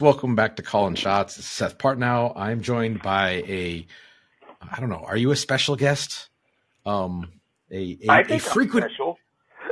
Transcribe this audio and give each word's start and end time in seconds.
Welcome 0.00 0.36
back 0.36 0.54
to 0.54 0.62
Calling 0.62 0.94
Shots. 0.94 1.34
This 1.34 1.44
is 1.44 1.50
Seth 1.50 1.76
Partnow. 1.76 2.32
I'm 2.36 2.60
joined 2.60 3.02
by 3.02 3.42
a, 3.48 3.84
I 4.62 4.78
don't 4.78 4.90
know, 4.90 5.02
are 5.04 5.16
you 5.16 5.32
a 5.32 5.36
special 5.36 5.74
guest? 5.74 6.28
Um, 6.86 7.32
a, 7.68 7.98
a, 8.04 8.08
I 8.08 8.22
think 8.22 8.40
a 8.40 8.44
frequent. 8.44 8.84
I'm 8.84 8.90
special. 8.90 9.18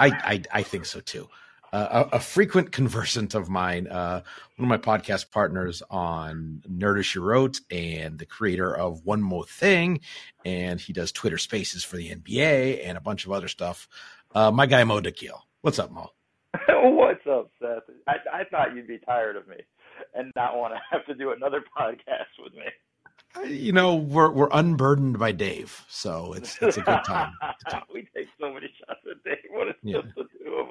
I, 0.00 0.06
I 0.08 0.42
I 0.52 0.62
think 0.64 0.86
so 0.86 0.98
too. 0.98 1.28
Uh, 1.72 2.08
a, 2.10 2.16
a, 2.16 2.18
frequent 2.18 2.72
conversant 2.72 3.36
of 3.36 3.48
mine, 3.48 3.86
uh, 3.86 4.22
one 4.56 4.68
of 4.68 4.68
my 4.68 4.98
podcast 4.98 5.30
partners 5.30 5.80
on 5.90 6.60
Nerder 6.68 7.04
She 7.04 7.20
Wrote, 7.20 7.60
and 7.70 8.18
the 8.18 8.26
creator 8.26 8.76
of 8.76 9.06
One 9.06 9.22
Mo 9.22 9.44
Thing, 9.44 10.00
and 10.44 10.80
he 10.80 10.92
does 10.92 11.12
Twitter 11.12 11.38
Spaces 11.38 11.84
for 11.84 11.98
the 11.98 12.12
NBA 12.12 12.84
and 12.84 12.98
a 12.98 13.00
bunch 13.00 13.26
of 13.26 13.30
other 13.30 13.46
stuff. 13.46 13.88
Uh, 14.34 14.50
my 14.50 14.66
guy 14.66 14.82
Mo 14.82 15.00
Dakhil. 15.00 15.38
What's 15.60 15.78
up, 15.78 15.92
Mo? 15.92 16.10
What's 16.68 17.24
up, 17.28 17.48
Seth? 17.62 17.84
I, 18.08 18.40
I 18.40 18.44
thought 18.50 18.74
you'd 18.74 18.88
be 18.88 18.98
tired 18.98 19.36
of 19.36 19.46
me 19.46 19.58
and 20.16 20.32
not 20.36 20.56
want 20.56 20.74
to 20.74 20.80
have 20.90 21.04
to 21.06 21.14
do 21.14 21.32
another 21.32 21.64
podcast 21.78 22.42
with 22.42 22.54
me. 22.54 22.64
You 23.44 23.72
know, 23.72 23.96
we're 23.96 24.30
we're 24.30 24.48
unburdened 24.50 25.18
by 25.18 25.32
Dave, 25.32 25.84
so 25.88 26.32
it's 26.32 26.56
it's 26.62 26.78
a 26.78 26.80
good 26.80 27.04
time. 27.04 27.34
we 27.92 28.08
take 28.16 28.28
so 28.40 28.50
many 28.52 28.72
shots 28.78 29.00
a 29.04 29.14
day. 29.28 29.36
What 29.50 29.68
is 29.68 29.74
yeah. 29.82 30.00
just 30.00 30.14
the 30.14 30.24
two 30.42 30.54
of 30.54 30.68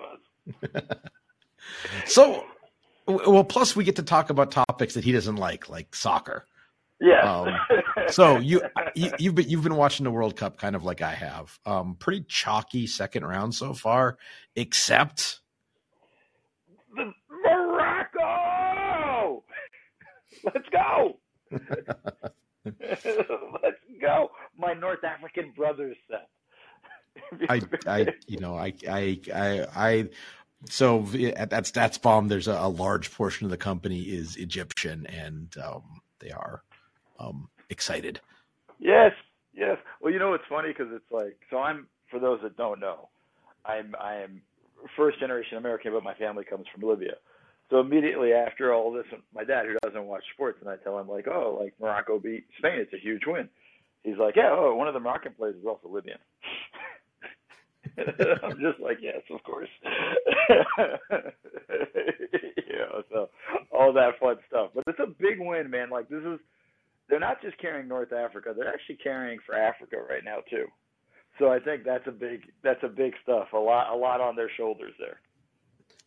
us? 0.82 0.98
so, 2.06 2.44
well, 3.06 3.44
plus 3.44 3.76
we 3.76 3.84
get 3.84 3.98
to 3.98 4.04
talk 4.04 4.32
about 4.32 4.50
topics 4.50 4.96
that 4.96 5.04
he 5.04 5.12
doesn't 5.12 5.36
like, 5.36 5.70
like 5.70 5.94
soccer. 5.94 6.46
Yeah. 7.00 7.20
Um, 7.20 7.56
so 8.08 8.38
you, 8.38 8.62
you 8.96 9.28
have 9.28 9.36
been 9.36 9.50
you've 9.50 9.64
been 9.64 9.76
watching 9.76 10.06
the 10.06 10.12
World 10.12 10.36
Cup 10.36 10.58
kind 10.58 10.76
of 10.76 10.84
like 10.84 11.02
I 11.02 11.14
have. 11.14 11.60
Um, 11.66 11.96
pretty 11.96 12.26
chalky 12.28 12.88
second 12.88 13.26
round 13.26 13.54
so 13.54 13.74
far, 13.74 14.18
except 14.56 15.42
the 16.96 17.12
Morocco. 17.30 19.44
Let's 20.46 20.70
go. 20.72 21.18
Let's 22.66 23.78
go. 24.02 24.32
My 24.58 24.74
North 24.74 25.04
African 25.04 25.52
brothers 25.56 25.98
said. 26.10 26.26
I, 27.50 27.62
I, 27.88 28.08
you 28.28 28.40
know, 28.40 28.58
I, 28.58 28.74
I, 28.90 29.20
I, 29.34 29.66
I 29.76 30.10
so 30.70 31.06
at, 31.14 31.54
at 31.54 31.64
StatsBomb, 31.64 32.28
there's 32.28 32.48
a, 32.48 32.54
a, 32.54 32.70
large 32.70 33.12
portion 33.12 33.46
of 33.46 33.52
the 33.52 33.58
company 33.58 34.02
is 34.02 34.36
Egyptian, 34.36 35.06
and 35.08 35.56
um, 35.64 36.02
they 36.20 36.32
are 36.32 36.64
um, 37.20 37.50
excited. 37.70 38.20
Yes, 38.80 39.12
yes. 39.54 39.78
Well, 40.02 40.12
you 40.12 40.20
know, 40.20 40.34
it's 40.34 40.44
funny 40.50 40.70
because 40.70 40.88
it's 40.92 41.12
like, 41.12 41.38
so 41.50 41.58
I'm 41.58 41.88
for 42.10 42.20
those 42.20 42.40
that 42.44 42.58
don't 42.58 42.80
know, 42.80 43.10
I'm 43.66 43.96
I 44.00 44.16
am 44.16 44.42
first 44.98 45.20
generation 45.20 45.58
American, 45.58 45.94
but 45.94 46.04
my 46.04 46.16
family 46.16 46.44
comes 46.44 46.66
from 46.74 46.88
Libya. 46.88 47.14
So 47.70 47.80
immediately 47.80 48.32
after 48.32 48.74
all 48.74 48.92
this, 48.92 49.06
my 49.34 49.44
dad, 49.44 49.66
who 49.66 49.76
doesn't 49.84 50.06
watch 50.06 50.24
sports, 50.34 50.60
and 50.62 50.70
I 50.70 50.76
tell 50.78 51.00
him 51.00 51.10
like, 51.10 51.28
oh, 51.28 51.58
like 51.60 51.74
Morocco 51.82 52.20
beat 52.20 52.46
Spain, 52.60 52.78
it's 52.78 52.94
a 52.94 53.00
huge 53.00 53.24
win. 53.26 53.50
He's 54.04 54.18
like, 54.18 54.36
yeah, 54.36 54.50
oh, 54.52 54.76
one 54.76 54.88
of 54.88 54.94
the 54.94 55.00
Moroccan 55.00 55.34
players 55.34 55.56
is 55.56 55.66
also 55.66 55.90
Libyan. 55.90 56.20
I'm 57.98 58.60
just 58.60 58.80
like, 58.80 59.00
yes, 59.02 59.22
of 59.32 59.42
course. 59.44 59.70
you 62.58 62.78
know, 62.78 63.02
so 63.12 63.30
all 63.72 63.94
that 63.94 64.20
fun 64.20 64.36
stuff. 64.48 64.72
But 64.76 64.84
it's 64.88 65.00
a 65.00 65.08
big 65.08 65.40
win, 65.40 65.72
man. 65.72 65.90
Like 65.90 66.08
this 66.08 66.22
is, 66.24 66.40
they're 67.10 67.20
not 67.20 67.42
just 67.42 67.58
carrying 67.58 67.88
North 67.88 68.14
Africa; 68.14 68.54
they're 68.56 68.72
actually 68.72 68.98
carrying 68.98 69.40
for 69.46 69.56
Africa 69.56 69.98
right 70.08 70.24
now 70.24 70.38
too. 70.50 70.66
So 71.40 71.52
I 71.52 71.60
think 71.60 71.84
that's 71.84 72.06
a 72.08 72.12
big, 72.12 72.42
that's 72.64 72.84
a 72.84 72.88
big 72.88 73.14
stuff. 73.24 73.48
A 73.54 73.58
lot, 73.58 73.92
a 73.92 73.96
lot 73.96 74.22
on 74.22 74.36
their 74.36 74.52
shoulders 74.56 74.94
there 75.00 75.20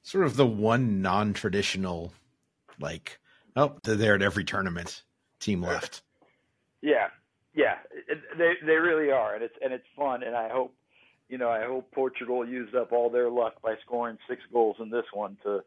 sort 0.02 0.24
of 0.24 0.36
the 0.36 0.46
one 0.46 1.02
non-traditional, 1.02 2.12
like 2.80 3.18
oh 3.56 3.76
they're 3.82 3.96
there 3.96 4.14
at 4.14 4.22
every 4.22 4.44
tournament 4.44 5.02
team 5.40 5.62
left. 5.62 6.02
Yeah, 6.80 7.08
yeah, 7.54 7.74
they 8.36 8.52
they 8.64 8.74
really 8.74 9.10
are, 9.10 9.34
and 9.34 9.42
it's 9.42 9.56
and 9.62 9.72
it's 9.72 9.86
fun, 9.96 10.22
and 10.22 10.36
I 10.36 10.48
hope 10.48 10.74
you 11.28 11.38
know 11.38 11.50
I 11.50 11.64
hope 11.64 11.90
Portugal 11.92 12.46
used 12.46 12.74
up 12.74 12.92
all 12.92 13.10
their 13.10 13.30
luck 13.30 13.60
by 13.62 13.74
scoring 13.84 14.18
six 14.28 14.42
goals 14.52 14.76
in 14.80 14.90
this 14.90 15.06
one 15.12 15.36
to 15.42 15.62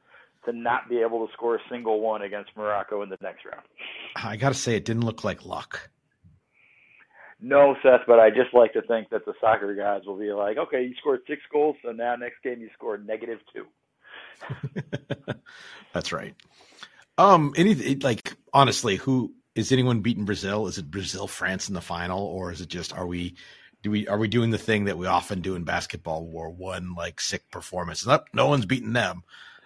to 0.45 0.53
not 0.53 0.89
be 0.89 0.99
able 0.99 1.25
to 1.25 1.33
score 1.33 1.55
a 1.55 1.59
single 1.69 1.99
one 2.01 2.23
against 2.23 2.51
Morocco 2.55 3.01
in 3.03 3.09
the 3.09 3.17
next 3.21 3.45
round. 3.45 3.65
I 4.15 4.37
got 4.37 4.49
to 4.49 4.55
say, 4.55 4.75
it 4.75 4.85
didn't 4.85 5.05
look 5.05 5.23
like 5.23 5.45
luck. 5.45 5.89
No, 7.39 7.75
Seth, 7.81 8.01
but 8.07 8.19
I 8.19 8.29
just 8.29 8.53
like 8.53 8.73
to 8.73 8.81
think 8.83 9.09
that 9.09 9.25
the 9.25 9.33
soccer 9.41 9.73
guys 9.73 10.01
will 10.05 10.17
be 10.17 10.31
like, 10.31 10.57
okay, 10.57 10.83
you 10.83 10.93
scored 10.99 11.21
six 11.27 11.41
goals, 11.51 11.75
so 11.83 11.91
now 11.91 12.15
next 12.15 12.41
game 12.43 12.61
you 12.61 12.69
score 12.73 12.97
negative 12.97 13.39
two. 13.53 13.65
That's 15.93 16.11
right. 16.11 16.35
Um, 17.17 17.53
anything 17.55 17.99
like 17.99 18.35
honestly, 18.53 18.95
who 18.95 19.33
is 19.55 19.71
anyone 19.71 20.01
beating 20.01 20.25
Brazil? 20.25 20.67
Is 20.67 20.77
it 20.77 20.89
Brazil 20.89 21.27
France 21.27 21.67
in 21.67 21.75
the 21.75 21.81
final, 21.81 22.23
or 22.23 22.51
is 22.51 22.61
it 22.61 22.69
just 22.69 22.93
are 22.93 23.05
we 23.05 23.35
do 23.83 23.91
we 23.91 24.07
are 24.07 24.17
we 24.17 24.27
doing 24.27 24.51
the 24.51 24.57
thing 24.57 24.85
that 24.85 24.97
we 24.97 25.07
often 25.07 25.41
do 25.41 25.55
in 25.55 25.63
basketball, 25.63 26.25
where 26.25 26.49
one 26.49 26.93
like 26.95 27.19
sick 27.19 27.49
performance? 27.51 28.05
Nope, 28.05 28.25
no 28.33 28.47
one's 28.47 28.65
beating 28.65 28.93
them. 28.93 29.23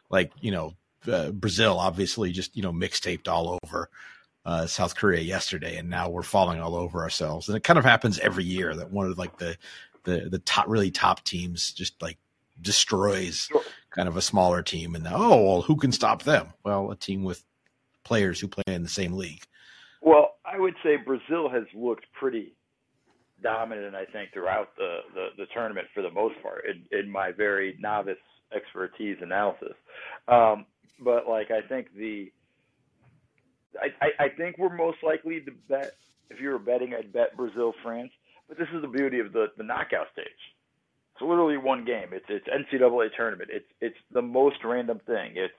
Like 0.09 0.31
you 0.41 0.52
know, 0.52 0.74
uh, 1.12 1.31
Brazil 1.31 1.80
obviously 1.80 2.31
just 2.31 2.56
you 2.56 2.64
know 2.64 2.72
mixtaped 2.72 3.28
all 3.28 3.59
over 3.64 3.90
uh, 4.46 4.68
South 4.68 4.96
Korea 4.96 5.22
yesterday, 5.22 5.78
and 5.78 5.90
now 5.90 6.09
we're 6.09 6.24
falling 6.24 6.62
all 6.62 6.75
over 6.75 7.02
ourselves. 7.02 7.47
And 7.47 7.58
it 7.58 7.64
kind 7.64 7.80
of 7.80 7.85
happens 7.85 8.19
every 8.19 8.44
year 8.44 8.75
that 8.75 8.91
one 8.91 9.08
of 9.08 9.18
like 9.18 9.38
the 9.38 9.58
the 10.03 10.28
the 10.30 10.40
top 10.40 10.68
really 10.68 10.91
top 10.91 11.24
teams 11.24 11.72
just 11.74 12.02
like 12.02 12.18
destroys 12.62 13.50
kind 13.96 14.08
of 14.08 14.18
a 14.18 14.22
smaller 14.22 14.62
team. 14.62 14.96
And 14.96 15.08
oh, 15.10 15.42
well, 15.42 15.62
who 15.62 15.76
can 15.78 15.92
stop 15.92 16.24
them? 16.24 16.54
Well, 16.64 16.92
a 16.92 16.96
team 16.96 17.24
with 17.24 17.44
players 18.04 18.40
who 18.40 18.48
play 18.48 18.64
in 18.68 18.84
the 18.84 18.90
same 18.90 19.14
league. 19.14 19.44
Well, 20.02 20.36
I 20.46 20.60
would 20.60 20.76
say 20.84 20.98
Brazil 20.98 21.50
has 21.50 21.64
looked 21.74 22.06
pretty 22.14 22.54
dominant, 23.42 23.96
I 23.96 24.06
think, 24.06 24.34
throughout 24.34 24.76
the, 24.78 25.00
the, 25.14 25.28
the 25.38 25.46
tournament 25.54 25.88
for 25.94 26.04
the 26.04 26.12
most 26.12 26.36
part, 26.44 26.64
in, 26.66 26.98
in 26.98 27.10
my 27.10 27.32
very 27.32 27.76
novice 27.80 28.18
expertise 28.56 29.18
analysis. 29.22 29.74
Um, 30.28 30.66
but 31.00 31.28
like, 31.28 31.50
I 31.52 31.68
think 31.68 31.88
the, 31.96 32.32
I, 33.82 33.88
I, 34.06 34.26
I 34.26 34.30
think 34.30 34.58
we're 34.58 34.76
most 34.76 34.98
likely 35.04 35.40
to 35.42 35.52
bet. 35.68 35.96
If 36.30 36.42
you 36.42 36.50
were 36.50 36.60
betting, 36.60 36.94
I'd 36.94 37.14
bet 37.14 37.38
Brazil, 37.38 37.74
France. 37.84 38.12
But 38.48 38.58
this 38.58 38.68
is 38.74 38.82
the 38.82 38.88
beauty 38.88 39.20
of 39.20 39.34
the 39.34 39.48
the 39.58 39.64
knockout 39.64 40.08
stage 40.14 40.26
it's 41.16 41.22
literally 41.22 41.58
one 41.58 41.86
game. 41.86 42.09
It's 42.12 42.26
it's 42.28 42.46
NCAA 42.48 43.16
tournament. 43.16 43.50
It's 43.53 43.66
it's 43.80 43.98
the 44.12 44.22
most 44.22 44.58
random 44.66 45.00
thing. 45.08 45.34
It's 45.36 45.53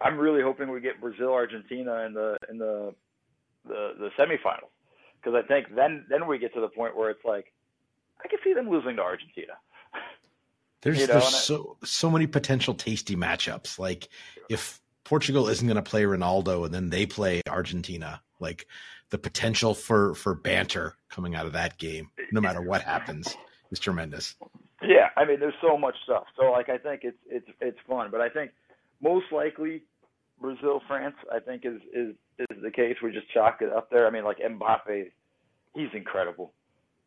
I'm 0.00 0.16
really 0.16 0.42
hoping 0.42 0.70
we 0.70 0.80
get 0.80 1.00
Brazil 1.02 1.32
Argentina 1.32 2.04
in 2.06 2.14
the 2.14 2.38
in 2.48 2.56
the 2.56 2.94
the 3.68 3.92
the 3.98 4.10
semifinals 4.18 4.70
because 5.22 5.34
I 5.34 5.46
think 5.46 5.74
then 5.76 6.06
then 6.08 6.26
we 6.26 6.38
get 6.38 6.54
to 6.54 6.62
the 6.62 6.68
point 6.68 6.96
where 6.96 7.10
it's 7.10 7.24
like 7.26 7.52
I 8.24 8.28
can 8.28 8.38
see 8.42 8.54
them 8.54 8.70
losing 8.70 8.96
to 8.96 9.02
Argentina. 9.02 9.52
There's 10.82 11.00
you 11.00 11.06
know, 11.08 11.12
there's 11.12 11.28
so 11.28 11.76
I, 11.82 11.86
so 11.86 12.10
many 12.10 12.26
potential 12.26 12.72
tasty 12.72 13.16
matchups. 13.16 13.78
Like 13.78 14.08
if 14.48 14.80
Portugal 15.04 15.46
isn't 15.48 15.66
going 15.66 15.76
to 15.76 15.82
play 15.82 16.04
Ronaldo 16.04 16.64
and 16.64 16.72
then 16.72 16.88
they 16.88 17.04
play 17.04 17.42
Argentina, 17.46 18.22
like 18.38 18.66
the 19.10 19.18
potential 19.18 19.74
for 19.74 20.14
for 20.14 20.34
banter 20.34 20.94
coming 21.10 21.34
out 21.34 21.44
of 21.44 21.52
that 21.52 21.76
game, 21.76 22.08
no 22.32 22.40
matter 22.40 22.62
what 22.62 22.80
happens, 22.80 23.36
is 23.70 23.78
tremendous. 23.78 24.36
I 25.20 25.26
mean, 25.26 25.38
there's 25.38 25.54
so 25.60 25.76
much 25.76 25.94
stuff. 26.04 26.24
So 26.34 26.50
like, 26.50 26.70
I 26.70 26.78
think 26.78 27.02
it's 27.04 27.18
it's 27.28 27.46
it's 27.60 27.78
fun, 27.86 28.08
but 28.10 28.22
I 28.22 28.30
think 28.30 28.52
most 29.02 29.26
likely 29.30 29.82
Brazil 30.40 30.80
France, 30.88 31.16
I 31.30 31.40
think 31.40 31.66
is 31.66 31.80
is 31.94 32.14
is 32.38 32.62
the 32.62 32.70
case. 32.70 32.96
We 33.02 33.12
just 33.12 33.30
chalk 33.32 33.58
it 33.60 33.70
up 33.70 33.90
there. 33.90 34.06
I 34.06 34.10
mean, 34.10 34.24
like 34.24 34.38
Mbappe, 34.38 35.10
he's 35.74 35.88
incredible, 35.92 36.52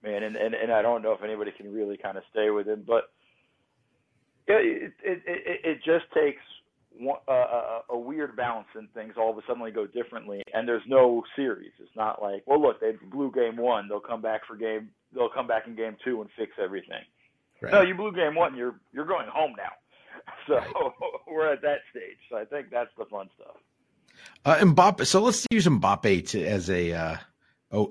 man, 0.03 0.22
and 0.22 0.35
and 0.35 0.53
and 0.53 0.72
I 0.72 0.84
don't 0.84 1.02
know 1.02 1.13
if 1.13 1.23
anybody 1.23 1.52
can 1.57 1.73
really 1.73 1.97
kind 1.97 2.16
of 2.16 2.23
stay 2.29 2.52
with 2.52 2.68
him, 2.68 2.84
but 2.85 3.09
it 4.46 4.94
it 5.03 5.22
it, 5.25 5.59
it 5.63 5.78
just 5.78 6.06
takes 6.13 6.41
one, 6.96 7.19
uh, 7.28 7.79
a 7.90 7.97
weird 7.97 8.35
balance 8.35 8.68
and 8.75 8.94
things 8.94 9.16
all 9.18 9.31
of 9.31 9.38
a 9.40 9.41
sudden 9.47 9.73
go 9.73 9.88
differently. 9.88 10.44
And 10.53 10.68
there's 10.68 10.84
no 10.87 11.23
series. 11.35 11.72
It's 11.79 11.96
not 11.96 12.22
like 12.22 12.43
well 12.46 12.61
look 12.61 12.79
they 12.79 12.91
blew 13.11 13.32
game 13.32 13.58
one. 13.58 13.87
They'll 13.87 13.99
come 13.99 14.22
back 14.22 14.41
for 14.47 14.55
game 14.55 14.90
they'll 15.16 15.29
come 15.29 15.47
back 15.47 15.64
in 15.66 15.76
game 15.76 15.97
two 16.03 16.22
and 16.22 16.29
fix 16.37 16.52
everything 16.64 17.02
Right. 17.63 17.71
No, 17.71 17.81
you 17.81 17.95
blew 17.95 18.11
game 18.11 18.35
one. 18.35 18.57
You're 18.57 18.75
you're 18.91 19.05
going 19.05 19.27
home 19.27 19.53
now. 19.57 19.71
So 20.47 20.55
right. 20.55 20.91
we're 21.27 21.53
at 21.53 21.61
that 21.61 21.79
stage. 21.91 22.17
So 22.29 22.37
I 22.37 22.43
think 22.43 22.69
that's 22.69 22.89
the 22.97 23.05
fun 23.05 23.29
stuff. 23.35 23.55
Uh, 24.43 24.55
Mbappe. 24.57 25.05
So 25.05 25.21
let's 25.21 25.45
use 25.51 25.65
Mbappe 25.65 26.27
to, 26.29 26.45
as 26.45 26.69
a 26.69 26.91
uh, 26.91 27.17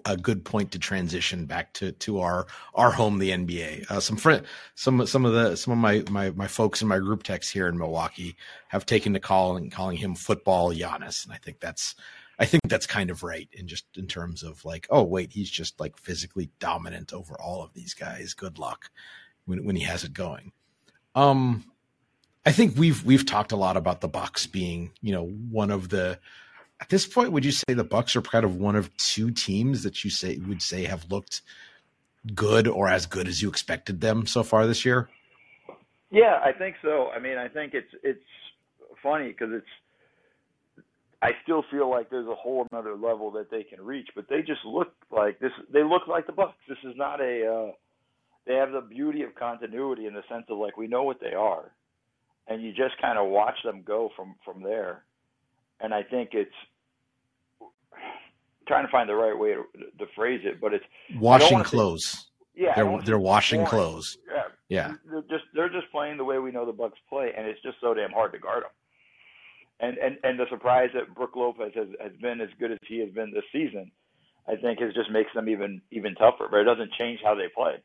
a 0.04 0.16
good 0.16 0.44
point 0.44 0.72
to 0.72 0.78
transition 0.78 1.46
back 1.46 1.72
to 1.74 1.92
to 1.92 2.20
our 2.20 2.46
our 2.74 2.90
home, 2.90 3.18
the 3.18 3.30
NBA. 3.30 3.90
Uh, 3.90 4.00
some 4.00 4.16
friend, 4.16 4.44
some 4.74 5.06
some 5.06 5.24
of 5.24 5.32
the 5.32 5.56
some 5.56 5.72
of 5.72 5.78
my 5.78 6.04
my 6.10 6.30
my 6.30 6.46
folks 6.46 6.82
in 6.82 6.88
my 6.88 6.98
group 6.98 7.22
text 7.22 7.52
here 7.52 7.68
in 7.68 7.78
Milwaukee 7.78 8.36
have 8.68 8.84
taken 8.84 9.14
to 9.14 9.20
calling 9.20 9.70
calling 9.70 9.96
him 9.96 10.14
football 10.14 10.70
Giannis, 10.72 11.24
and 11.24 11.32
I 11.32 11.38
think 11.38 11.60
that's 11.60 11.94
I 12.38 12.44
think 12.44 12.62
that's 12.68 12.86
kind 12.86 13.10
of 13.10 13.22
right 13.22 13.48
in 13.52 13.66
just 13.66 13.86
in 13.96 14.06
terms 14.06 14.42
of 14.42 14.64
like, 14.64 14.86
oh 14.90 15.02
wait, 15.02 15.32
he's 15.32 15.50
just 15.50 15.80
like 15.80 15.96
physically 15.96 16.50
dominant 16.60 17.12
over 17.12 17.34
all 17.40 17.62
of 17.62 17.72
these 17.72 17.94
guys. 17.94 18.34
Good 18.34 18.58
luck 18.58 18.90
when 19.46 19.64
when 19.64 19.76
he 19.76 19.82
has 19.82 20.04
it 20.04 20.12
going. 20.12 20.52
Um, 21.14 21.64
I 22.44 22.52
think 22.52 22.76
we've 22.76 23.04
we've 23.04 23.26
talked 23.26 23.52
a 23.52 23.56
lot 23.56 23.76
about 23.76 24.00
the 24.00 24.08
Bucks 24.08 24.46
being 24.46 24.90
you 25.00 25.12
know 25.12 25.26
one 25.26 25.70
of 25.70 25.88
the 25.88 26.18
at 26.82 26.88
this 26.88 27.06
point, 27.06 27.30
would 27.30 27.44
you 27.44 27.52
say 27.52 27.74
the 27.74 27.84
Bucks 27.84 28.16
are 28.16 28.22
kind 28.22 28.44
of 28.44 28.56
one 28.56 28.74
of 28.74 28.94
two 28.96 29.30
teams 29.30 29.84
that 29.84 30.02
you 30.02 30.10
say 30.10 30.38
would 30.38 30.60
say 30.60 30.84
have 30.84 31.08
looked 31.12 31.42
good 32.34 32.66
or 32.66 32.88
as 32.88 33.06
good 33.06 33.28
as 33.28 33.40
you 33.40 33.48
expected 33.48 34.00
them 34.00 34.26
so 34.26 34.42
far 34.42 34.66
this 34.66 34.84
year? 34.84 35.08
Yeah, 36.10 36.40
I 36.44 36.50
think 36.52 36.74
so. 36.82 37.08
I 37.14 37.20
mean, 37.20 37.38
I 37.38 37.46
think 37.46 37.72
it's 37.74 37.94
it's 38.02 38.24
funny 39.00 39.28
because 39.28 39.50
it's 39.52 39.66
I 41.22 41.30
still 41.44 41.64
feel 41.70 41.88
like 41.88 42.10
there's 42.10 42.26
a 42.26 42.34
whole 42.34 42.66
another 42.72 42.96
level 42.96 43.30
that 43.30 43.48
they 43.48 43.62
can 43.62 43.80
reach, 43.80 44.08
but 44.16 44.28
they 44.28 44.42
just 44.42 44.64
look 44.64 44.92
like 45.12 45.38
this. 45.38 45.52
They 45.72 45.84
look 45.84 46.08
like 46.08 46.26
the 46.26 46.32
Bucks. 46.32 46.58
This 46.68 46.78
is 46.82 46.96
not 46.96 47.20
a. 47.20 47.46
Uh, 47.46 47.72
they 48.46 48.54
have 48.54 48.72
the 48.72 48.80
beauty 48.80 49.22
of 49.22 49.34
continuity 49.34 50.06
in 50.06 50.14
the 50.14 50.22
sense 50.28 50.44
of 50.48 50.58
like 50.58 50.76
we 50.76 50.86
know 50.86 51.02
what 51.02 51.20
they 51.20 51.34
are, 51.34 51.72
and 52.48 52.62
you 52.62 52.70
just 52.72 53.00
kind 53.00 53.18
of 53.18 53.28
watch 53.28 53.56
them 53.64 53.82
go 53.82 54.10
from 54.16 54.34
from 54.44 54.62
there. 54.62 55.04
And 55.80 55.92
I 55.92 56.02
think 56.02 56.30
it's 56.32 56.50
trying 58.68 58.86
to 58.86 58.92
find 58.92 59.08
the 59.08 59.14
right 59.14 59.36
way 59.36 59.54
to, 59.54 59.64
to 59.98 60.06
phrase 60.14 60.40
it, 60.44 60.60
but 60.60 60.72
it's 60.72 60.84
washing 61.16 61.62
clothes. 61.62 62.28
Yeah, 62.54 62.74
they're 62.74 63.02
they're 63.02 63.18
washing 63.18 63.60
boring. 63.60 63.70
clothes. 63.70 64.18
Yeah, 64.28 64.42
yeah. 64.68 64.94
They're 65.10 65.22
just 65.22 65.44
they're 65.54 65.70
just 65.70 65.90
playing 65.90 66.18
the 66.18 66.24
way 66.24 66.38
we 66.38 66.52
know 66.52 66.66
the 66.66 66.72
Bucks 66.72 66.98
play, 67.08 67.32
and 67.36 67.46
it's 67.46 67.60
just 67.62 67.76
so 67.80 67.94
damn 67.94 68.12
hard 68.12 68.32
to 68.32 68.38
guard 68.38 68.64
them 68.64 68.70
and 69.82 69.98
and 69.98 70.16
and 70.22 70.38
the 70.38 70.46
surprise 70.48 70.90
that 70.94 71.14
Brook 71.14 71.32
Lopez 71.36 71.72
has 71.74 71.88
has 72.00 72.12
been 72.22 72.40
as 72.40 72.48
good 72.58 72.72
as 72.72 72.78
he 72.86 73.00
has 73.00 73.10
been 73.10 73.32
this 73.32 73.44
season, 73.52 73.90
I 74.48 74.56
think, 74.56 74.80
is 74.80 74.94
just 74.94 75.10
makes 75.10 75.34
them 75.34 75.48
even 75.48 75.82
even 75.90 76.14
tougher. 76.14 76.46
But 76.50 76.60
it 76.60 76.64
doesn't 76.64 76.92
change 76.92 77.20
how 77.22 77.34
they 77.34 77.48
play. 77.54 77.82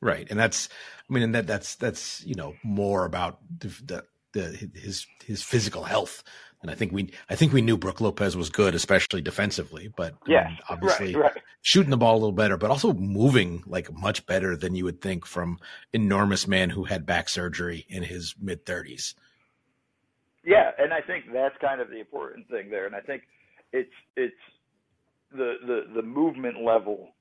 Right, 0.00 0.26
and 0.30 0.38
that's 0.38 0.68
I 1.08 1.12
mean, 1.12 1.22
and 1.22 1.34
that 1.34 1.46
that's 1.46 1.76
that's 1.76 2.24
you 2.24 2.34
know 2.34 2.54
more 2.62 3.04
about 3.04 3.38
the, 3.58 3.68
the, 3.84 4.04
the 4.32 4.70
his 4.78 5.06
his 5.24 5.42
physical 5.42 5.84
health. 5.84 6.22
And 6.62 6.70
I 6.70 6.74
think 6.74 6.92
we 6.92 7.12
I 7.30 7.36
think 7.36 7.52
we 7.52 7.62
knew 7.62 7.76
Brook 7.76 8.00
Lopez 8.00 8.36
was 8.36 8.50
good, 8.50 8.74
especially 8.74 9.20
defensively. 9.20 9.92
But 9.96 10.14
yeah, 10.26 10.50
obviously 10.68 11.14
right, 11.14 11.34
right. 11.34 11.42
shooting 11.60 11.90
the 11.90 11.96
ball 11.96 12.14
a 12.14 12.18
little 12.18 12.32
better, 12.32 12.56
but 12.56 12.70
also 12.70 12.92
moving 12.92 13.62
like 13.66 13.92
much 13.92 14.26
better 14.26 14.56
than 14.56 14.74
you 14.74 14.84
would 14.84 15.00
think 15.00 15.26
from 15.26 15.58
enormous 15.92 16.48
man 16.48 16.70
who 16.70 16.84
had 16.84 17.06
back 17.06 17.28
surgery 17.28 17.86
in 17.88 18.02
his 18.02 18.34
mid 18.40 18.66
thirties. 18.66 19.14
Yeah, 20.44 20.70
and 20.78 20.92
I 20.92 21.00
think 21.00 21.26
that's 21.32 21.56
kind 21.60 21.80
of 21.80 21.90
the 21.90 22.00
important 22.00 22.48
thing 22.48 22.70
there. 22.70 22.86
And 22.86 22.94
I 22.94 23.00
think 23.00 23.22
it's 23.72 23.92
it's 24.16 24.34
the 25.30 25.54
the 25.66 25.82
the 25.94 26.02
movement 26.02 26.62
level, 26.62 27.15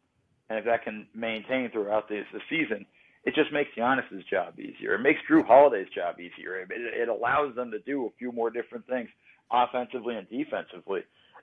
and 0.50 0.60
if 0.60 0.66
that 0.66 0.84
can 0.84 1.08
maintain 1.14 1.70
throughout 1.72 2.08
the 2.08 2.22
the 2.34 2.40
season, 2.50 2.86
it 3.24 3.36
just 3.36 3.52
makes 3.52 3.70
Giannis's 3.78 4.24
job 4.30 4.60
easier. 4.60 4.96
It 4.96 5.02
makes 5.02 5.20
Jrue 5.30 5.46
Holiday's 5.46 5.88
job 5.94 6.20
easier. 6.20 6.62
It, 6.62 6.70
it 6.72 7.10
allows 7.10 7.56
them 7.56 7.72
to 7.72 7.80
do 7.80 8.06
a 8.06 8.10
few 8.18 8.32
more 8.32 8.50
different 8.50 8.86
things 8.88 9.10
offensively 9.52 10.16
and 10.16 10.30
defensively, 10.30 11.02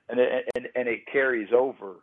and 0.09 0.19
it, 0.19 0.49
and 0.55 0.67
and 0.75 0.87
it 0.87 1.01
carries 1.11 1.49
over 1.53 1.95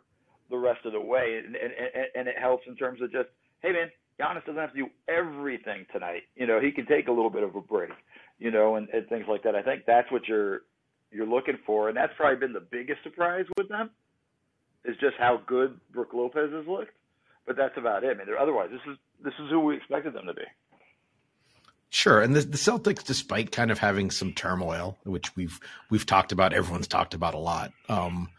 the 0.49 0.57
rest 0.57 0.85
of 0.85 0.93
the 0.93 1.01
way, 1.01 1.41
and 1.43 1.55
and 1.55 1.73
and 2.15 2.27
it 2.27 2.37
helps 2.39 2.67
in 2.67 2.75
terms 2.75 3.01
of 3.01 3.11
just 3.11 3.29
hey 3.61 3.71
man, 3.71 3.89
Giannis 4.19 4.45
doesn't 4.45 4.61
have 4.61 4.73
to 4.73 4.79
do 4.79 4.89
everything 5.07 5.85
tonight. 5.91 6.23
You 6.35 6.47
know, 6.47 6.59
he 6.59 6.71
can 6.71 6.85
take 6.85 7.07
a 7.07 7.11
little 7.11 7.29
bit 7.29 7.43
of 7.43 7.55
a 7.55 7.61
break 7.61 7.91
you 8.41 8.49
know, 8.49 8.75
and, 8.75 8.89
and 8.89 9.07
things 9.07 9.25
like 9.29 9.43
that. 9.43 9.55
I 9.55 9.61
think 9.61 9.83
that's 9.85 10.11
what 10.11 10.27
you're 10.27 10.63
you're 11.11 11.27
looking 11.27 11.59
for, 11.65 11.87
and 11.87 11.95
that's 11.95 12.11
probably 12.17 12.39
been 12.39 12.53
the 12.53 12.59
biggest 12.59 13.03
surprise 13.03 13.45
with 13.57 13.69
them 13.69 13.91
is 14.85 14.95
just 14.99 15.15
how 15.17 15.41
good 15.45 15.79
Brook 15.91 16.09
Lopez 16.13 16.51
has 16.51 16.67
looked. 16.67 16.91
But 17.45 17.57
that's 17.57 17.77
about 17.77 18.03
it. 18.03 18.11
I 18.11 18.13
mean, 18.13 18.27
otherwise, 18.39 18.69
this 18.71 18.81
is 18.87 18.97
this 19.23 19.33
is 19.39 19.49
who 19.49 19.59
we 19.61 19.75
expected 19.75 20.13
them 20.13 20.27
to 20.27 20.33
be. 20.33 20.43
Sure, 21.89 22.21
and 22.21 22.33
the, 22.33 22.41
the, 22.41 22.57
Celtics, 22.57 23.03
despite 23.03 23.51
kind 23.51 23.69
of 23.69 23.77
having 23.77 24.11
some 24.11 24.31
turmoil, 24.31 24.97
which 25.03 25.35
we've 25.35 25.59
we've 25.89 26.05
talked 26.05 26.31
about, 26.31 26.53
everyone's 26.53 26.87
talked 26.87 27.13
about 27.13 27.33
a 27.33 27.39
lot, 27.39 27.73
um, 27.89 28.29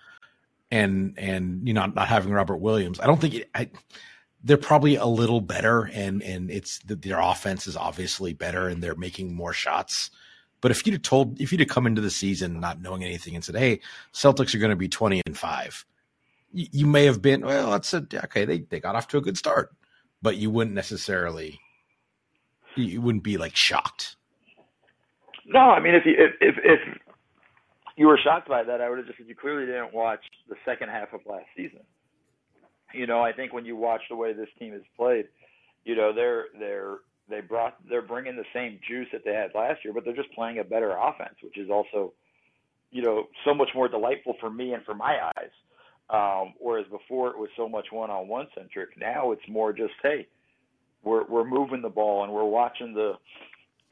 and 0.70 1.14
and 1.18 1.66
you 1.68 1.74
know 1.74 1.82
not, 1.82 1.94
not 1.94 2.08
having 2.08 2.32
Robert 2.32 2.56
Williams, 2.56 2.98
I 2.98 3.06
don't 3.06 3.20
think 3.20 3.34
it, 3.34 3.50
I, 3.54 3.68
they're 4.42 4.56
probably 4.56 4.96
a 4.96 5.04
little 5.04 5.42
better, 5.42 5.90
and 5.92 6.22
and 6.22 6.50
it's 6.50 6.78
their 6.86 7.20
offense 7.20 7.66
is 7.66 7.76
obviously 7.76 8.32
better, 8.32 8.68
and 8.68 8.82
they're 8.82 8.94
making 8.94 9.34
more 9.34 9.52
shots. 9.52 10.10
But 10.62 10.70
if 10.70 10.86
you'd 10.86 10.94
have 10.94 11.02
told, 11.02 11.40
if 11.40 11.52
you'd 11.52 11.60
have 11.60 11.68
come 11.68 11.86
into 11.86 12.00
the 12.00 12.10
season 12.10 12.58
not 12.58 12.80
knowing 12.80 13.04
anything 13.04 13.34
and 13.34 13.44
said, 13.44 13.56
"Hey, 13.56 13.80
Celtics 14.14 14.54
are 14.54 14.58
going 14.58 14.70
to 14.70 14.76
be 14.76 14.88
twenty 14.88 15.20
and 15.26 15.36
five," 15.36 15.84
you, 16.52 16.86
may 16.86 17.04
have 17.06 17.22
been, 17.22 17.44
well, 17.44 17.70
that's 17.70 17.92
a 17.94 18.06
okay. 18.24 18.44
They 18.44 18.60
they 18.60 18.80
got 18.80 18.94
off 18.94 19.08
to 19.08 19.18
a 19.18 19.22
good 19.22 19.38
start, 19.38 19.74
but 20.20 20.36
you 20.36 20.50
wouldn't 20.50 20.74
necessarily, 20.74 21.58
you 22.76 23.00
wouldn't 23.00 23.24
be 23.24 23.38
like 23.38 23.56
shocked. 23.56 24.16
No, 25.46 25.60
I 25.60 25.80
mean, 25.80 25.94
if 25.94 26.04
you 26.04 26.14
if 26.18 26.32
if, 26.40 26.54
if 26.64 26.98
you 27.96 28.06
were 28.06 28.18
shocked 28.22 28.48
by 28.48 28.62
that, 28.62 28.80
I 28.80 28.88
would 28.88 28.98
have 28.98 29.06
just 29.06 29.18
said 29.18 29.28
you 29.28 29.34
clearly 29.34 29.66
didn't 29.66 29.92
watch 29.92 30.20
the 30.48 30.56
second 30.64 30.90
half 30.90 31.12
of 31.12 31.20
last 31.26 31.46
season. 31.56 31.80
You 32.94 33.06
know, 33.06 33.22
I 33.22 33.32
think 33.32 33.52
when 33.52 33.64
you 33.64 33.76
watch 33.76 34.02
the 34.10 34.16
way 34.16 34.32
this 34.32 34.48
team 34.58 34.72
has 34.72 34.82
played, 34.96 35.26
you 35.84 35.96
know, 35.96 36.12
they're 36.14 36.46
they're 36.58 36.98
they 37.28 37.40
brought 37.40 37.76
they're 37.88 38.02
bringing 38.02 38.36
the 38.36 38.44
same 38.54 38.78
juice 38.86 39.08
that 39.12 39.22
they 39.24 39.32
had 39.32 39.50
last 39.54 39.84
year, 39.84 39.94
but 39.94 40.04
they're 40.04 40.14
just 40.14 40.32
playing 40.32 40.58
a 40.58 40.64
better 40.64 40.96
offense, 40.96 41.34
which 41.42 41.58
is 41.58 41.70
also, 41.70 42.12
you 42.90 43.02
know, 43.02 43.28
so 43.44 43.54
much 43.54 43.70
more 43.74 43.88
delightful 43.88 44.34
for 44.40 44.50
me 44.50 44.74
and 44.74 44.84
for 44.84 44.94
my 44.94 45.16
eyes. 45.36 45.50
Um, 46.10 46.54
whereas 46.58 46.86
before 46.90 47.30
it 47.30 47.38
was 47.38 47.48
so 47.56 47.68
much 47.68 47.86
one-on-one 47.90 48.48
centric. 48.54 48.90
Now 48.98 49.32
it's 49.32 49.48
more 49.48 49.72
just 49.72 49.94
hey, 50.02 50.26
we're 51.02 51.24
we're 51.26 51.48
moving 51.48 51.82
the 51.82 51.88
ball 51.88 52.24
and 52.24 52.32
we're 52.32 52.44
watching 52.44 52.92
the 52.92 53.12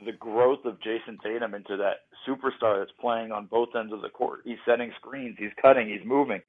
the 0.05 0.13
growth 0.13 0.65
of 0.65 0.81
Jayson 0.81 1.19
Tatum 1.23 1.55
into 1.55 1.77
that 1.77 2.05
superstar 2.29 2.81
that's 2.81 2.93
playing 3.01 3.33
on 3.33 3.47
both 3.47 3.71
ends 3.79 3.93
of 3.93 4.03
the 4.03 4.09
court. 4.09 4.41
He's 4.45 4.59
setting 4.67 4.93
screens, 4.99 5.37
he's 5.39 5.51
cutting, 5.61 5.89
he's 5.89 6.07
moving 6.07 6.43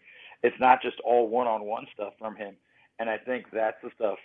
it's 0.43 0.59
not 0.59 0.81
just 0.81 0.99
all 1.01 1.27
one-on-one 1.29 1.87
stuff 1.93 2.13
from 2.19 2.35
him. 2.35 2.55
And 2.99 3.09
I 3.09 3.17
think 3.17 3.45
that's 3.53 3.77
the 3.83 3.89
stuff 3.95 4.17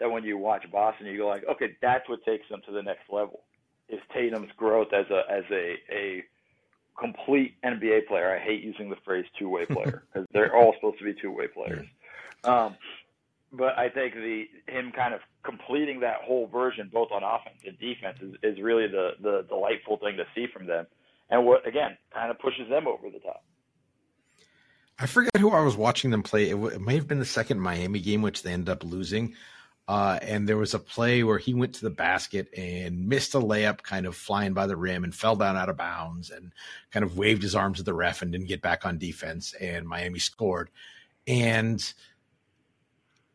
that 0.00 0.10
when 0.10 0.24
you 0.24 0.38
watch 0.38 0.64
Boston, 0.70 1.06
you 1.06 1.18
go 1.18 1.28
like, 1.28 1.44
okay, 1.50 1.76
that's 1.82 2.08
what 2.08 2.24
takes 2.24 2.48
them 2.48 2.60
to 2.66 2.72
the 2.72 2.82
next 2.82 3.10
level. 3.10 3.40
Is 3.88 4.00
Tatum's 4.12 4.50
growth 4.56 4.88
as 4.92 5.06
a 5.10 5.22
as 5.32 5.44
a 5.50 5.74
a 5.90 6.22
complete 6.98 7.54
NBA 7.64 8.06
player. 8.06 8.34
I 8.34 8.38
hate 8.38 8.62
using 8.62 8.90
the 8.90 8.96
phrase 9.04 9.24
two-way 9.38 9.66
player 9.70 10.04
because 10.12 10.26
they're 10.32 10.54
all 10.54 10.74
supposed 10.74 10.98
to 10.98 11.04
be 11.04 11.14
two-way 11.14 11.46
players. 11.48 11.86
Um, 12.44 12.76
but 13.52 13.78
I 13.78 13.88
think 13.88 14.14
the 14.14 14.44
him 14.66 14.92
kind 14.92 15.14
of 15.14 15.20
completing 15.42 16.00
that 16.00 16.16
whole 16.22 16.46
version, 16.48 16.90
both 16.92 17.10
on 17.12 17.22
offense 17.22 17.56
and 17.66 17.78
defense, 17.78 18.18
is, 18.20 18.34
is 18.42 18.62
really 18.62 18.86
the 18.86 19.12
the 19.22 19.44
delightful 19.48 19.96
thing 19.96 20.16
to 20.16 20.24
see 20.34 20.46
from 20.52 20.66
them, 20.66 20.86
and 21.30 21.46
what 21.46 21.66
again 21.66 21.96
kind 22.12 22.30
of 22.30 22.38
pushes 22.38 22.68
them 22.68 22.86
over 22.86 23.10
the 23.10 23.20
top. 23.20 23.42
I 24.98 25.06
forget 25.06 25.36
who 25.38 25.50
I 25.50 25.60
was 25.60 25.76
watching 25.76 26.10
them 26.10 26.22
play. 26.22 26.50
It, 26.50 26.56
it 26.56 26.80
may 26.80 26.96
have 26.96 27.06
been 27.06 27.20
the 27.20 27.24
second 27.24 27.60
Miami 27.60 28.00
game, 28.00 28.20
which 28.20 28.42
they 28.42 28.52
ended 28.52 28.68
up 28.68 28.84
losing. 28.84 29.34
Uh, 29.88 30.18
and 30.20 30.46
there 30.46 30.58
was 30.58 30.74
a 30.74 30.78
play 30.78 31.22
where 31.22 31.38
he 31.38 31.54
went 31.54 31.74
to 31.74 31.80
the 31.80 31.90
basket 31.90 32.46
and 32.54 33.08
missed 33.08 33.34
a 33.34 33.40
layup, 33.40 33.82
kind 33.82 34.04
of 34.04 34.14
flying 34.14 34.52
by 34.52 34.66
the 34.66 34.76
rim, 34.76 35.02
and 35.02 35.14
fell 35.14 35.34
down 35.34 35.56
out 35.56 35.70
of 35.70 35.78
bounds, 35.78 36.28
and 36.28 36.52
kind 36.92 37.04
of 37.04 37.16
waved 37.16 37.42
his 37.42 37.54
arms 37.54 37.80
at 37.80 37.86
the 37.86 37.94
ref 37.94 38.20
and 38.20 38.30
didn't 38.30 38.48
get 38.48 38.60
back 38.60 38.84
on 38.84 38.98
defense. 38.98 39.54
And 39.58 39.88
Miami 39.88 40.18
scored. 40.18 40.68
And 41.26 41.82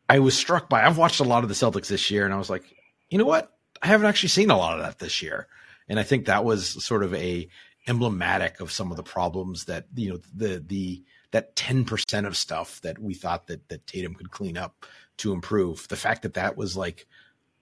I 0.08 0.20
was 0.20 0.36
struck 0.36 0.68
by. 0.68 0.84
I've 0.84 0.96
watched 0.96 1.18
a 1.18 1.24
lot 1.24 1.42
of 1.42 1.48
the 1.48 1.56
Celtics 1.56 1.88
this 1.88 2.08
year, 2.08 2.24
and 2.24 2.32
I 2.32 2.38
was 2.38 2.50
like, 2.50 2.64
you 3.10 3.18
know 3.18 3.24
what? 3.24 3.52
I 3.82 3.88
haven't 3.88 4.06
actually 4.06 4.28
seen 4.28 4.50
a 4.50 4.56
lot 4.56 4.78
of 4.78 4.84
that 4.84 5.00
this 5.00 5.22
year. 5.22 5.48
And 5.88 5.98
I 5.98 6.04
think 6.04 6.26
that 6.26 6.44
was 6.44 6.84
sort 6.84 7.02
of 7.02 7.12
a 7.14 7.48
emblematic 7.86 8.60
of 8.60 8.72
some 8.72 8.90
of 8.90 8.96
the 8.96 9.02
problems 9.02 9.66
that 9.66 9.86
you 9.94 10.10
know 10.10 10.18
the 10.34 10.62
the 10.64 11.02
that 11.34 11.56
10% 11.56 12.28
of 12.28 12.36
stuff 12.36 12.80
that 12.82 13.00
we 13.00 13.12
thought 13.12 13.48
that 13.48 13.68
that 13.68 13.84
Tatum 13.88 14.14
could 14.14 14.30
clean 14.30 14.56
up 14.56 14.86
to 15.16 15.32
improve. 15.32 15.88
The 15.88 15.96
fact 15.96 16.22
that 16.22 16.34
that 16.34 16.56
was 16.56 16.76
like 16.76 17.08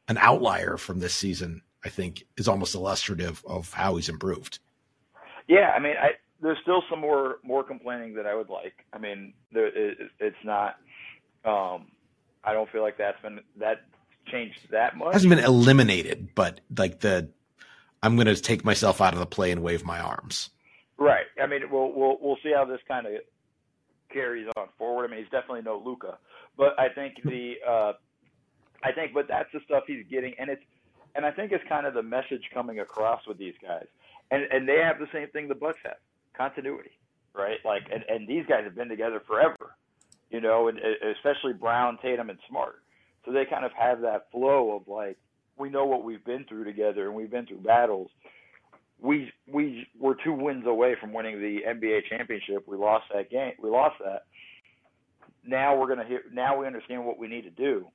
an 0.09 0.19
outlier 0.19 0.77
from 0.77 0.99
this 0.99 1.15
season, 1.15 1.63
I 1.83 1.89
think, 1.89 2.25
is 2.37 2.49
almost 2.49 2.75
illustrative 2.75 3.43
of 3.47 3.73
how 3.73 3.97
he's 3.97 4.11
improved. 4.11 4.59
Yeah, 5.49 5.71
I 5.75 5.79
mean, 5.79 5.95
I, 5.99 6.11
there's 6.43 6.59
still 6.61 6.83
some 6.91 7.01
more 7.01 7.39
more 7.43 7.65
complaining 7.65 8.13
that 8.17 8.27
I 8.27 8.35
would 8.35 8.51
like. 8.51 8.75
I 8.93 8.99
mean, 8.99 9.33
there, 9.53 9.69
it, 9.69 9.97
it's 10.21 10.37
not. 10.45 10.77
Um, 11.47 11.93
I 12.45 12.53
don't 12.53 12.71
feel 12.71 12.83
like 12.83 12.99
that's 12.99 13.23
been 13.23 13.41
that 13.59 13.87
changed 14.31 14.71
that 14.71 14.99
much. 14.99 15.09
It 15.09 15.15
hasn't 15.15 15.35
been 15.35 15.45
eliminated, 15.45 16.35
but 16.35 16.61
like 16.77 17.01
the, 17.01 17.31
I'm 18.03 18.17
going 18.17 18.27
to 18.27 18.37
take 18.37 18.67
myself 18.67 19.01
out 19.01 19.15
of 19.15 19.19
the 19.19 19.25
play 19.25 19.51
and 19.51 19.63
wave 19.63 19.83
my 19.83 19.99
arms. 19.99 20.51
Right. 20.99 21.25
I 21.43 21.47
mean, 21.47 21.63
we'll 21.71 21.91
we'll 21.95 22.19
we'll 22.21 22.39
see 22.43 22.53
how 22.55 22.67
this 22.67 22.81
kind 22.87 23.07
of 23.07 23.15
carries 24.13 24.49
on 24.57 24.69
forward. 24.79 25.05
I 25.05 25.09
mean, 25.09 25.21
he's 25.21 25.31
definitely 25.31 25.63
no 25.63 25.81
Luka, 25.85 26.19
but 26.57 26.79
I 26.79 26.89
think 26.89 27.15
the 27.25 27.55
uh, 27.67 27.93
I 28.85 28.93
think, 28.93 29.15
but 29.15 29.29
that's 29.29 29.51
the 29.53 29.61
stuff 29.65 29.85
he's 29.87 30.05
getting, 30.11 30.35
and 30.39 30.51
it's 30.51 30.63
and 31.15 31.25
I 31.25 31.31
think 31.31 31.53
it's 31.53 31.65
kind 31.69 31.87
of 31.87 31.95
the 31.95 32.03
message 32.03 32.43
coming 32.53 32.81
across 32.81 33.27
with 33.27 33.39
these 33.39 33.55
guys, 33.63 33.87
and 34.31 34.45
and 34.51 34.69
they 34.69 34.79
have 34.79 34.99
the 34.99 35.09
same 35.13 35.29
thing 35.29 35.49
the 35.49 35.55
Bucks 35.55 35.79
have, 35.85 35.97
continuity, 36.37 36.93
right? 37.35 37.59
Like, 37.65 37.83
and 37.93 38.05
and 38.09 38.27
these 38.27 38.45
guys 38.47 38.65
have 38.65 38.75
been 38.75 38.89
together 38.89 39.23
forever, 39.27 39.77
you 40.31 40.41
know, 40.41 40.69
and 40.69 40.79
especially 41.17 41.53
Brown, 41.53 41.99
Tatum, 42.03 42.31
and 42.31 42.39
Smart, 42.49 42.83
so 43.25 43.33
they 43.33 43.45
kind 43.45 43.65
of 43.65 43.73
have 43.73 44.01
that 44.03 44.31
flow 44.31 44.77
of 44.77 44.89
like 44.89 45.19
we 45.59 45.71
know 45.71 45.85
what 45.85 46.05
we've 46.05 46.25
been 46.25 46.45
through 46.45 46.65
together, 46.65 47.07
and 47.07 47.15
we've 47.15 47.31
been 47.31 47.47
through 47.47 47.59
battles. 47.59 48.11
We 49.03 49.33
we 49.47 49.87
were 49.99 50.17
two 50.25 50.33
wins 50.33 50.65
away 50.67 50.95
from 51.01 51.13
winning 51.13 51.41
the 51.41 51.61
NBA 51.69 52.03
championship. 52.09 52.67
We 52.67 52.77
lost 52.77 53.05
that 53.13 53.31
game. 53.31 53.53
We 53.61 53.69
lost 53.69 53.97
that. 54.05 54.25
Now 55.45 55.77
we're 55.77 55.89
gonna 55.89 56.07
hear. 56.07 56.23
Now 56.33 56.59
we 56.59 56.67
understand 56.67 57.05
what 57.05 57.19
we 57.19 57.27
need 57.27 57.43
to 57.43 57.51
do, 57.51 57.89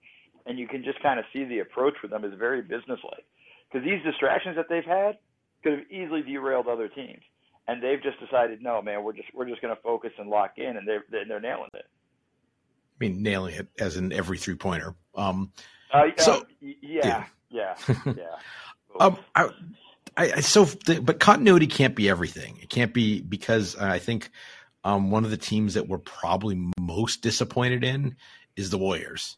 and 0.46 0.60
you 0.60 0.68
can 0.68 0.84
just 0.84 1.02
kind 1.02 1.18
of 1.18 1.26
see 1.32 1.46
the 1.46 1.60
approach 1.60 1.96
with 2.02 2.12
them 2.12 2.26
is 2.26 2.34
very 2.38 2.62
businesslike. 2.62 3.26
Because 3.72 3.86
these 3.86 4.04
distractions 4.04 4.58
that 4.58 4.66
they've 4.70 4.86
had 4.86 5.18
could 5.64 5.80
have 5.80 5.92
easily 5.92 6.22
derailed 6.22 6.68
other 6.68 6.90
teams, 6.90 7.22
and 7.68 7.82
they've 7.82 8.04
just 8.04 8.20
decided, 8.20 8.62
no, 8.62 8.82
man, 8.82 9.04
we're 9.04 9.14
just 9.14 9.30
we're 9.34 9.48
just 9.48 9.62
gonna 9.62 9.78
focus 9.82 10.12
and 10.18 10.30
lock 10.30 10.54
in, 10.58 10.76
and 10.76 10.86
they're 10.86 11.06
they're 11.10 11.40
nailing 11.40 11.70
it. 11.74 11.86
I 11.86 12.98
mean, 13.00 13.24
nailing 13.24 13.56
it 13.56 13.68
as 13.80 13.96
in 13.96 14.12
every 14.12 14.38
three 14.38 14.56
pointer. 14.56 14.94
Um, 15.16 15.54
uh, 15.94 16.04
so 16.18 16.34
uh, 16.34 16.44
yeah, 16.60 17.26
yeah, 17.50 17.76
yeah. 17.88 17.96
yeah. 18.06 18.24
um, 19.00 19.18
I, 19.36 19.50
I, 20.18 20.40
so, 20.42 20.68
but 21.02 21.20
continuity 21.20 21.68
can't 21.68 21.96
be 21.96 22.10
everything. 22.10 22.58
It 22.62 22.70
can't 22.70 22.94
be 22.94 23.22
because 23.22 23.76
I 23.76 24.00
think 24.00 24.32
um, 24.84 25.12
one 25.12 25.24
of 25.24 25.30
the 25.32 25.38
teams 25.38 25.76
that 25.76 25.88
we're 25.88 26.00
probably 26.00 26.60
most 26.80 27.22
disappointed 27.22 27.84
in 27.84 28.16
is 28.56 28.72
the 28.72 28.80
Warriors, 28.80 29.38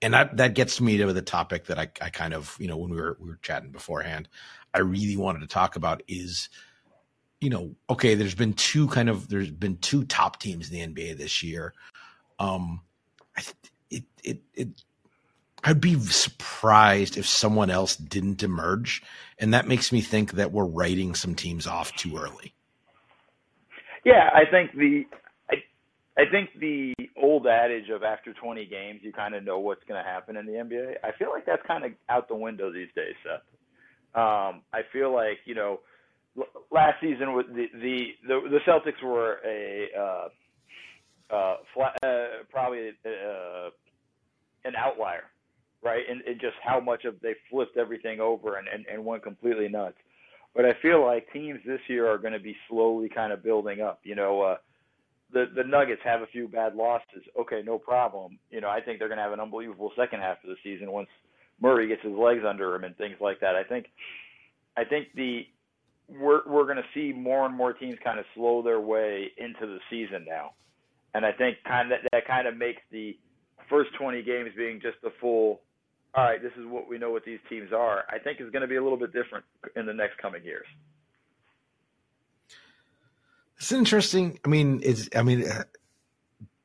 and 0.00 0.14
that 0.14 0.36
that 0.36 0.54
gets 0.54 0.80
me 0.80 0.98
to 0.98 1.12
the 1.12 1.20
topic 1.20 1.66
that 1.66 1.78
I, 1.78 1.90
I 2.00 2.10
kind 2.10 2.32
of 2.32 2.56
you 2.60 2.68
know 2.68 2.76
when 2.76 2.90
we 2.90 2.96
were 2.96 3.16
we 3.20 3.28
were 3.28 3.38
chatting 3.42 3.72
beforehand, 3.72 4.28
I 4.72 4.78
really 4.80 5.16
wanted 5.16 5.40
to 5.40 5.48
talk 5.48 5.74
about 5.74 6.02
is, 6.06 6.48
you 7.40 7.50
know, 7.50 7.74
okay, 7.88 8.14
there's 8.14 8.36
been 8.36 8.52
two 8.52 8.86
kind 8.86 9.08
of 9.08 9.28
there's 9.28 9.50
been 9.50 9.78
two 9.78 10.04
top 10.04 10.38
teams 10.38 10.70
in 10.70 10.94
the 10.94 11.02
NBA 11.02 11.18
this 11.18 11.42
year. 11.42 11.74
Um, 12.38 12.82
it 13.90 14.04
it 14.22 14.42
it 14.54 14.68
I'd 15.62 15.80
be 15.80 15.98
surprised 16.00 17.18
if 17.18 17.26
someone 17.26 17.70
else 17.70 17.96
didn't 17.96 18.42
emerge, 18.42 19.02
and 19.38 19.52
that 19.52 19.68
makes 19.68 19.92
me 19.92 20.00
think 20.00 20.32
that 20.32 20.52
we're 20.52 20.64
writing 20.64 21.14
some 21.14 21.34
teams 21.34 21.66
off 21.66 21.92
too 21.96 22.16
early. 22.16 22.54
Yeah, 24.04 24.30
I 24.32 24.50
think 24.50 24.72
the 24.72 25.04
I, 25.50 25.56
I 26.16 26.24
think 26.30 26.50
the 26.58 26.94
old 27.16 27.46
adage 27.46 27.90
of 27.90 28.02
after 28.02 28.32
20 28.32 28.64
games 28.66 29.00
you 29.02 29.12
kind 29.12 29.34
of 29.34 29.44
know 29.44 29.58
what's 29.58 29.84
going 29.84 30.02
to 30.02 30.08
happen 30.08 30.36
in 30.36 30.46
the 30.46 30.52
NBA. 30.52 30.94
I 31.04 31.12
feel 31.18 31.28
like 31.30 31.44
that's 31.44 31.62
kind 31.66 31.84
of 31.84 31.92
out 32.08 32.28
the 32.28 32.36
window 32.36 32.72
these 32.72 32.88
days, 32.96 33.14
Seth. 33.22 33.42
Um, 34.14 34.62
I 34.72 34.80
feel 34.92 35.12
like 35.12 35.38
you 35.44 35.54
know 35.54 35.80
last 36.70 37.00
season 37.02 37.34
with 37.34 37.48
the 37.48 37.66
the 37.74 38.06
the, 38.26 38.40
the 38.48 38.58
Celtics 38.66 39.02
were 39.02 39.38
a 39.44 39.88
uh, 39.98 40.28
uh, 41.34 41.56
flat, 41.74 41.98
uh, 42.02 42.44
probably 42.50 42.88
uh, 43.04 43.68
an 44.64 44.74
outlier 44.76 45.24
right? 45.82 46.02
And, 46.08 46.22
and 46.22 46.40
just 46.40 46.56
how 46.62 46.80
much 46.80 47.04
of 47.04 47.14
they 47.22 47.34
flipped 47.50 47.76
everything 47.76 48.20
over 48.20 48.56
and, 48.56 48.68
and, 48.68 48.84
and 48.86 49.04
went 49.04 49.22
completely 49.22 49.68
nuts. 49.68 49.96
But 50.54 50.64
I 50.64 50.72
feel 50.82 51.04
like 51.04 51.32
teams 51.32 51.60
this 51.64 51.80
year 51.88 52.08
are 52.08 52.18
going 52.18 52.32
to 52.32 52.40
be 52.40 52.56
slowly 52.68 53.08
kind 53.08 53.32
of 53.32 53.42
building 53.42 53.80
up. 53.80 54.00
You 54.02 54.16
know, 54.16 54.42
uh, 54.42 54.56
the 55.32 55.46
the 55.54 55.64
Nuggets 55.64 56.02
have 56.04 56.22
a 56.22 56.26
few 56.26 56.48
bad 56.48 56.74
losses. 56.74 57.22
Okay, 57.38 57.62
no 57.64 57.78
problem. 57.78 58.38
You 58.50 58.60
know, 58.60 58.68
I 58.68 58.80
think 58.80 58.98
they're 58.98 59.08
going 59.08 59.18
to 59.18 59.24
have 59.24 59.32
an 59.32 59.40
unbelievable 59.40 59.92
second 59.96 60.20
half 60.20 60.38
of 60.42 60.50
the 60.50 60.56
season 60.64 60.90
once 60.90 61.08
Murray 61.60 61.86
gets 61.88 62.02
his 62.02 62.12
legs 62.12 62.42
under 62.46 62.74
him 62.74 62.84
and 62.84 62.96
things 62.96 63.16
like 63.20 63.40
that. 63.40 63.54
I 63.54 63.62
think, 63.62 63.86
I 64.76 64.84
think 64.84 65.08
the 65.14 65.42
we're 66.08 66.40
we're 66.46 66.64
going 66.64 66.78
to 66.78 66.82
see 66.94 67.12
more 67.16 67.46
and 67.46 67.54
more 67.54 67.72
teams 67.72 67.96
kind 68.02 68.18
of 68.18 68.24
slow 68.34 68.62
their 68.62 68.80
way 68.80 69.30
into 69.38 69.66
the 69.66 69.78
season 69.88 70.24
now, 70.28 70.52
and 71.14 71.24
I 71.24 71.30
think 71.30 71.58
kind 71.64 71.92
of 71.92 72.00
that 72.10 72.26
kind 72.26 72.48
of 72.48 72.56
makes 72.56 72.82
the 72.90 73.16
first 73.68 73.90
20 73.98 74.22
games 74.22 74.50
being 74.56 74.80
just 74.80 74.96
the 75.02 75.12
full 75.20 75.60
all 76.14 76.24
right, 76.24 76.42
this 76.42 76.52
is 76.58 76.66
what 76.66 76.88
we 76.88 76.98
know 76.98 77.10
what 77.10 77.24
these 77.24 77.38
teams 77.48 77.72
are, 77.72 78.04
I 78.08 78.18
think 78.18 78.40
is 78.40 78.50
going 78.50 78.62
to 78.62 78.68
be 78.68 78.76
a 78.76 78.82
little 78.82 78.98
bit 78.98 79.12
different 79.12 79.44
in 79.76 79.86
the 79.86 79.94
next 79.94 80.18
coming 80.18 80.44
years. 80.44 80.66
It's 83.58 83.72
interesting. 83.72 84.40
I 84.44 84.48
mean, 84.48 84.80
it's 84.82 85.08
I 85.14 85.22
mean, 85.22 85.46
uh, 85.46 85.64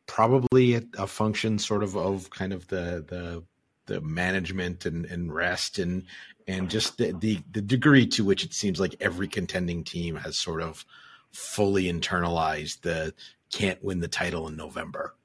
probably 0.07 0.75
a, 0.75 0.83
a, 0.97 1.07
function 1.07 1.59
sort 1.59 1.83
of 1.83 1.95
of 1.97 2.29
kind 2.29 2.53
of 2.53 2.67
the 2.69 3.03
the 3.07 3.43
the 3.85 4.01
management 4.01 4.85
and, 4.85 5.05
and 5.05 5.33
rest 5.33 5.77
and 5.77 6.05
and 6.47 6.69
just 6.69 6.97
the, 6.97 7.11
the 7.11 7.39
the 7.51 7.61
degree 7.61 8.07
to 8.07 8.23
which 8.23 8.43
it 8.43 8.53
seems 8.53 8.79
like 8.79 8.95
every 9.01 9.27
contending 9.27 9.83
team 9.83 10.15
has 10.15 10.37
sort 10.37 10.61
of 10.61 10.85
fully 11.31 11.91
internalized 11.91 12.81
the 12.81 13.13
can't 13.51 13.83
win 13.83 13.99
the 13.99 14.07
title 14.07 14.47
in 14.47 14.55
November. 14.55 15.15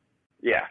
Yeah, 0.42 0.66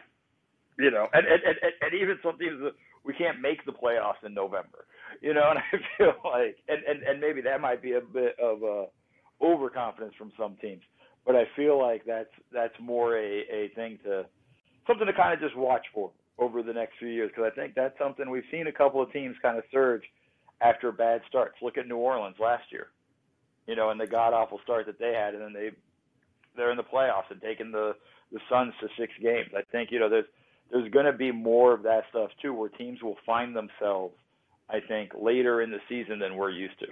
you 0.78 0.90
know, 0.90 1.08
and 1.14 1.26
and, 1.26 1.42
and, 1.44 1.72
and 1.80 1.94
even 1.94 2.18
some 2.22 2.38
teams 2.38 2.60
we 3.04 3.14
can't 3.14 3.40
make 3.40 3.64
the 3.64 3.72
playoffs 3.72 4.24
in 4.24 4.34
November. 4.34 4.86
You 5.20 5.34
know, 5.34 5.50
and 5.50 5.58
I 5.58 5.96
feel 5.96 6.14
like 6.24 6.56
and 6.68 6.82
and, 6.84 7.02
and 7.02 7.20
maybe 7.20 7.40
that 7.42 7.60
might 7.60 7.82
be 7.82 7.92
a 7.92 8.00
bit 8.00 8.36
of 8.42 8.62
a 8.62 8.86
overconfidence 9.42 10.14
from 10.18 10.32
some 10.38 10.56
teams. 10.60 10.82
But 11.26 11.36
I 11.36 11.44
feel 11.56 11.78
like 11.80 12.04
that's 12.06 12.32
that's 12.52 12.74
more 12.80 13.16
a, 13.16 13.44
a 13.52 13.70
thing 13.74 13.98
to 14.04 14.26
something 14.86 15.06
to 15.06 15.12
kind 15.12 15.34
of 15.34 15.40
just 15.40 15.56
watch 15.56 15.84
for 15.94 16.10
over 16.38 16.62
the 16.62 16.72
next 16.72 16.94
few 16.98 17.08
years 17.08 17.30
because 17.34 17.50
I 17.52 17.54
think 17.54 17.74
that's 17.74 17.96
something 17.98 18.28
we've 18.30 18.42
seen 18.50 18.66
a 18.66 18.72
couple 18.72 19.02
of 19.02 19.12
teams 19.12 19.36
kind 19.42 19.58
of 19.58 19.64
surge 19.70 20.02
after 20.62 20.90
bad 20.90 21.20
starts. 21.28 21.56
Look 21.62 21.78
at 21.78 21.86
New 21.86 21.98
Orleans 21.98 22.36
last 22.40 22.64
year, 22.70 22.88
you 23.66 23.76
know, 23.76 23.90
and 23.90 24.00
the 24.00 24.06
god 24.06 24.32
awful 24.32 24.60
start 24.62 24.86
that 24.86 24.98
they 24.98 25.12
had, 25.12 25.34
and 25.34 25.42
then 25.42 25.52
they 25.52 25.70
they're 26.56 26.70
in 26.70 26.76
the 26.76 26.82
playoffs 26.82 27.30
and 27.30 27.40
taking 27.40 27.70
the 27.70 27.94
the 28.32 28.40
Suns 28.48 28.72
to 28.80 28.88
six 28.98 29.12
games. 29.20 29.50
I 29.56 29.62
think 29.72 29.90
you 29.90 29.98
know 29.98 30.08
there's 30.08 30.26
there's 30.70 30.90
going 30.90 31.06
to 31.06 31.12
be 31.12 31.32
more 31.32 31.72
of 31.72 31.82
that 31.82 32.04
stuff 32.10 32.30
too, 32.40 32.52
where 32.52 32.68
teams 32.68 33.02
will 33.02 33.18
find 33.26 33.54
themselves, 33.54 34.14
I 34.68 34.80
think, 34.80 35.12
later 35.20 35.60
in 35.62 35.70
the 35.70 35.80
season 35.88 36.18
than 36.18 36.36
we're 36.36 36.50
used 36.50 36.78
to. 36.80 36.86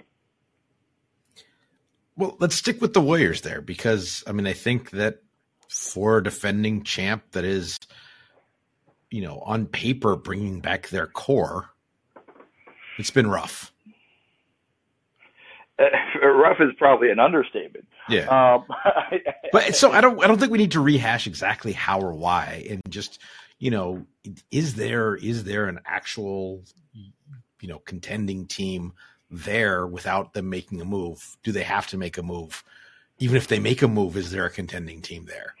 Well, 2.17 2.35
let's 2.39 2.55
stick 2.55 2.81
with 2.81 2.93
the 2.93 3.01
Warriors 3.01 3.41
there 3.41 3.61
because 3.61 4.23
I 4.27 4.33
mean 4.33 4.45
I 4.45 4.53
think 4.53 4.91
that 4.91 5.23
for 5.69 6.17
a 6.17 6.23
defending 6.23 6.83
champ 6.83 7.23
that 7.31 7.45
is, 7.45 7.79
you 9.09 9.21
know, 9.21 9.39
on 9.39 9.67
paper 9.67 10.15
bringing 10.17 10.59
back 10.59 10.89
their 10.89 11.07
core, 11.07 11.69
it's 12.97 13.11
been 13.11 13.29
rough. 13.29 13.71
Uh, 15.79 15.85
rough 16.27 16.57
is 16.59 16.71
probably 16.77 17.09
an 17.09 17.19
understatement. 17.19 17.87
Yeah. 18.09 18.25
Um, 18.27 18.65
but 19.53 19.75
so 19.75 19.91
I 19.93 20.01
don't 20.01 20.21
I 20.21 20.27
don't 20.27 20.39
think 20.39 20.51
we 20.51 20.57
need 20.57 20.71
to 20.71 20.81
rehash 20.81 21.25
exactly 21.25 21.71
how 21.71 22.01
or 22.01 22.13
why, 22.13 22.65
and 22.69 22.81
just 22.89 23.19
you 23.59 23.71
know, 23.71 24.05
is 24.51 24.75
there 24.75 25.15
is 25.15 25.43
there 25.43 25.65
an 25.65 25.79
actual 25.85 26.63
you 26.93 27.67
know 27.67 27.79
contending 27.79 28.47
team 28.47 28.93
there 29.29 29.85
without 29.85 30.33
them 30.33 30.49
making 30.49 30.81
a 30.81 30.85
move? 30.85 31.37
Do 31.43 31.51
they 31.51 31.63
have 31.63 31.85
to 31.87 31.97
make 31.97 32.17
a 32.17 32.23
move? 32.23 32.63
Even 33.19 33.35
if 33.35 33.47
they 33.47 33.59
make 33.59 33.81
a 33.81 33.87
move, 33.87 34.15
is 34.15 34.31
there 34.31 34.45
a 34.45 34.49
contending 34.49 35.01
team 35.01 35.25
there? 35.25 35.55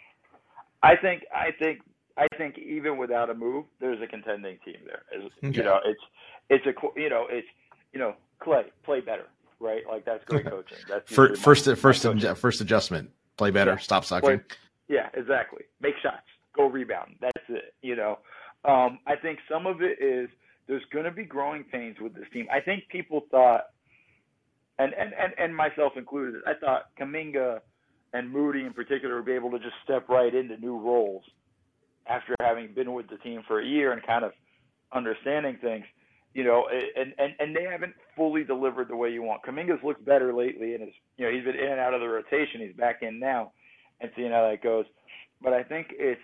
I 0.81 0.95
think 0.95 1.23
I 1.35 1.51
think 1.59 1.79
I 2.17 2.27
think 2.37 2.57
even 2.57 2.97
without 2.97 3.29
a 3.29 3.33
move, 3.33 3.65
there's 3.81 4.01
a 4.01 4.07
contending 4.07 4.57
team 4.63 4.77
there. 4.85 5.03
Okay. 5.43 5.57
You 5.57 5.63
know, 5.63 5.79
it's 5.85 6.01
it's 6.49 6.65
a 6.65 6.99
you 6.99 7.09
know 7.09 7.27
it's 7.29 7.47
you 7.91 7.99
know 7.99 8.15
Klay 8.41 8.63
play 8.83 9.01
better, 9.01 9.27
right? 9.59 9.83
Like 9.89 10.05
that's 10.05 10.23
great 10.23 10.45
coaching. 10.45 10.77
That's 10.87 11.11
first 11.11 11.33
uh, 11.33 11.43
first 11.43 11.67
my, 11.67 11.75
first, 11.75 12.05
my 12.05 12.33
first 12.33 12.61
adjustment. 12.61 13.11
Play 13.35 13.51
better. 13.51 13.71
Yeah. 13.71 13.77
Stop 13.77 14.05
sucking. 14.05 14.39
Play, 14.39 14.41
yeah, 14.87 15.09
exactly. 15.13 15.63
Make 15.81 15.95
shots 16.01 16.23
go 16.55 16.67
rebound. 16.67 17.15
That's. 17.21 17.38
You 17.81 17.95
know, 17.95 18.19
um, 18.65 18.99
I 19.07 19.15
think 19.15 19.39
some 19.49 19.65
of 19.67 19.81
it 19.81 20.01
is 20.01 20.29
there's 20.67 20.83
going 20.93 21.05
to 21.05 21.11
be 21.11 21.23
growing 21.23 21.63
pains 21.63 21.97
with 21.99 22.13
this 22.13 22.25
team. 22.31 22.47
I 22.51 22.59
think 22.59 22.87
people 22.89 23.23
thought, 23.31 23.65
and 24.77 24.93
and 24.93 25.13
and, 25.13 25.33
and 25.37 25.55
myself 25.55 25.93
included, 25.97 26.41
I 26.45 26.53
thought 26.53 26.91
Kuminga 26.99 27.59
and 28.13 28.31
Moody 28.31 28.61
in 28.65 28.73
particular 28.73 29.17
would 29.17 29.25
be 29.25 29.33
able 29.33 29.51
to 29.51 29.59
just 29.59 29.75
step 29.83 30.09
right 30.09 30.33
into 30.33 30.57
new 30.57 30.77
roles 30.77 31.23
after 32.07 32.35
having 32.41 32.73
been 32.73 32.93
with 32.93 33.09
the 33.09 33.17
team 33.17 33.41
for 33.47 33.59
a 33.59 33.65
year 33.65 33.93
and 33.93 34.05
kind 34.05 34.25
of 34.25 34.31
understanding 34.93 35.57
things. 35.61 35.85
You 36.33 36.43
know, 36.43 36.67
and 36.95 37.13
and 37.17 37.33
and 37.39 37.55
they 37.55 37.63
haven't 37.63 37.95
fully 38.15 38.43
delivered 38.43 38.89
the 38.89 38.95
way 38.95 39.09
you 39.09 39.23
want. 39.23 39.41
Kuminga's 39.43 39.83
looked 39.83 40.05
better 40.05 40.31
lately, 40.31 40.75
and 40.75 40.83
is 40.83 40.93
you 41.17 41.25
know 41.25 41.31
he's 41.31 41.43
been 41.43 41.55
in 41.55 41.71
and 41.71 41.79
out 41.79 41.95
of 41.95 42.01
the 42.01 42.07
rotation. 42.07 42.61
He's 42.61 42.75
back 42.75 43.01
in 43.01 43.19
now, 43.19 43.51
and 43.99 44.11
seeing 44.15 44.31
how 44.31 44.47
that 44.47 44.61
goes. 44.61 44.85
But 45.41 45.53
I 45.53 45.63
think 45.63 45.87
it's 45.91 46.21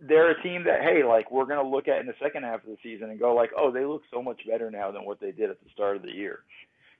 they're 0.00 0.30
a 0.30 0.42
team 0.42 0.64
that 0.64 0.82
hey, 0.82 1.02
like 1.04 1.30
we're 1.30 1.44
going 1.44 1.62
to 1.62 1.70
look 1.70 1.88
at 1.88 2.00
in 2.00 2.06
the 2.06 2.14
second 2.22 2.44
half 2.44 2.64
of 2.64 2.70
the 2.70 2.76
season 2.82 3.10
and 3.10 3.20
go 3.20 3.34
like, 3.34 3.50
oh, 3.56 3.70
they 3.70 3.84
look 3.84 4.02
so 4.12 4.22
much 4.22 4.40
better 4.48 4.70
now 4.70 4.90
than 4.90 5.04
what 5.04 5.20
they 5.20 5.30
did 5.30 5.50
at 5.50 5.62
the 5.62 5.70
start 5.72 5.96
of 5.96 6.02
the 6.02 6.14
year. 6.14 6.40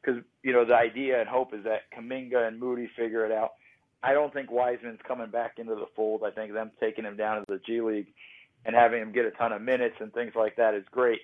Because 0.02 0.22
you 0.42 0.52
know 0.52 0.64
the 0.64 0.74
idea 0.74 1.20
and 1.20 1.28
hope 1.28 1.54
is 1.54 1.64
that 1.64 1.90
Kuminga 1.96 2.46
and 2.46 2.58
Moody 2.58 2.88
figure 2.96 3.24
it 3.24 3.32
out. 3.32 3.52
I 4.02 4.12
don't 4.12 4.32
think 4.32 4.50
Wiseman's 4.50 5.00
coming 5.06 5.30
back 5.30 5.58
into 5.58 5.74
the 5.74 5.86
fold. 5.94 6.22
I 6.24 6.30
think 6.30 6.52
them 6.52 6.70
taking 6.80 7.04
him 7.04 7.16
down 7.16 7.40
to 7.40 7.44
the 7.48 7.60
G 7.66 7.80
League 7.80 8.08
and 8.64 8.74
having 8.74 9.00
him 9.00 9.12
get 9.12 9.26
a 9.26 9.30
ton 9.32 9.52
of 9.52 9.62
minutes 9.62 9.96
and 10.00 10.12
things 10.12 10.32
like 10.34 10.56
that 10.56 10.74
is 10.74 10.84
great. 10.90 11.20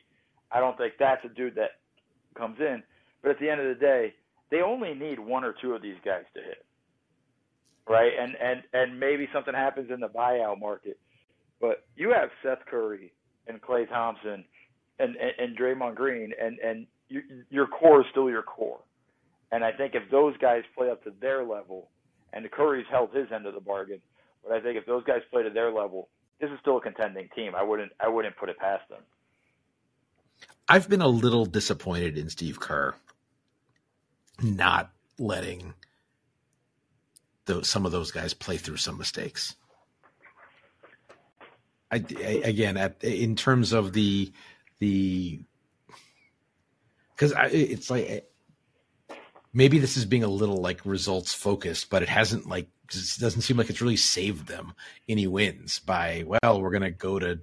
I 0.53 0.61
don't 0.61 0.77
think 0.77 0.95
that's 0.99 1.25
a 1.25 1.29
dude 1.29 1.55
that 1.57 1.71
comes 2.37 2.59
in. 2.61 2.83
But 3.23 3.33
at 3.33 3.39
the 3.41 3.49
end 3.49 3.61
of 3.61 3.67
the 3.67 3.81
day, 3.81 4.15
they 4.51 4.61
only 4.61 4.95
need 4.95 5.19
one 5.19 5.45
or 5.45 5.55
two 5.61 5.73
of 5.73 5.83
these 5.83 5.97
guys 6.05 6.25
to 6.35 6.43
hit 6.43 6.66
right? 7.89 8.13
And 8.19 8.37
and 8.41 8.63
and 8.73 9.01
maybe 9.01 9.29
something 9.33 9.55
happens 9.55 9.91
in 9.91 10.01
the 10.01 10.09
buyout 10.09 10.61
market, 10.61 10.99
but 11.61 11.85
you 11.97 12.11
have 12.11 12.31
Steph 12.41 12.67
Curry 12.71 13.13
and 13.47 13.61
Klay 13.61 13.89
Thompson 13.89 14.45
and 14.99 15.17
and, 15.17 15.33
and 15.39 15.59
Draymond 15.59 15.95
Green, 15.95 16.33
and 16.41 16.59
and 16.59 16.87
you, 17.09 17.23
your 17.51 17.67
core 17.67 18.01
is 18.01 18.07
still 18.11 18.31
your 18.31 18.43
core, 18.43 18.81
And 19.53 19.65
I 19.65 19.73
think 19.73 19.95
if 19.95 20.11
those 20.11 20.37
guys 20.39 20.63
play 20.77 20.91
up 20.91 21.05
to 21.05 21.13
their 21.21 21.45
level, 21.45 21.89
and 22.33 22.45
the 22.45 22.49
Curry's 22.49 22.87
held 22.91 23.15
his 23.15 23.29
end 23.33 23.47
of 23.47 23.55
the 23.55 23.61
bargain, 23.61 24.01
but 24.43 24.53
I 24.53 24.61
think 24.61 24.77
if 24.77 24.87
those 24.87 25.05
guys 25.05 25.21
play 25.31 25.43
to 25.45 25.51
their 25.51 25.73
level, 25.73 26.09
this 26.41 26.51
is 26.51 26.59
still 26.61 26.79
a 26.79 26.81
contending 26.81 27.29
team. 27.37 27.55
I 27.57 27.63
wouldn't 27.63 27.93
I 28.01 28.09
wouldn't 28.09 28.37
put 28.37 28.49
it 28.49 28.59
past 28.59 28.89
them. 28.91 29.03
I've 30.69 30.89
been 30.89 31.03
a 31.03 31.09
little 31.09 31.47
disappointed 31.47 32.19
in 32.19 32.29
Steve 32.31 32.61
Kerr 32.61 32.95
not 34.43 34.91
letting 35.19 35.75
those, 37.47 37.69
some 37.69 37.87
of 37.87 37.93
those 37.93 38.11
guys 38.11 38.35
play 38.35 38.57
through 38.57 38.77
some 38.77 38.99
mistakes. 38.99 39.55
I, 41.91 42.05
I, 42.19 42.41
again, 42.45 42.77
at, 42.77 43.03
in 43.03 43.37
terms 43.37 43.73
of 43.73 43.93
the 43.93 44.33
the 44.81 45.41
because 47.15 47.33
it's 47.53 47.91
like 47.91 48.29
maybe 49.53 49.79
this 49.79 49.97
is 49.97 50.05
being 50.05 50.25
a 50.25 50.29
little 50.29 50.59
like 50.59 50.85
results 50.85 51.33
focused, 51.33 51.89
but 51.89 52.03
it 52.03 52.09
hasn't 52.09 52.49
like 52.49 52.69
it 52.93 53.19
doesn't 53.19 53.43
seem 53.43 53.57
like 53.57 53.71
it's 53.71 53.81
really 53.81 53.97
saved 53.97 54.47
them 54.47 54.75
any 55.09 55.27
wins 55.27 55.81
by 55.81 56.25
well 56.27 56.61
we're 56.61 56.71
gonna 56.71 56.91
go 56.91 57.19
to 57.19 57.41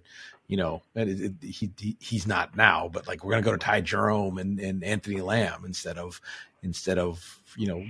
you 0.48 0.56
know 0.56 0.82
it, 0.96 1.10
it, 1.10 1.34
he, 1.42 1.70
he, 1.78 1.98
he's 2.00 2.26
not 2.26 2.56
now 2.56 2.90
but 2.92 3.08
like 3.08 3.24
we're 3.24 3.32
gonna 3.32 3.44
go 3.44 3.52
to 3.52 3.58
Ty 3.58 3.82
Jerome 3.82 4.38
and, 4.38 4.60
and 4.60 4.84
Anthony 4.84 5.20
Lamb 5.22 5.64
instead 5.66 5.98
of 5.98 6.22
instead 6.62 6.98
of 6.98 7.42
you 7.58 7.68
know 7.68 7.84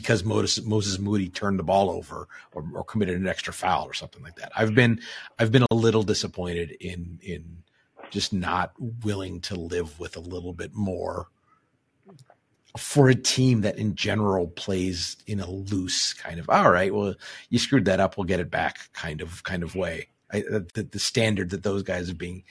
because 0.00 0.24
Moses, 0.24 0.64
Moses 0.64 0.98
Moody 0.98 1.28
turned 1.28 1.58
the 1.58 1.64
ball 1.64 1.90
over 1.90 2.26
or, 2.52 2.64
or, 2.74 2.84
committed 2.84 3.20
an 3.20 3.26
extra 3.26 3.52
foul 3.52 3.84
or 3.84 3.94
something 3.94 4.22
like 4.22 4.36
that. 4.36 4.50
I've 4.56 4.74
been 4.74 5.00
I've 5.38 5.52
been 5.52 5.66
a 5.70 5.74
little 5.74 6.02
disappointed 6.02 6.70
in 6.80 7.18
in 7.22 7.62
just 8.10 8.32
not 8.32 8.72
willing 9.04 9.40
to 9.42 9.54
live 9.54 10.00
with 10.00 10.16
a 10.16 10.20
little 10.20 10.52
bit 10.52 10.74
more 10.74 11.28
for 12.76 13.08
a 13.08 13.14
team 13.14 13.62
that 13.62 13.78
in 13.78 13.94
general 13.94 14.46
plays 14.48 15.16
in 15.26 15.40
a 15.40 15.50
loose 15.50 16.12
kind 16.12 16.38
of 16.38 16.48
all 16.48 16.70
right 16.70 16.94
well 16.94 17.14
you 17.48 17.58
screwed 17.58 17.84
that 17.84 17.98
up 17.98 18.16
we'll 18.16 18.24
get 18.24 18.38
it 18.38 18.48
back 18.48 18.92
kind 18.92 19.20
of 19.20 19.42
kind 19.42 19.64
of 19.64 19.74
way 19.74 20.08
I, 20.32 20.42
uh, 20.42 20.60
the, 20.74 20.84
the 20.84 21.00
standard 21.00 21.50
that 21.50 21.64
those 21.64 21.82
guys 21.82 22.08
are 22.08 22.14
being 22.14 22.44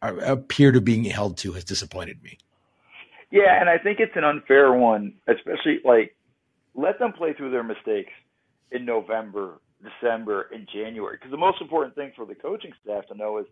are, 0.00 0.16
appear 0.18 0.70
to 0.70 0.80
being 0.80 1.04
held 1.04 1.38
to 1.38 1.52
has 1.52 1.64
disappointed 1.64 2.22
me 2.22 2.38
yeah 3.32 3.60
and 3.60 3.68
i 3.68 3.76
think 3.76 3.98
it's 3.98 4.14
an 4.14 4.22
unfair 4.22 4.72
one 4.72 5.12
especially 5.26 5.80
like 5.84 6.14
let 6.74 6.98
them 6.98 7.12
play 7.12 7.32
through 7.32 7.50
their 7.50 7.62
mistakes 7.62 8.12
in 8.72 8.84
November, 8.84 9.60
December, 9.82 10.48
and 10.52 10.66
January. 10.72 11.16
Because 11.16 11.30
the 11.30 11.36
most 11.36 11.60
important 11.60 11.94
thing 11.94 12.12
for 12.16 12.26
the 12.26 12.34
coaching 12.34 12.72
staff 12.82 13.06
to 13.08 13.14
know 13.14 13.38
is 13.38 13.46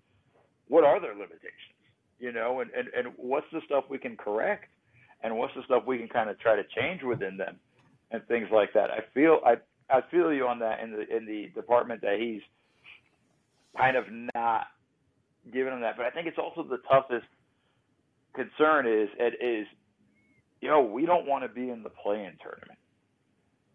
what 0.68 0.84
are 0.84 1.00
their 1.00 1.14
limitations, 1.14 1.78
you 2.18 2.32
know, 2.32 2.60
and, 2.60 2.70
and, 2.72 2.88
and 2.96 3.14
what's 3.16 3.46
the 3.52 3.60
stuff 3.66 3.84
we 3.88 3.98
can 3.98 4.16
correct 4.16 4.66
and 5.22 5.36
what's 5.36 5.54
the 5.54 5.62
stuff 5.64 5.84
we 5.86 5.98
can 5.98 6.08
kind 6.08 6.28
of 6.30 6.38
try 6.40 6.56
to 6.56 6.64
change 6.76 7.02
within 7.02 7.36
them 7.36 7.56
and 8.10 8.26
things 8.26 8.48
like 8.52 8.72
that. 8.74 8.90
I 8.90 9.00
feel 9.14 9.40
I 9.44 9.54
I 9.90 10.00
feel 10.10 10.32
you 10.32 10.46
on 10.46 10.58
that 10.60 10.80
in 10.80 10.90
the 10.90 11.16
in 11.16 11.26
the 11.26 11.50
department 11.54 12.00
that 12.02 12.18
he's 12.18 12.42
kind 13.76 13.96
of 13.96 14.04
not 14.34 14.66
giving 15.52 15.72
them 15.72 15.80
that. 15.82 15.96
But 15.96 16.06
I 16.06 16.10
think 16.10 16.26
it's 16.26 16.38
also 16.38 16.62
the 16.62 16.78
toughest 16.90 17.26
concern 18.34 18.86
is 18.86 19.08
it 19.18 19.34
is 19.44 19.66
you 20.62 20.68
know, 20.68 20.80
we 20.80 21.04
don't 21.04 21.26
want 21.26 21.42
to 21.42 21.48
be 21.48 21.68
in 21.70 21.82
the 21.82 21.90
play-in 21.90 22.32
tournament 22.40 22.71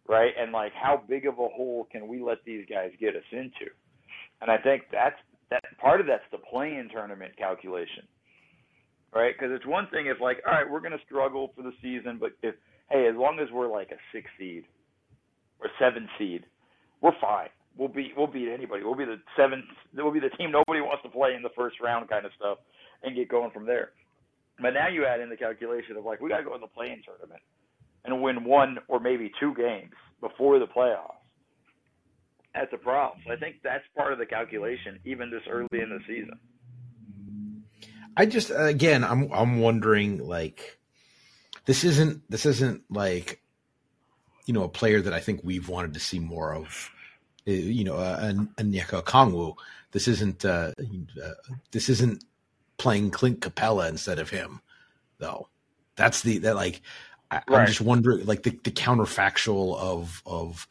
right? 0.08 0.32
And 0.40 0.52
like, 0.52 0.74
how 0.74 1.02
big 1.08 1.26
of 1.26 1.36
a 1.36 1.48
hole 1.48 1.88
can 1.92 2.08
we 2.08 2.22
let 2.22 2.44
these 2.46 2.66
guys 2.70 2.92
get 3.00 3.16
us 3.16 3.28
into? 3.32 3.72
And 4.42 4.50
I 4.52 4.58
think 4.58 4.84
that's 4.92 5.16
that 5.50 5.64
part 5.80 6.02
of 6.02 6.08
that's 6.08 6.24
the 6.32 6.38
play-in 6.38 6.90
tournament 6.92 7.38
calculation, 7.38 8.04
right? 9.14 9.34
Because 9.38 9.54
it's 9.56 9.66
one 9.66 9.88
thing 9.92 10.08
if 10.08 10.20
like, 10.22 10.38
all 10.46 10.54
right, 10.54 10.70
we're 10.70 10.82
going 10.82 10.98
to 10.98 11.06
struggle 11.06 11.52
for 11.56 11.64
the 11.64 11.74
season, 11.82 12.18
but 12.20 12.32
if 12.44 12.56
hey, 12.90 13.08
as 13.08 13.16
long 13.16 13.40
as 13.40 13.48
we're 13.52 13.68
like 13.68 13.92
a 13.92 14.00
six 14.14 14.28
seed 14.38 14.64
or 15.60 15.70
seven 15.80 16.08
seed, 16.18 16.44
we're 17.02 17.18
fine. 17.20 17.50
We'll 17.78 17.90
beat 17.90 18.14
we'll 18.18 18.28
beat 18.28 18.50
anybody. 18.50 18.84
We'll 18.84 18.96
be 18.96 19.06
the 19.06 19.20
seventh. 19.38 19.66
We'll 19.94 20.12
be 20.12 20.20
the 20.20 20.36
team 20.38 20.52
nobody 20.52 20.82
wants 20.82 21.04
to 21.04 21.10
play 21.10 21.36
in 21.36 21.44
the 21.44 21.54
first 21.56 21.80
round 21.80 22.10
kind 22.10 22.26
of 22.26 22.32
stuff, 22.36 22.58
and 23.04 23.16
get 23.16 23.30
going 23.30 23.52
from 23.52 23.66
there. 23.66 23.92
But 24.60 24.72
now 24.72 24.88
you 24.88 25.06
add 25.06 25.20
in 25.20 25.30
the 25.30 25.38
calculation 25.38 25.96
of 25.96 26.04
like 26.04 26.20
we 26.20 26.30
got 26.30 26.38
to 26.38 26.44
go 26.44 26.56
in 26.56 26.62
the 26.62 26.68
play-in 26.68 27.02
tournament 27.06 27.42
and 28.06 28.22
win 28.22 28.44
one 28.44 28.78
or 28.88 29.00
maybe 29.00 29.32
two 29.40 29.54
games 29.56 29.94
before 30.22 30.60
the 30.60 30.68
playoffs. 30.68 31.14
That's 32.54 32.74
a 32.74 32.78
problem. 32.78 33.22
So 33.26 33.34
I 33.34 33.36
think 33.36 33.58
that's 33.64 33.84
part 33.96 34.14
of 34.14 34.20
the 34.20 34.26
calculation, 34.26 35.00
even 35.06 35.30
this 35.30 35.44
early 35.50 35.68
in 35.74 35.90
the 35.90 36.00
season. 36.08 36.40
I 38.16 38.26
just 38.26 38.52
again, 38.56 39.04
I'm 39.04 39.32
I'm 39.32 39.60
wondering 39.60 40.26
like 40.26 40.80
this 41.66 41.84
isn't 41.84 42.24
this 42.32 42.48
isn't 42.48 42.84
like 42.90 43.42
you 44.48 44.54
know 44.56 44.64
a 44.64 44.70
player 44.70 45.02
that 45.02 45.14
I 45.14 45.20
think 45.20 45.42
we've 45.44 45.70
wanted 45.70 45.94
to 45.94 46.00
see 46.00 46.20
more 46.20 46.56
of. 46.56 46.90
Uh, 47.48 47.52
you 47.52 47.84
know, 47.84 47.98
uh, 47.98 48.32
Onyeka 48.58 49.04
Okongwu. 49.04 49.56
This 49.92 50.08
isn't 50.08 50.44
uh, 50.44 50.74
uh, 51.24 51.32
this 51.72 51.90
isn't 51.90 52.24
playing 52.78 53.12
Clint 53.12 53.42
Capela 53.42 53.88
instead 53.88 54.18
of 54.18 54.32
him, 54.32 54.62
though. 55.20 55.48
That's 55.96 56.22
the 56.22 56.40
that 56.40 56.56
like 56.56 56.82
I, 57.30 57.42
am 57.50 57.68
just 57.68 57.82
wondering, 57.82 58.26
like 58.26 58.44
the, 58.44 58.52
the 58.64 58.72
counterfactual 58.72 59.78
of 59.78 60.22
of 60.26 60.68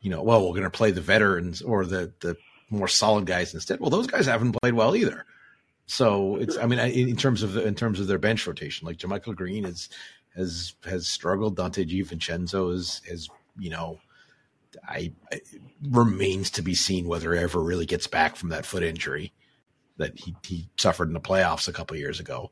you 0.00 0.10
know, 0.10 0.22
well, 0.22 0.42
we're 0.42 0.54
going 0.54 0.62
to 0.62 0.70
play 0.70 0.90
the 0.90 1.00
veterans 1.00 1.62
or 1.62 1.84
the 1.84 2.12
the 2.20 2.36
more 2.70 2.88
solid 2.88 3.26
guys 3.26 3.54
instead. 3.54 3.80
Well, 3.80 3.90
those 3.90 4.06
guys 4.06 4.26
haven't 4.26 4.52
played 4.60 4.74
well 4.74 4.94
either. 4.94 5.24
So 5.86 6.36
it's, 6.36 6.58
I 6.58 6.66
mean, 6.66 6.78
in 6.78 7.16
terms 7.16 7.42
of 7.42 7.54
the, 7.54 7.66
in 7.66 7.74
terms 7.74 7.98
of 7.98 8.06
their 8.06 8.18
bench 8.18 8.46
rotation, 8.46 8.86
like 8.86 8.98
JaMychal 8.98 9.34
Green 9.34 9.64
is 9.64 9.88
has 10.36 10.74
has 10.84 11.08
struggled. 11.08 11.56
Donte 11.56 11.88
DiVincenzo 11.88 12.72
is 12.72 13.00
is 13.06 13.28
you 13.58 13.70
know, 13.70 13.98
I, 14.86 15.12
I 15.32 15.40
remains 15.82 16.50
to 16.52 16.62
be 16.62 16.74
seen 16.74 17.08
whether 17.08 17.32
he 17.34 17.40
ever 17.40 17.62
really 17.62 17.86
gets 17.86 18.06
back 18.06 18.36
from 18.36 18.50
that 18.50 18.66
foot 18.66 18.82
injury 18.82 19.32
that 19.96 20.18
he 20.18 20.36
he 20.44 20.68
suffered 20.76 21.08
in 21.08 21.14
the 21.14 21.20
playoffs 21.20 21.68
a 21.68 21.72
couple 21.72 21.96
years 21.96 22.20
ago. 22.20 22.50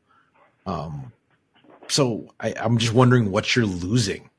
Um, 0.64 1.12
so 1.88 2.28
I, 2.40 2.54
am 2.56 2.78
just 2.78 2.92
wondering 2.92 3.30
what 3.30 3.54
you're 3.54 3.66
losing. 3.66 4.30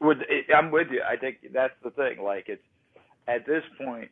With, 0.00 0.18
I'm 0.54 0.70
with 0.70 0.88
you. 0.90 1.02
I 1.08 1.16
think 1.16 1.38
that's 1.52 1.74
the 1.82 1.90
thing. 1.90 2.22
Like 2.22 2.48
it's 2.48 2.62
at 3.26 3.46
this 3.46 3.64
point, 3.78 4.10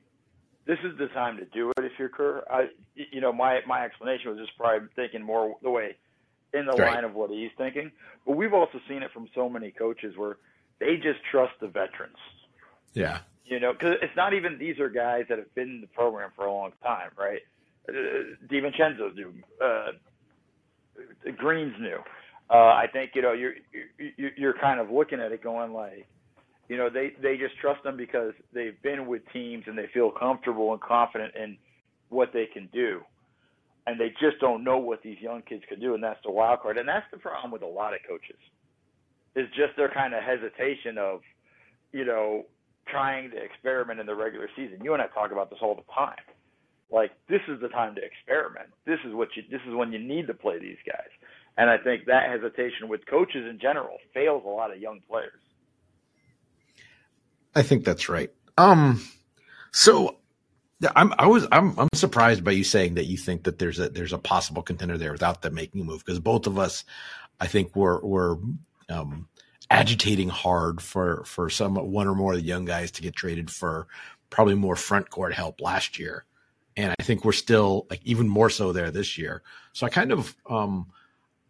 this 0.66 0.78
is 0.82 0.96
the 0.98 1.08
time 1.08 1.36
to 1.36 1.44
do 1.46 1.70
it. 1.76 1.84
If 1.84 1.92
you're 1.98 2.08
Kerr, 2.08 2.44
I, 2.50 2.68
you 2.94 3.20
know, 3.20 3.32
my 3.32 3.60
my 3.66 3.84
explanation 3.84 4.30
was 4.30 4.38
just 4.38 4.56
probably 4.56 4.88
thinking 4.96 5.22
more 5.22 5.56
the 5.62 5.70
way 5.70 5.96
in 6.52 6.66
the 6.66 6.72
right. 6.72 6.94
line 6.94 7.04
of 7.04 7.14
what 7.14 7.30
he's 7.30 7.50
thinking. 7.58 7.90
But 8.26 8.36
we've 8.36 8.54
also 8.54 8.80
seen 8.88 9.02
it 9.02 9.12
from 9.12 9.28
so 9.34 9.48
many 9.48 9.70
coaches 9.70 10.16
where 10.16 10.38
they 10.80 10.96
just 10.96 11.20
trust 11.30 11.52
the 11.60 11.68
veterans. 11.68 12.16
Yeah. 12.94 13.20
You 13.44 13.60
know, 13.60 13.72
because 13.72 13.96
it's 14.00 14.16
not 14.16 14.32
even 14.32 14.58
these 14.58 14.78
are 14.78 14.88
guys 14.88 15.26
that 15.28 15.38
have 15.38 15.54
been 15.54 15.68
in 15.68 15.80
the 15.82 15.86
program 15.88 16.30
for 16.34 16.46
a 16.46 16.52
long 16.52 16.72
time, 16.82 17.10
right? 17.18 17.42
Uh, 17.86 17.92
DiVincenzo's 18.50 19.14
new. 19.16 19.34
Uh, 19.62 19.92
Green's 21.36 21.74
new. 21.80 21.98
Uh, 22.50 22.74
I 22.74 22.86
think 22.92 23.12
you 23.14 23.22
know 23.22 23.32
you're 23.32 23.54
you're 24.36 24.54
kind 24.60 24.80
of 24.80 24.90
looking 24.90 25.20
at 25.20 25.32
it 25.32 25.42
going 25.42 25.72
like, 25.72 26.06
you 26.68 26.76
know, 26.76 26.90
they 26.90 27.12
they 27.22 27.36
just 27.36 27.58
trust 27.60 27.82
them 27.82 27.96
because 27.96 28.32
they've 28.52 28.80
been 28.82 29.06
with 29.06 29.22
teams 29.32 29.64
and 29.66 29.76
they 29.76 29.88
feel 29.92 30.10
comfortable 30.10 30.72
and 30.72 30.80
confident 30.80 31.34
in 31.34 31.56
what 32.10 32.30
they 32.32 32.46
can 32.46 32.68
do, 32.72 33.00
and 33.86 33.98
they 33.98 34.10
just 34.20 34.38
don't 34.40 34.62
know 34.62 34.78
what 34.78 35.02
these 35.02 35.18
young 35.20 35.42
kids 35.42 35.62
can 35.68 35.80
do, 35.80 35.94
and 35.94 36.02
that's 36.02 36.20
the 36.24 36.30
wild 36.30 36.60
card, 36.60 36.78
and 36.78 36.88
that's 36.88 37.06
the 37.10 37.18
problem 37.18 37.50
with 37.50 37.62
a 37.62 37.66
lot 37.66 37.94
of 37.94 38.00
coaches, 38.06 38.38
is 39.34 39.48
just 39.56 39.76
their 39.76 39.88
kind 39.88 40.14
of 40.14 40.22
hesitation 40.22 40.98
of, 40.98 41.20
you 41.92 42.04
know, 42.04 42.44
trying 42.86 43.30
to 43.30 43.36
experiment 43.36 43.98
in 43.98 44.06
the 44.06 44.14
regular 44.14 44.48
season. 44.54 44.78
You 44.82 44.92
and 44.92 45.02
I 45.02 45.06
talk 45.08 45.32
about 45.32 45.50
this 45.50 45.58
all 45.62 45.74
the 45.74 45.82
time 45.94 46.14
like 46.94 47.10
this 47.28 47.40
is 47.48 47.60
the 47.60 47.68
time 47.68 47.96
to 47.96 48.00
experiment. 48.02 48.68
This 48.86 49.00
is 49.04 49.12
what 49.14 49.28
you 49.36 49.42
this 49.50 49.60
is 49.66 49.74
when 49.74 49.92
you 49.92 49.98
need 49.98 50.28
to 50.28 50.34
play 50.34 50.58
these 50.60 50.78
guys. 50.86 51.10
And 51.58 51.68
I 51.68 51.76
think 51.76 52.06
that 52.06 52.30
hesitation 52.30 52.88
with 52.88 53.04
coaches 53.06 53.46
in 53.50 53.58
general 53.60 53.98
fails 54.14 54.44
a 54.46 54.48
lot 54.48 54.72
of 54.72 54.80
young 54.80 55.00
players. 55.08 55.40
I 57.54 57.62
think 57.62 57.84
that's 57.84 58.08
right. 58.08 58.32
Um 58.56 59.02
so 59.72 60.16
I'm 60.94 61.12
I 61.18 61.26
was 61.26 61.46
I'm 61.50 61.78
I'm 61.78 61.88
surprised 61.94 62.44
by 62.44 62.52
you 62.52 62.64
saying 62.64 62.94
that 62.94 63.06
you 63.06 63.16
think 63.16 63.42
that 63.44 63.58
there's 63.58 63.80
a 63.80 63.88
there's 63.88 64.12
a 64.12 64.18
possible 64.18 64.62
contender 64.62 64.96
there 64.96 65.12
without 65.12 65.42
them 65.42 65.54
making 65.54 65.80
a 65.80 65.84
move 65.84 66.04
because 66.04 66.20
both 66.20 66.46
of 66.46 66.58
us 66.58 66.84
I 67.40 67.48
think 67.48 67.74
were 67.74 68.00
were 68.04 68.38
um 68.88 69.28
agitating 69.68 70.28
hard 70.28 70.80
for 70.80 71.24
for 71.24 71.50
some 71.50 71.74
one 71.74 72.06
or 72.06 72.14
more 72.14 72.34
of 72.34 72.38
the 72.38 72.44
young 72.44 72.64
guys 72.64 72.92
to 72.92 73.02
get 73.02 73.16
traded 73.16 73.50
for 73.50 73.88
probably 74.30 74.54
more 74.54 74.76
front 74.76 75.10
court 75.10 75.32
help 75.32 75.60
last 75.60 75.98
year 75.98 76.24
and 76.76 76.94
I 76.98 77.02
think 77.02 77.24
we're 77.24 77.32
still 77.32 77.86
like 77.90 78.00
even 78.04 78.28
more 78.28 78.50
so 78.50 78.72
there 78.72 78.90
this 78.90 79.16
year. 79.18 79.42
So 79.72 79.86
I 79.86 79.90
kind 79.90 80.12
of 80.12 80.34
um, 80.48 80.86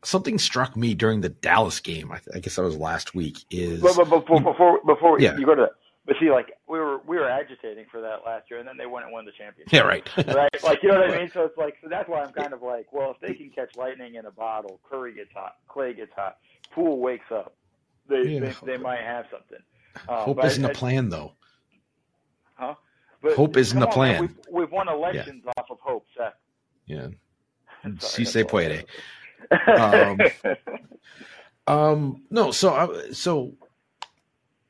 something 0.03 0.39
struck 0.39 0.77
me 0.77 0.95
during 0.95 1.21
the 1.21 1.29
Dallas 1.29 1.81
game. 1.81 2.13
I, 2.13 2.21
I 2.35 2.39
guess 2.39 2.57
that 2.57 2.63
was 2.63 2.77
last 2.77 3.15
week. 3.15 3.45
Is 3.51 3.81
but, 3.81 3.97
but 3.97 4.05
before 4.05 4.41
before 4.41 4.81
before 4.85 5.21
yeah. 5.21 5.37
you 5.37 5.47
go 5.47 5.55
to 5.55 5.63
that, 5.63 5.73
but 6.07 6.17
see, 6.21 6.31
like 6.31 6.53
we 6.69 6.79
were 6.79 6.99
we 7.07 7.17
were 7.17 7.29
agitating 7.29 7.87
for 7.91 8.01
that 8.01 8.21
last 8.27 8.51
year, 8.51 8.61
and 8.61 8.69
then 8.69 8.77
they 8.77 8.87
went 8.87 9.05
and 9.07 9.13
won 9.13 9.25
the 9.25 9.33
championship. 9.33 9.73
Yeah, 9.73 9.81
right. 9.81 10.07
right, 10.35 10.63
like 10.63 10.83
you 10.83 10.91
know 10.91 11.01
what 11.01 11.11
I 11.11 11.19
mean. 11.21 11.31
So 11.33 11.45
it's 11.45 11.57
like 11.57 11.77
so 11.83 11.89
that's 11.89 12.09
why 12.09 12.23
I'm 12.23 12.33
kind 12.33 12.53
of 12.53 12.63
like, 12.63 12.93
well, 12.93 13.11
if 13.11 13.21
they 13.21 13.35
can 13.35 13.51
catch 13.51 13.77
lightning 13.77 14.17
in 14.17 14.27
a 14.27 14.31
bottle, 14.31 14.81
Curry 14.89 15.15
gets 15.15 15.33
hot, 15.35 15.57
Klay 15.69 15.97
gets 15.97 16.13
hot, 16.15 16.39
Poole 16.73 17.01
wakes 17.01 17.31
up, 17.31 17.55
they 18.09 18.23
yeah. 18.23 18.41
they, 18.41 18.55
they, 18.73 18.77
might 18.77 19.01
have 19.01 19.27
something. 19.31 19.59
Um, 20.09 20.25
Hope 20.25 20.45
isn't 20.45 20.65
I, 20.65 20.71
a 20.71 20.75
plan, 20.75 21.09
though. 21.09 21.33
But 23.25 23.37
Hope 23.37 23.57
isn't 23.57 23.81
the 23.81 23.87
plan. 23.87 24.21
We've, 24.21 24.39
we've, 24.51 24.71
won 24.71 24.87
elections 24.87 25.45
yeah. 25.47 25.53
off 25.57 25.71
of 25.71 25.79
hope, 25.81 26.05
Seth. 26.15 26.35
Yeah. 26.85 27.09
si 27.99 28.27
se 28.27 28.45
puede. 28.45 28.85
um, 29.79 30.19
um, 31.67 32.23
no, 32.29 32.51
so 32.51 32.75
I, 32.75 33.13
so 33.13 33.55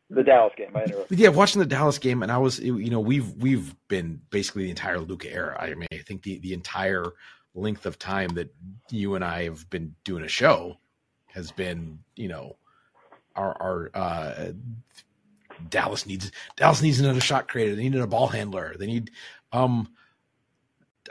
the 0.09 0.23
Dallas 0.23 0.53
game. 0.57 0.71
I 0.77 0.87
Yeah, 1.11 1.31
watching 1.31 1.59
the 1.59 1.67
Dallas 1.67 1.99
game, 1.99 2.23
and 2.23 2.31
I 2.31 2.39
was, 2.39 2.61
you 2.61 2.91
know, 2.91 3.01
we've 3.01 3.29
we've 3.35 3.75
been 3.89 4.21
basically 4.31 4.65
the 4.65 4.71
entire 4.71 5.01
Luka 5.01 5.33
era. 5.33 5.57
I 5.61 5.75
mean, 5.75 5.89
I 5.93 5.99
think 5.99 6.23
the 6.23 6.39
the 6.39 6.55
entire 6.55 7.07
length 7.57 7.87
of 7.87 7.99
time 7.99 8.35
that 8.35 8.55
you 8.89 9.17
and 9.17 9.25
I 9.25 9.45
have 9.45 9.69
been 9.69 9.97
doing 10.05 10.23
a 10.23 10.29
show 10.29 10.79
has 11.27 11.51
been, 11.51 11.99
you 12.15 12.29
know, 12.29 12.57
our 13.35 13.61
our 13.61 13.91
uh, 13.95 14.53
Dallas 15.69 16.07
needs 16.07 16.31
Dallas 16.57 16.83
needs 16.83 17.01
another 17.01 17.21
shot 17.21 17.49
creator. 17.49 17.75
They 17.75 17.89
need 17.89 18.01
a 18.01 18.07
ball 18.07 18.29
handler. 18.29 18.75
They 18.79 18.87
need. 18.87 19.11
Um, 19.53 19.89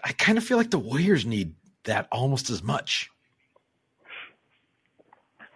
I 0.04 0.12
kind 0.14 0.38
of 0.38 0.44
feel 0.44 0.58
like 0.58 0.72
the 0.72 0.80
Warriors 0.80 1.26
need 1.26 1.56
that 1.84 2.08
almost 2.12 2.50
as 2.50 2.64
much. 2.64 3.10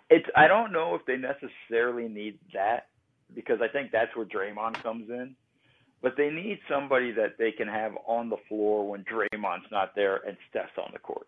It's. 0.09 0.27
I 0.35 0.47
don't 0.47 0.71
know 0.71 0.95
if 0.95 1.05
they 1.05 1.17
necessarily 1.17 2.07
need 2.07 2.39
that 2.53 2.87
because 3.33 3.59
I 3.61 3.67
think 3.67 3.91
that's 3.91 4.15
where 4.15 4.25
Draymond 4.25 4.81
comes 4.81 5.09
in. 5.09 5.35
But 6.01 6.13
they 6.15 6.29
need 6.29 6.59
somebody 6.69 7.11
that 7.13 7.37
they 7.39 7.51
can 7.51 7.67
have 7.67 7.93
on 8.05 8.29
the 8.29 8.37
floor 8.47 8.87
when 8.87 9.03
Draymond's 9.03 9.65
not 9.71 9.95
there 9.95 10.17
and 10.27 10.37
Steph's 10.49 10.77
on 10.77 10.91
the 10.93 10.99
court. 10.99 11.27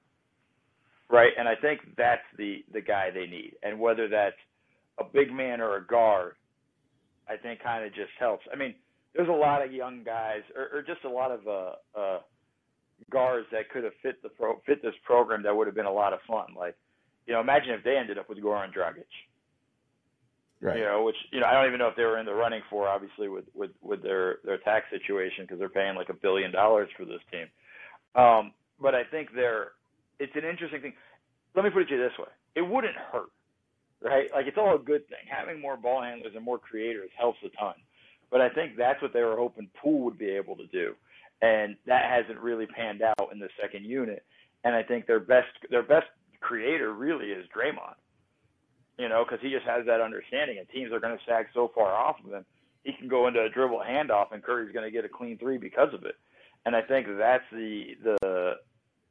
Right? 1.09 1.31
And 1.37 1.47
I 1.47 1.55
think 1.55 1.81
that's 1.97 2.21
the 2.37 2.63
the 2.71 2.81
guy 2.81 3.09
they 3.11 3.25
need. 3.25 3.55
And 3.63 3.79
whether 3.79 4.07
that's 4.07 4.37
a 4.99 5.03
big 5.03 5.33
man 5.33 5.59
or 5.59 5.77
a 5.77 5.85
guard, 5.85 6.35
I 7.29 7.37
think 7.37 7.61
kind 7.61 7.85
of 7.85 7.93
just 7.93 8.11
helps. 8.19 8.45
I 8.51 8.55
mean, 8.55 8.75
there's 9.15 9.29
a 9.29 9.31
lot 9.31 9.63
of 9.63 9.71
young 9.71 10.03
guys 10.03 10.41
or, 10.55 10.79
or 10.79 10.81
just 10.81 11.03
a 11.05 11.09
lot 11.09 11.31
of 11.31 11.47
uh 11.47 11.99
uh 11.99 12.19
guards 13.09 13.47
that 13.51 13.69
could 13.69 13.83
have 13.83 13.93
fit 14.01 14.21
the 14.23 14.29
pro 14.29 14.59
fit 14.65 14.81
this 14.81 14.93
program 15.03 15.43
that 15.43 15.55
would 15.55 15.67
have 15.67 15.75
been 15.75 15.85
a 15.85 15.91
lot 15.91 16.13
of 16.13 16.19
fun. 16.27 16.47
Like, 16.57 16.75
you 17.27 17.33
know, 17.33 17.39
imagine 17.39 17.71
if 17.71 17.83
they 17.83 17.95
ended 17.97 18.17
up 18.17 18.29
with 18.29 18.39
Goran 18.39 18.73
Dragic 18.73 19.05
Right. 20.61 20.79
You 20.79 20.83
know, 20.83 21.03
which 21.03 21.15
you 21.31 21.39
know 21.39 21.45
I 21.45 21.53
don't 21.53 21.67
even 21.67 21.79
know 21.79 21.87
if 21.87 21.95
they 21.95 22.03
were 22.03 22.19
in 22.19 22.25
the 22.25 22.33
running 22.33 22.61
for 22.69 22.87
obviously 22.87 23.29
with 23.29 23.45
with 23.55 23.71
with 23.81 24.03
their 24.03 24.39
their 24.43 24.57
tax 24.57 24.87
situation 24.91 25.45
because 25.45 25.57
they're 25.57 25.69
paying 25.69 25.95
like 25.95 26.09
a 26.09 26.13
billion 26.13 26.51
dollars 26.51 26.89
for 26.97 27.05
this 27.05 27.21
team. 27.31 27.47
Um, 28.21 28.51
but 28.81 28.93
I 28.93 29.03
think 29.05 29.29
they're 29.33 29.71
it's 30.19 30.35
an 30.35 30.43
interesting 30.43 30.81
thing. 30.81 30.93
Let 31.55 31.63
me 31.63 31.71
put 31.71 31.83
it 31.83 31.85
to 31.85 31.95
you 31.95 32.01
this 32.01 32.17
way: 32.19 32.27
it 32.55 32.61
wouldn't 32.61 32.95
hurt, 32.95 33.31
right? 34.01 34.29
Like 34.33 34.47
it's 34.47 34.57
all 34.57 34.75
a 34.75 34.79
good 34.79 35.07
thing. 35.07 35.25
Having 35.29 35.61
more 35.61 35.77
ball 35.77 36.01
handlers 36.01 36.33
and 36.35 36.43
more 36.43 36.59
creators 36.59 37.09
helps 37.17 37.39
a 37.43 37.49
ton. 37.57 37.75
But 38.31 38.41
I 38.41 38.49
think 38.49 38.77
that's 38.77 39.01
what 39.01 39.13
they 39.13 39.23
were 39.23 39.37
hoping 39.37 39.69
Poole 39.81 40.01
would 40.05 40.17
be 40.17 40.29
able 40.29 40.55
to 40.57 40.67
do, 40.67 40.93
and 41.41 41.75
that 41.87 42.05
hasn't 42.09 42.39
really 42.39 42.67
panned 42.67 43.01
out 43.01 43.29
in 43.31 43.39
the 43.39 43.49
second 43.59 43.85
unit. 43.85 44.23
And 44.63 44.75
I 44.75 44.83
think 44.83 45.07
their 45.07 45.19
best 45.19 45.47
their 45.71 45.83
best 45.83 46.07
creator 46.39 46.93
really 46.93 47.27
is 47.27 47.45
Draymond 47.55 47.95
you 48.99 49.07
know, 49.07 49.23
because 49.23 49.41
he 49.41 49.49
just 49.49 49.65
has 49.65 49.85
that 49.85 50.01
understanding, 50.01 50.57
and 50.59 50.67
teams 50.69 50.91
are 50.91 50.99
going 50.99 51.17
to 51.17 51.23
sag 51.25 51.47
so 51.53 51.71
far 51.73 51.95
off 51.95 52.17
of 52.23 52.33
him. 52.33 52.45
He 52.83 52.91
can 52.91 53.07
go 53.07 53.27
into 53.27 53.41
a 53.41 53.49
dribble 53.49 53.81
handoff, 53.89 54.33
and 54.33 54.43
Curry's 54.43 54.73
going 54.73 54.85
to 54.85 54.91
get 54.91 55.05
a 55.05 55.09
clean 55.09 55.37
three 55.37 55.57
because 55.57 55.93
of 55.93 56.03
it. 56.03 56.15
And 56.65 56.75
I 56.75 56.81
think 56.81 57.07
that's 57.17 57.43
the 57.51 57.95
the 58.03 58.55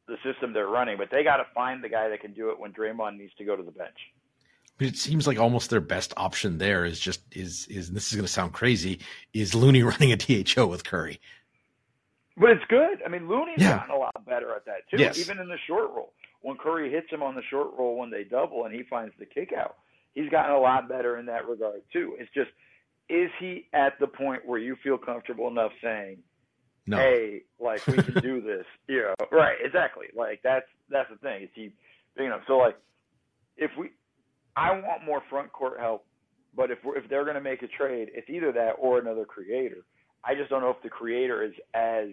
the 0.06 0.16
system 0.22 0.52
they're 0.52 0.68
running. 0.68 0.98
But 0.98 1.08
they 1.10 1.24
got 1.24 1.38
to 1.38 1.46
find 1.54 1.82
the 1.82 1.88
guy 1.88 2.10
that 2.10 2.20
can 2.20 2.34
do 2.34 2.50
it 2.50 2.60
when 2.60 2.72
Draymond 2.72 3.16
needs 3.16 3.32
to 3.38 3.44
go 3.44 3.56
to 3.56 3.62
the 3.62 3.70
bench. 3.70 3.96
But 4.78 4.86
it 4.86 4.96
seems 4.96 5.26
like 5.26 5.38
almost 5.38 5.70
their 5.70 5.80
best 5.80 6.14
option 6.16 6.58
there 6.58 6.84
is 6.84 7.00
just 7.00 7.20
is 7.32 7.66
is 7.66 7.90
this 7.90 8.08
is 8.08 8.14
going 8.14 8.26
to 8.26 8.32
sound 8.32 8.52
crazy 8.52 9.00
is 9.34 9.54
Looney 9.54 9.82
running 9.82 10.12
a 10.12 10.16
DHO 10.16 10.66
with 10.66 10.84
Curry. 10.84 11.20
But 12.36 12.50
it's 12.50 12.64
good. 12.68 13.02
I 13.04 13.08
mean, 13.08 13.28
Looney's 13.28 13.60
yeah. 13.60 13.78
gotten 13.78 13.94
a 13.96 13.98
lot 13.98 14.24
better 14.24 14.54
at 14.54 14.64
that 14.66 14.88
too, 14.88 15.02
yes. 15.02 15.18
even 15.18 15.40
in 15.40 15.48
the 15.48 15.58
short 15.66 15.90
roll 15.90 16.12
when 16.42 16.56
Curry 16.56 16.90
hits 16.90 17.10
him 17.10 17.22
on 17.22 17.34
the 17.34 17.42
short 17.50 17.68
roll 17.78 17.98
when 17.98 18.10
they 18.10 18.24
double 18.24 18.64
and 18.64 18.74
he 18.74 18.82
finds 18.84 19.14
the 19.18 19.26
kick 19.26 19.52
out. 19.52 19.76
He's 20.14 20.30
gotten 20.30 20.54
a 20.54 20.58
lot 20.58 20.88
better 20.88 21.18
in 21.18 21.26
that 21.26 21.48
regard 21.48 21.82
too. 21.92 22.16
It's 22.18 22.32
just 22.32 22.50
is 23.08 23.30
he 23.38 23.66
at 23.72 23.98
the 24.00 24.06
point 24.06 24.46
where 24.46 24.58
you 24.58 24.76
feel 24.82 24.98
comfortable 24.98 25.48
enough 25.48 25.72
saying, 25.82 26.18
no. 26.86 26.96
"Hey, 26.96 27.42
like 27.60 27.86
we 27.86 27.94
can 27.94 28.14
do 28.22 28.40
this," 28.40 28.64
you 28.88 29.02
know? 29.02 29.14
Right? 29.30 29.56
Exactly. 29.64 30.06
Like 30.14 30.40
that's 30.42 30.66
that's 30.90 31.10
the 31.10 31.16
thing. 31.16 31.44
Is 31.44 31.50
he 31.54 31.72
big 32.16 32.26
enough? 32.26 32.42
So 32.46 32.58
like, 32.58 32.76
if 33.56 33.70
we, 33.78 33.90
I 34.58 34.72
want 34.72 35.04
more 35.06 35.22
front 35.30 35.52
court 35.52 35.78
help, 35.78 36.04
but 36.56 36.72
if 36.72 36.78
if 36.84 37.08
they're 37.08 37.22
going 37.22 37.36
to 37.36 37.40
make 37.40 37.62
a 37.62 37.68
trade, 37.68 38.10
it's 38.12 38.28
either 38.28 38.50
that 38.52 38.72
or 38.78 38.98
another 38.98 39.24
creator. 39.24 39.84
I 40.24 40.34
just 40.34 40.50
don't 40.50 40.62
know 40.62 40.70
if 40.70 40.82
the 40.82 40.88
creator 40.88 41.44
is 41.44 41.52
as 41.74 42.08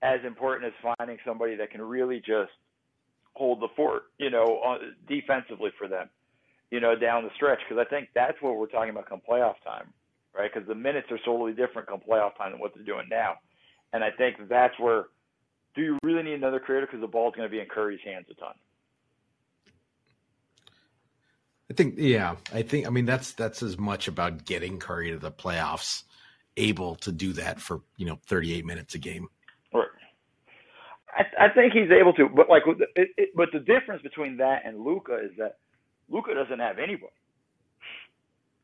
as 0.00 0.20
important 0.24 0.72
as 0.72 0.94
finding 0.96 1.18
somebody 1.26 1.56
that 1.56 1.72
can 1.72 1.82
really 1.82 2.18
just 2.18 2.52
hold 3.32 3.60
the 3.60 3.68
fort, 3.74 4.04
you 4.18 4.30
know, 4.30 4.44
on, 4.64 4.94
defensively 5.08 5.70
for 5.76 5.88
them, 5.88 6.08
you 6.70 6.78
know, 6.78 6.94
down 6.94 7.24
the 7.24 7.30
stretch. 7.34 7.58
Because 7.68 7.84
I 7.84 7.90
think 7.90 8.10
that's 8.14 8.40
what 8.40 8.56
we're 8.56 8.68
talking 8.68 8.90
about 8.90 9.08
come 9.08 9.20
playoff 9.28 9.56
time, 9.64 9.92
right? 10.36 10.50
Because 10.52 10.68
the 10.68 10.74
minutes 10.76 11.08
are 11.10 11.18
totally 11.24 11.52
different 11.52 11.88
come 11.88 12.00
playoff 12.08 12.36
time 12.36 12.52
than 12.52 12.60
what 12.60 12.74
they're 12.76 12.84
doing 12.84 13.08
now. 13.10 13.38
And 13.92 14.04
I 14.04 14.10
think 14.16 14.36
that's 14.48 14.78
where 14.78 15.06
do 15.74 15.82
you 15.82 15.98
really 16.04 16.22
need 16.22 16.34
another 16.34 16.60
creator 16.60 16.86
because 16.86 17.00
the 17.00 17.08
ball's 17.08 17.34
going 17.34 17.48
to 17.48 17.52
be 17.52 17.58
in 17.58 17.66
Curry's 17.66 18.00
hands 18.04 18.26
a 18.30 18.34
ton. 18.34 18.54
I 21.70 21.74
think, 21.74 21.94
yeah, 21.96 22.36
I 22.52 22.62
think, 22.62 22.86
I 22.86 22.90
mean, 22.90 23.06
that's 23.06 23.32
that's 23.32 23.62
as 23.62 23.78
much 23.78 24.06
about 24.08 24.44
getting 24.44 24.78
Curry 24.78 25.10
to 25.12 25.18
the 25.18 25.32
playoffs, 25.32 26.02
able 26.56 26.96
to 26.96 27.12
do 27.12 27.32
that 27.34 27.60
for 27.60 27.80
you 27.96 28.06
know 28.06 28.18
38 28.26 28.66
minutes 28.66 28.94
a 28.94 28.98
game. 28.98 29.28
Right. 29.72 29.86
I, 31.16 31.46
I 31.46 31.48
think 31.54 31.72
he's 31.72 31.90
able 31.90 32.12
to, 32.14 32.28
but 32.28 32.48
like, 32.48 32.62
it, 32.96 33.08
it, 33.16 33.30
but 33.34 33.48
the 33.52 33.60
difference 33.60 34.02
between 34.02 34.36
that 34.38 34.62
and 34.66 34.84
Luka 34.84 35.16
is 35.16 35.30
that 35.38 35.58
Luka 36.10 36.34
doesn't 36.34 36.58
have 36.58 36.78
anybody. 36.78 37.12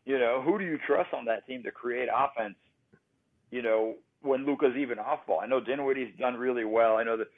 You 0.05 0.19
know, 0.19 0.43
who 0.45 0.59
do 0.59 0.65
you 0.65 0.79
trust 0.87 1.15
on 1.15 1.25
that 1.27 1.47
team 1.47 1.63
to 1.63 1.71
create 1.71 2.09
offense? 2.15 2.57
You 3.51 3.63
know, 3.63 3.95
when 4.23 4.45
Luka's 4.45 4.77
even 4.77 4.99
off 4.99 5.27
ball. 5.27 5.41
I 5.41 5.47
know 5.47 5.61
Dinwiddie's 5.61 6.13
done 6.19 6.35
really 6.35 6.65
well. 6.65 6.97
I 6.97 7.05
know 7.05 7.17
that 7.17 7.29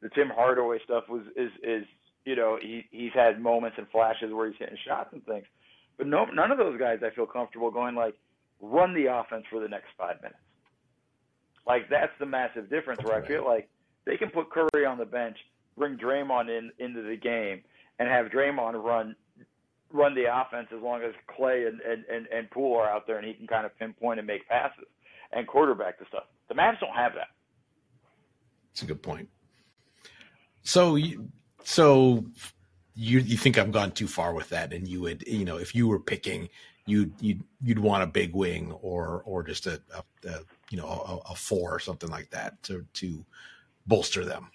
the 0.00 0.08
Tim 0.10 0.28
Hardaway 0.28 0.78
stuff 0.84 1.04
was 1.08 1.22
is 1.36 1.50
is 1.62 1.84
you 2.24 2.36
know 2.36 2.58
he 2.60 2.86
he's 2.90 3.12
had 3.14 3.40
moments 3.40 3.76
and 3.78 3.88
flashes 3.88 4.32
where 4.32 4.48
he's 4.48 4.58
hitting 4.58 4.78
shots 4.86 5.10
and 5.12 5.24
things, 5.24 5.46
but 5.98 6.06
no 6.06 6.24
none 6.26 6.50
of 6.50 6.58
those 6.58 6.78
guys 6.78 7.00
I 7.04 7.14
feel 7.14 7.26
comfortable 7.26 7.70
going 7.70 7.94
like 7.94 8.14
run 8.60 8.94
the 8.94 9.06
offense 9.06 9.44
for 9.50 9.60
the 9.60 9.68
next 9.68 9.88
five 9.96 10.16
minutes. 10.22 10.40
Like 11.66 11.88
that's 11.88 12.12
the 12.18 12.26
massive 12.26 12.70
difference 12.70 13.02
where 13.04 13.22
I 13.22 13.26
feel 13.26 13.44
like 13.44 13.68
they 14.04 14.16
can 14.16 14.30
put 14.30 14.50
Curry 14.50 14.86
on 14.86 14.98
the 14.98 15.04
bench, 15.04 15.36
bring 15.76 15.96
Draymond 15.96 16.48
in 16.48 16.70
into 16.78 17.02
the 17.02 17.16
game, 17.16 17.62
and 17.98 18.08
have 18.08 18.26
Draymond 18.26 18.82
run 18.82 19.14
run 19.92 20.14
the 20.14 20.24
offense 20.24 20.68
as 20.74 20.82
long 20.82 21.02
as 21.02 21.12
Klay 21.28 21.66
and, 21.66 21.80
and, 21.80 22.04
and, 22.12 22.26
and 22.28 22.50
Poole 22.50 22.76
are 22.76 22.88
out 22.88 23.06
there 23.06 23.18
and 23.18 23.26
he 23.26 23.34
can 23.34 23.46
kind 23.46 23.66
of 23.66 23.76
pinpoint 23.78 24.18
and 24.18 24.26
make 24.26 24.46
passes 24.48 24.84
and 25.32 25.46
quarterback 25.46 25.98
the 25.98 26.04
stuff. 26.08 26.24
The 26.48 26.54
Mavs 26.54 26.80
don't 26.80 26.94
have 26.94 27.12
that. 27.14 27.28
That's 28.68 28.82
a 28.82 28.86
good 28.86 29.02
point. 29.02 29.28
So 30.62 30.94
you, 30.94 31.28
so 31.64 32.24
you 32.94 33.20
you 33.20 33.36
think 33.36 33.58
I've 33.58 33.72
gone 33.72 33.92
too 33.92 34.06
far 34.06 34.34
with 34.34 34.48
that, 34.50 34.72
and 34.72 34.86
you 34.86 35.00
would 35.00 35.24
you 35.26 35.44
know 35.44 35.56
if 35.56 35.74
you 35.74 35.88
were 35.88 35.98
picking, 35.98 36.48
you'd 36.86 37.12
you'd 37.20 37.42
you'd 37.62 37.78
want 37.78 38.02
a 38.02 38.06
big 38.06 38.34
wing 38.34 38.72
or 38.72 39.22
or 39.24 39.42
just 39.42 39.66
a, 39.66 39.80
a, 39.94 40.28
a 40.28 40.40
you 40.70 40.78
know 40.78 40.86
a, 40.86 41.32
a, 41.32 41.34
four 41.34 41.74
or 41.74 41.78
something 41.78 42.10
like 42.10 42.30
that 42.30 42.62
to 42.64 42.84
to 42.94 43.24
bolster 43.86 44.24
them. 44.24 44.50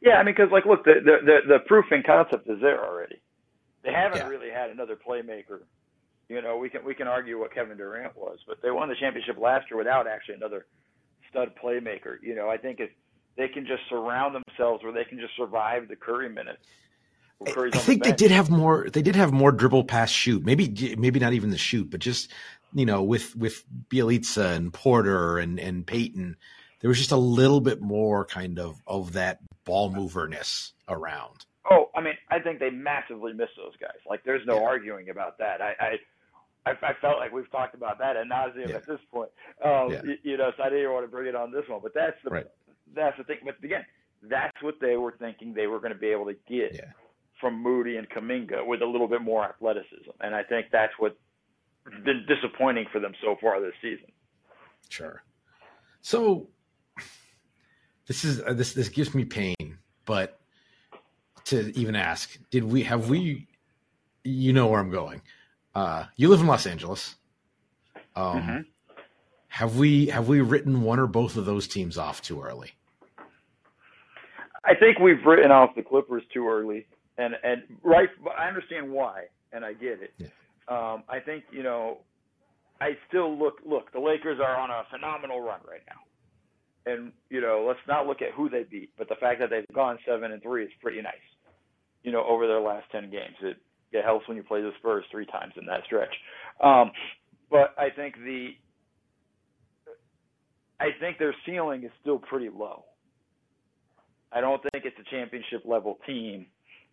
Yeah, 0.00 0.14
I 0.14 0.24
mean, 0.24 0.34
because 0.34 0.50
like, 0.50 0.66
look, 0.66 0.84
the, 0.84 0.94
the 1.04 1.16
the 1.24 1.38
the 1.48 1.58
proof 1.66 1.86
in 1.92 2.02
concept 2.02 2.48
is 2.48 2.60
there 2.60 2.84
already. 2.84 3.20
They 3.84 3.92
haven't 3.92 4.18
yeah. 4.18 4.28
really 4.28 4.50
had 4.50 4.70
another 4.70 4.96
playmaker. 4.96 5.60
You 6.28 6.40
know, 6.40 6.56
we 6.56 6.68
can 6.68 6.84
we 6.84 6.94
can 6.94 7.06
argue 7.06 7.38
what 7.38 7.54
Kevin 7.54 7.76
Durant 7.76 8.16
was, 8.16 8.38
but 8.46 8.62
they 8.62 8.70
won 8.70 8.88
the 8.88 8.96
championship 8.98 9.38
last 9.38 9.66
year 9.70 9.78
without 9.78 10.06
actually 10.06 10.36
another 10.36 10.66
stud 11.30 11.52
playmaker. 11.62 12.16
You 12.22 12.34
know, 12.34 12.48
I 12.48 12.56
think 12.56 12.80
if 12.80 12.90
they 13.36 13.48
can 13.48 13.66
just 13.66 13.82
surround 13.88 14.34
themselves 14.34 14.82
where 14.82 14.92
they 14.92 15.04
can 15.04 15.18
just 15.18 15.34
survive 15.36 15.88
the 15.88 15.96
Curry 15.96 16.28
minutes. 16.28 16.64
I 17.44 17.70
think 17.70 18.04
the 18.04 18.10
they 18.10 18.16
did 18.16 18.30
have 18.30 18.50
more. 18.50 18.88
They 18.88 19.02
did 19.02 19.16
have 19.16 19.32
more 19.32 19.50
dribble 19.50 19.84
pass 19.84 20.10
shoot. 20.10 20.44
Maybe 20.44 20.94
maybe 20.96 21.18
not 21.18 21.32
even 21.32 21.50
the 21.50 21.58
shoot, 21.58 21.90
but 21.90 22.00
just 22.00 22.30
you 22.72 22.86
know 22.86 23.02
with 23.02 23.34
with 23.34 23.64
Bjelica 23.90 24.54
and 24.54 24.72
Porter 24.72 25.38
and 25.38 25.58
and 25.58 25.84
Payton, 25.84 26.36
there 26.80 26.88
was 26.88 26.98
just 26.98 27.10
a 27.10 27.16
little 27.16 27.60
bit 27.60 27.80
more 27.80 28.24
kind 28.24 28.60
of 28.60 28.80
of 28.86 29.14
that 29.14 29.40
ball 29.64 29.90
moverness 29.90 30.72
around. 30.88 31.46
Oh, 31.70 31.90
I 31.94 32.00
mean, 32.00 32.14
I 32.30 32.40
think 32.40 32.58
they 32.58 32.70
massively 32.70 33.32
missed 33.32 33.52
those 33.56 33.76
guys. 33.80 33.98
Like, 34.08 34.24
there's 34.24 34.44
no 34.46 34.56
yeah. 34.56 34.66
arguing 34.66 35.10
about 35.10 35.38
that. 35.38 35.60
I, 35.60 35.98
I, 36.66 36.70
I, 36.70 36.92
felt 37.00 37.18
like 37.18 37.32
we've 37.32 37.50
talked 37.52 37.74
about 37.74 37.98
that 38.00 38.16
at 38.16 38.26
nauseum 38.26 38.68
yeah. 38.68 38.76
at 38.76 38.86
this 38.86 38.98
point. 39.12 39.30
Um, 39.64 39.92
yeah. 39.92 40.02
you, 40.04 40.16
you 40.22 40.36
know, 40.36 40.50
so 40.56 40.64
I 40.64 40.70
didn't 40.70 40.92
want 40.92 41.04
to 41.04 41.10
bring 41.10 41.28
it 41.28 41.36
on 41.36 41.52
this 41.52 41.62
one, 41.68 41.80
but 41.80 41.94
that's 41.94 42.16
the 42.24 42.30
right. 42.30 42.46
That's 42.94 43.16
the 43.18 43.24
thing. 43.24 43.38
But 43.44 43.56
again, 43.62 43.84
that's 44.22 44.56
what 44.62 44.74
they 44.80 44.96
were 44.96 45.14
thinking 45.18 45.54
they 45.54 45.66
were 45.66 45.78
going 45.78 45.92
to 45.92 45.98
be 45.98 46.08
able 46.08 46.26
to 46.26 46.36
get 46.48 46.78
from 47.40 47.60
Moody 47.60 47.96
and 47.96 48.08
Kuminga 48.08 48.64
with 48.64 48.82
a 48.82 48.86
little 48.86 49.08
bit 49.08 49.20
more 49.20 49.44
athleticism, 49.44 50.10
and 50.20 50.34
I 50.34 50.42
think 50.44 50.66
that's 50.70 50.92
what's 50.98 51.16
been 52.04 52.24
disappointing 52.28 52.86
for 52.92 53.00
them 53.00 53.12
so 53.22 53.36
far 53.40 53.60
this 53.60 53.72
season. 53.82 54.06
Sure. 54.88 55.22
So 56.00 56.48
this 58.06 58.24
is 58.24 58.40
uh, 58.42 58.52
this 58.52 58.74
this 58.74 58.88
gives 58.88 59.14
me 59.14 59.24
pain, 59.24 59.78
but 60.04 60.40
to 61.46 61.76
even 61.78 61.96
ask, 61.96 62.38
did 62.50 62.64
we 62.64 62.82
have 62.84 63.08
we? 63.08 63.48
You 64.24 64.52
know 64.52 64.68
where 64.68 64.78
I'm 64.78 64.90
going. 64.90 65.22
Uh, 65.74 66.04
you 66.16 66.28
live 66.28 66.40
in 66.40 66.46
Los 66.46 66.66
Angeles. 66.66 67.16
Um, 68.14 68.42
mm-hmm. 68.42 68.60
Have 69.48 69.76
we 69.76 70.06
have 70.06 70.28
we 70.28 70.40
written 70.40 70.82
one 70.82 71.00
or 71.00 71.06
both 71.06 71.36
of 71.36 71.44
those 71.44 71.66
teams 71.66 71.98
off 71.98 72.22
too 72.22 72.42
early? 72.42 72.72
I 74.64 74.74
think 74.74 74.98
we've 74.98 75.24
written 75.26 75.50
off 75.50 75.74
the 75.74 75.82
Clippers 75.82 76.22
too 76.32 76.48
early, 76.48 76.86
and 77.18 77.34
and 77.42 77.62
right. 77.82 78.08
I 78.38 78.48
understand 78.48 78.90
why, 78.90 79.24
and 79.52 79.64
I 79.64 79.72
get 79.72 80.00
it. 80.02 80.12
Yeah. 80.18 80.26
Um, 80.68 81.02
I 81.08 81.18
think 81.18 81.44
you 81.50 81.62
know, 81.62 81.98
I 82.80 82.90
still 83.08 83.36
look 83.36 83.54
look. 83.66 83.92
The 83.92 84.00
Lakers 84.00 84.38
are 84.40 84.56
on 84.56 84.70
a 84.70 84.82
phenomenal 84.90 85.40
run 85.40 85.60
right 85.68 85.82
now, 85.88 86.92
and 86.92 87.12
you 87.28 87.40
know, 87.40 87.64
let's 87.66 87.80
not 87.88 88.06
look 88.06 88.22
at 88.22 88.32
who 88.32 88.48
they 88.48 88.62
beat, 88.62 88.90
but 88.96 89.08
the 89.08 89.16
fact 89.16 89.40
that 89.40 89.50
they've 89.50 89.66
gone 89.74 89.98
seven 90.06 90.32
and 90.32 90.42
three 90.42 90.64
is 90.64 90.70
pretty 90.80 91.02
nice. 91.02 91.14
You 92.04 92.12
know, 92.12 92.24
over 92.24 92.46
their 92.46 92.60
last 92.60 92.86
ten 92.92 93.10
games, 93.10 93.36
it 93.42 93.56
it 93.92 94.04
helps 94.04 94.28
when 94.28 94.36
you 94.36 94.42
play 94.42 94.62
the 94.62 94.70
Spurs 94.78 95.04
three 95.10 95.26
times 95.26 95.54
in 95.56 95.66
that 95.66 95.84
stretch. 95.84 96.14
Um, 96.62 96.92
but 97.50 97.74
I 97.76 97.90
think 97.90 98.14
the 98.16 98.50
I 100.80 100.90
think 100.98 101.18
their 101.18 101.34
ceiling 101.46 101.84
is 101.84 101.90
still 102.00 102.18
pretty 102.18 102.48
low. 102.48 102.84
I 104.34 104.40
don't 104.40 104.62
think 104.72 104.84
it's 104.84 104.96
a 104.98 105.10
championship 105.10 105.62
level 105.64 105.98
team 106.06 106.46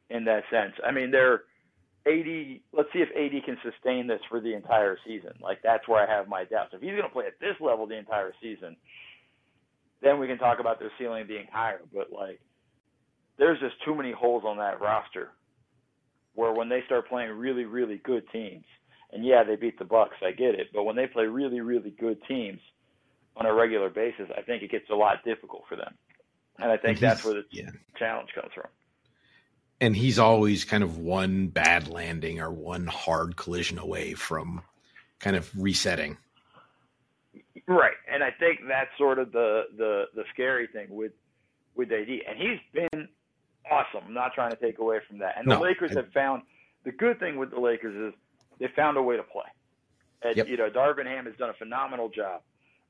in 0.09 0.25
that 0.25 0.43
sense. 0.51 0.73
I 0.85 0.91
mean, 0.91 1.11
they're 1.11 1.43
80. 2.05 2.63
Let's 2.73 2.89
see 2.93 2.99
if 2.99 3.09
AD 3.09 3.43
can 3.45 3.57
sustain 3.63 4.07
this 4.07 4.21
for 4.29 4.39
the 4.39 4.53
entire 4.53 4.97
season. 5.05 5.31
Like 5.41 5.59
that's 5.63 5.87
where 5.87 6.05
I 6.05 6.11
have 6.11 6.27
my 6.27 6.43
doubts. 6.43 6.73
If 6.73 6.81
he's 6.81 6.91
going 6.91 7.03
to 7.03 7.09
play 7.09 7.25
at 7.27 7.39
this 7.39 7.55
level 7.59 7.87
the 7.87 7.97
entire 7.97 8.33
season, 8.41 8.75
then 10.01 10.19
we 10.19 10.27
can 10.27 10.37
talk 10.37 10.59
about 10.59 10.79
their 10.79 10.91
ceiling 10.97 11.25
being 11.27 11.47
higher. 11.51 11.81
But 11.93 12.11
like, 12.11 12.39
there's 13.37 13.59
just 13.59 13.75
too 13.85 13.95
many 13.95 14.11
holes 14.11 14.43
on 14.45 14.57
that 14.57 14.81
roster. 14.81 15.29
Where 16.35 16.53
when 16.53 16.69
they 16.69 16.81
start 16.85 17.09
playing 17.09 17.31
really, 17.31 17.65
really 17.65 18.01
good 18.05 18.23
teams, 18.31 18.63
and 19.11 19.25
yeah, 19.25 19.43
they 19.43 19.55
beat 19.55 19.77
the 19.79 19.85
Bucks, 19.85 20.15
I 20.21 20.31
get 20.31 20.55
it. 20.55 20.67
But 20.73 20.83
when 20.83 20.95
they 20.95 21.07
play 21.07 21.25
really, 21.25 21.59
really 21.59 21.93
good 21.99 22.17
teams 22.27 22.59
on 23.35 23.45
a 23.45 23.53
regular 23.53 23.89
basis, 23.89 24.29
I 24.37 24.41
think 24.41 24.63
it 24.63 24.71
gets 24.71 24.89
a 24.89 24.95
lot 24.95 25.23
difficult 25.25 25.63
for 25.67 25.75
them. 25.75 25.95
And 26.61 26.71
I 26.71 26.77
think 26.77 26.97
and 26.97 26.99
that's 26.99 27.23
where 27.23 27.35
the 27.35 27.45
yeah. 27.51 27.69
challenge 27.97 28.29
comes 28.33 28.51
from. 28.53 28.67
And 29.81 29.95
he's 29.95 30.19
always 30.19 30.65
kind 30.65 30.83
of 30.83 30.97
one 30.97 31.47
bad 31.47 31.87
landing 31.87 32.41
or 32.41 32.51
one 32.51 32.85
hard 32.85 33.37
collision 33.37 33.79
away 33.79 34.13
from 34.13 34.61
kind 35.19 35.35
of 35.35 35.49
resetting. 35.57 36.17
Right. 37.67 37.93
And 38.11 38.23
I 38.23 38.31
think 38.31 38.59
that's 38.67 38.89
sort 38.97 39.19
of 39.19 39.31
the 39.31 39.63
the 39.77 40.05
the 40.15 40.23
scary 40.33 40.67
thing 40.67 40.87
with 40.89 41.13
with 41.75 41.91
AD. 41.91 42.09
And 42.09 42.37
he's 42.37 42.59
been 42.73 43.07
awesome. 43.69 44.07
I'm 44.07 44.13
not 44.13 44.33
trying 44.33 44.51
to 44.51 44.57
take 44.57 44.79
away 44.79 44.99
from 45.07 45.19
that. 45.19 45.37
And 45.37 45.47
no, 45.47 45.55
the 45.55 45.61
Lakers 45.61 45.91
I, 45.95 46.01
have 46.01 46.11
found 46.11 46.41
the 46.83 46.91
good 46.91 47.19
thing 47.19 47.37
with 47.37 47.51
the 47.51 47.59
Lakers 47.59 47.95
is 47.95 48.19
they 48.59 48.67
found 48.75 48.97
a 48.97 49.01
way 49.01 49.17
to 49.17 49.23
play. 49.23 49.45
And 50.23 50.35
yep. 50.35 50.47
you 50.47 50.57
know, 50.57 50.69
Darvin 50.69 51.05
Ham 51.05 51.25
has 51.25 51.35
done 51.37 51.49
a 51.49 51.53
phenomenal 51.53 52.09
job 52.09 52.41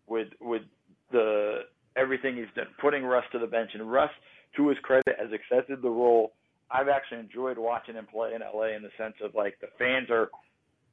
with 0.08 0.29
with 0.39 0.63
the 1.12 1.62
everything 1.95 2.36
he's 2.36 2.54
done, 2.56 2.67
putting 2.82 3.04
Russ 3.04 3.25
to 3.32 3.39
the 3.39 3.47
bench. 3.47 3.71
And 3.73 3.91
Russ, 3.91 4.12
to 4.58 4.67
his 4.69 4.78
credit, 4.84 5.15
has 5.17 5.30
accepted 5.32 5.82
the 5.82 5.89
role. 5.89 6.34
I've 6.71 6.88
actually 6.88 7.19
enjoyed 7.19 7.58
watching 7.58 7.95
him 7.95 8.08
play 8.12 8.34
in 8.36 8.41
LA 8.41 8.75
in 8.75 8.84
the 8.84 8.91
sense 8.97 9.15
of 9.23 9.34
like 9.34 9.58
the 9.60 9.67
fans 9.80 10.10
are 10.10 10.30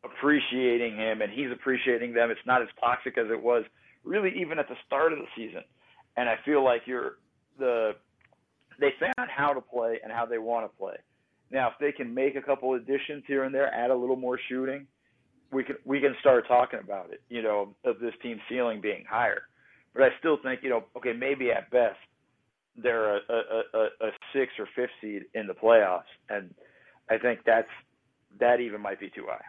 appreciating 0.04 0.96
him 0.96 1.20
and 1.20 1.30
he's 1.30 1.50
appreciating 1.52 2.14
them. 2.14 2.30
It's 2.30 2.40
not 2.46 2.62
as 2.62 2.68
toxic 2.80 3.18
as 3.18 3.26
it 3.30 3.42
was 3.42 3.64
really 4.04 4.32
even 4.40 4.58
at 4.58 4.68
the 4.68 4.76
start 4.86 5.12
of 5.12 5.18
the 5.18 5.26
season. 5.36 5.62
And 6.16 6.28
I 6.28 6.36
feel 6.44 6.64
like 6.64 6.82
you're 6.86 7.18
the 7.58 7.92
they 8.78 8.90
found 9.00 9.30
how 9.30 9.52
to 9.52 9.60
play 9.60 9.98
and 10.02 10.12
how 10.12 10.26
they 10.26 10.38
want 10.38 10.70
to 10.70 10.78
play. 10.78 10.96
Now, 11.50 11.68
if 11.68 11.74
they 11.80 11.92
can 11.92 12.12
make 12.12 12.36
a 12.36 12.42
couple 12.42 12.74
additions 12.74 13.24
here 13.26 13.44
and 13.44 13.54
there, 13.54 13.72
add 13.72 13.90
a 13.90 13.94
little 13.94 14.16
more 14.16 14.38
shooting, 14.48 14.86
we 15.52 15.64
can 15.64 15.76
we 15.84 16.00
can 16.00 16.14
start 16.20 16.46
talking 16.48 16.80
about 16.82 17.10
it. 17.12 17.22
You 17.28 17.42
know, 17.42 17.74
of 17.84 17.98
this 18.00 18.14
team 18.22 18.40
ceiling 18.48 18.80
being 18.80 19.04
higher. 19.08 19.42
But 19.96 20.04
I 20.04 20.08
still 20.18 20.36
think, 20.42 20.60
you 20.62 20.68
know, 20.68 20.84
okay, 20.96 21.12
maybe 21.12 21.50
at 21.50 21.70
best 21.70 21.98
they're 22.76 23.16
a, 23.16 23.20
a, 23.30 23.78
a, 23.78 23.84
a 24.08 24.10
six 24.34 24.52
or 24.58 24.68
fifth 24.76 24.90
seed 25.00 25.24
in 25.34 25.46
the 25.46 25.54
playoffs, 25.54 26.02
and 26.28 26.54
I 27.08 27.16
think 27.16 27.40
that's 27.46 27.68
that 28.38 28.60
even 28.60 28.82
might 28.82 29.00
be 29.00 29.08
too 29.08 29.26
high. 29.26 29.40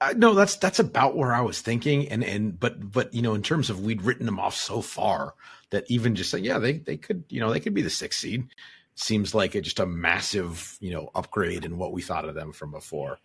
Uh, 0.00 0.14
no, 0.16 0.34
that's 0.34 0.56
that's 0.56 0.78
about 0.78 1.16
where 1.16 1.32
I 1.32 1.40
was 1.40 1.60
thinking, 1.60 2.08
and 2.08 2.22
and 2.22 2.60
but 2.60 2.92
but 2.92 3.12
you 3.12 3.22
know, 3.22 3.34
in 3.34 3.42
terms 3.42 3.70
of 3.70 3.80
we'd 3.80 4.02
written 4.02 4.26
them 4.26 4.38
off 4.38 4.54
so 4.54 4.82
far 4.82 5.34
that 5.70 5.84
even 5.88 6.14
just 6.14 6.32
like 6.32 6.44
yeah, 6.44 6.58
they 6.58 6.74
they 6.74 6.96
could 6.96 7.24
you 7.28 7.40
know 7.40 7.52
they 7.52 7.60
could 7.60 7.74
be 7.74 7.82
the 7.82 7.90
sixth 7.90 8.20
seed. 8.20 8.46
Seems 8.94 9.34
like 9.34 9.54
a, 9.54 9.60
just 9.60 9.80
a 9.80 9.86
massive 9.86 10.76
you 10.80 10.92
know 10.92 11.10
upgrade 11.14 11.64
in 11.64 11.78
what 11.78 11.92
we 11.92 12.02
thought 12.02 12.28
of 12.28 12.34
them 12.34 12.52
from 12.52 12.70
before. 12.70 13.18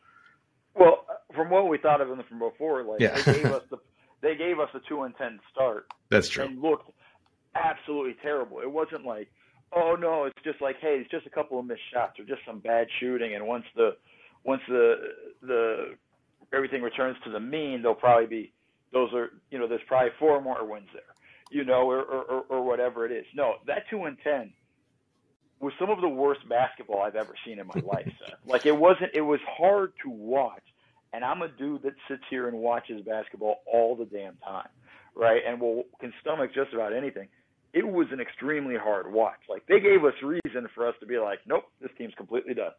Well, 0.74 1.06
from 1.36 1.50
what 1.50 1.68
we 1.68 1.78
thought 1.78 2.02
of 2.02 2.08
them 2.08 2.24
from 2.28 2.40
before, 2.40 2.84
like 2.84 3.02
yeah. 3.02 3.22
they 3.22 3.34
gave 3.34 3.46
us 3.46 3.64
the 3.70 3.78
they 4.22 4.36
gave 4.36 4.60
us 4.60 4.70
a 4.74 4.80
two 4.88 5.04
and 5.04 5.16
ten 5.18 5.40
start. 5.52 5.88
That's 6.10 6.30
true. 6.30 6.46
And 6.46 6.62
looked 6.62 6.92
absolutely 7.56 8.16
terrible. 8.22 8.60
It 8.60 8.72
wasn't 8.72 9.06
like, 9.06 9.30
oh 9.76 9.96
no, 10.00 10.26
it's 10.26 10.38
just 10.44 10.62
like, 10.62 10.78
hey, 10.82 10.98
it's 11.02 11.12
just 11.12 11.26
a 11.26 11.30
couple 11.30 11.60
of 11.60 11.66
missed 11.66 11.82
shots 11.94 12.20
or 12.20 12.24
just 12.26 12.42
some 12.46 12.60
bad 12.60 12.88
shooting. 13.00 13.36
And 13.36 13.46
once 13.48 13.66
the 13.76 13.92
once 14.44 14.62
the 14.68 14.96
the 15.42 15.96
everything 16.54 16.82
returns 16.82 17.18
to 17.26 17.32
the 17.32 17.40
mean, 17.40 17.82
there'll 17.82 17.96
probably 17.96 18.28
be 18.28 18.54
those 18.94 19.14
are 19.14 19.30
you 19.50 19.60
know 19.60 19.68
there's 19.68 19.82
probably 19.88 20.12
four 20.20 20.42
more 20.42 20.66
wins 20.66 20.90
there, 20.94 21.04
you 21.50 21.64
know, 21.64 21.90
or 21.90 22.02
or, 22.02 22.42
or 22.50 22.64
whatever 22.64 23.06
it 23.06 23.12
is. 23.12 23.26
No, 23.36 23.56
that 23.68 23.84
two 23.90 24.04
and 24.04 24.18
ten 24.24 24.54
was 25.60 25.74
some 25.80 25.90
of 25.90 26.02
the 26.02 26.10
worst 26.10 26.48
basketball 26.50 27.02
I've 27.02 27.16
ever 27.16 27.36
seen 27.46 27.60
in 27.60 27.68
my 27.68 27.82
life. 27.86 28.12
Like 28.46 28.66
it 28.66 28.76
wasn't. 28.76 29.12
It 29.14 29.22
was 29.22 29.40
hard 29.48 29.94
to 30.04 30.10
watch 30.10 30.64
and 31.14 31.24
I'm 31.24 31.42
a 31.42 31.48
dude 31.48 31.84
that 31.84 31.94
sits 32.08 32.24
here 32.30 32.48
and 32.48 32.58
watches 32.58 33.02
basketball 33.06 33.58
all 33.72 33.96
the 33.96 34.06
damn 34.06 34.38
time, 34.38 34.70
right? 35.16 35.42
And 35.48 35.60
will 35.60 35.84
can 36.00 36.14
stomach 36.22 36.54
just 36.54 36.74
about 36.74 36.94
anything. 36.94 37.28
It 37.74 37.88
was 37.88 38.08
an 38.12 38.20
extremely 38.20 38.76
hard 38.76 39.12
watch. 39.12 39.40
Like 39.50 39.66
they 39.68 39.80
gave 39.80 40.04
us 40.04 40.14
reason 40.24 40.68
for 40.76 40.88
us 40.88 40.96
to 41.00 41.06
be 41.06 41.18
like, 41.18 41.40
nope, 41.46 41.64
this 41.82 41.92
team's 41.98 42.14
completely 42.16 42.54
done. 42.54 42.72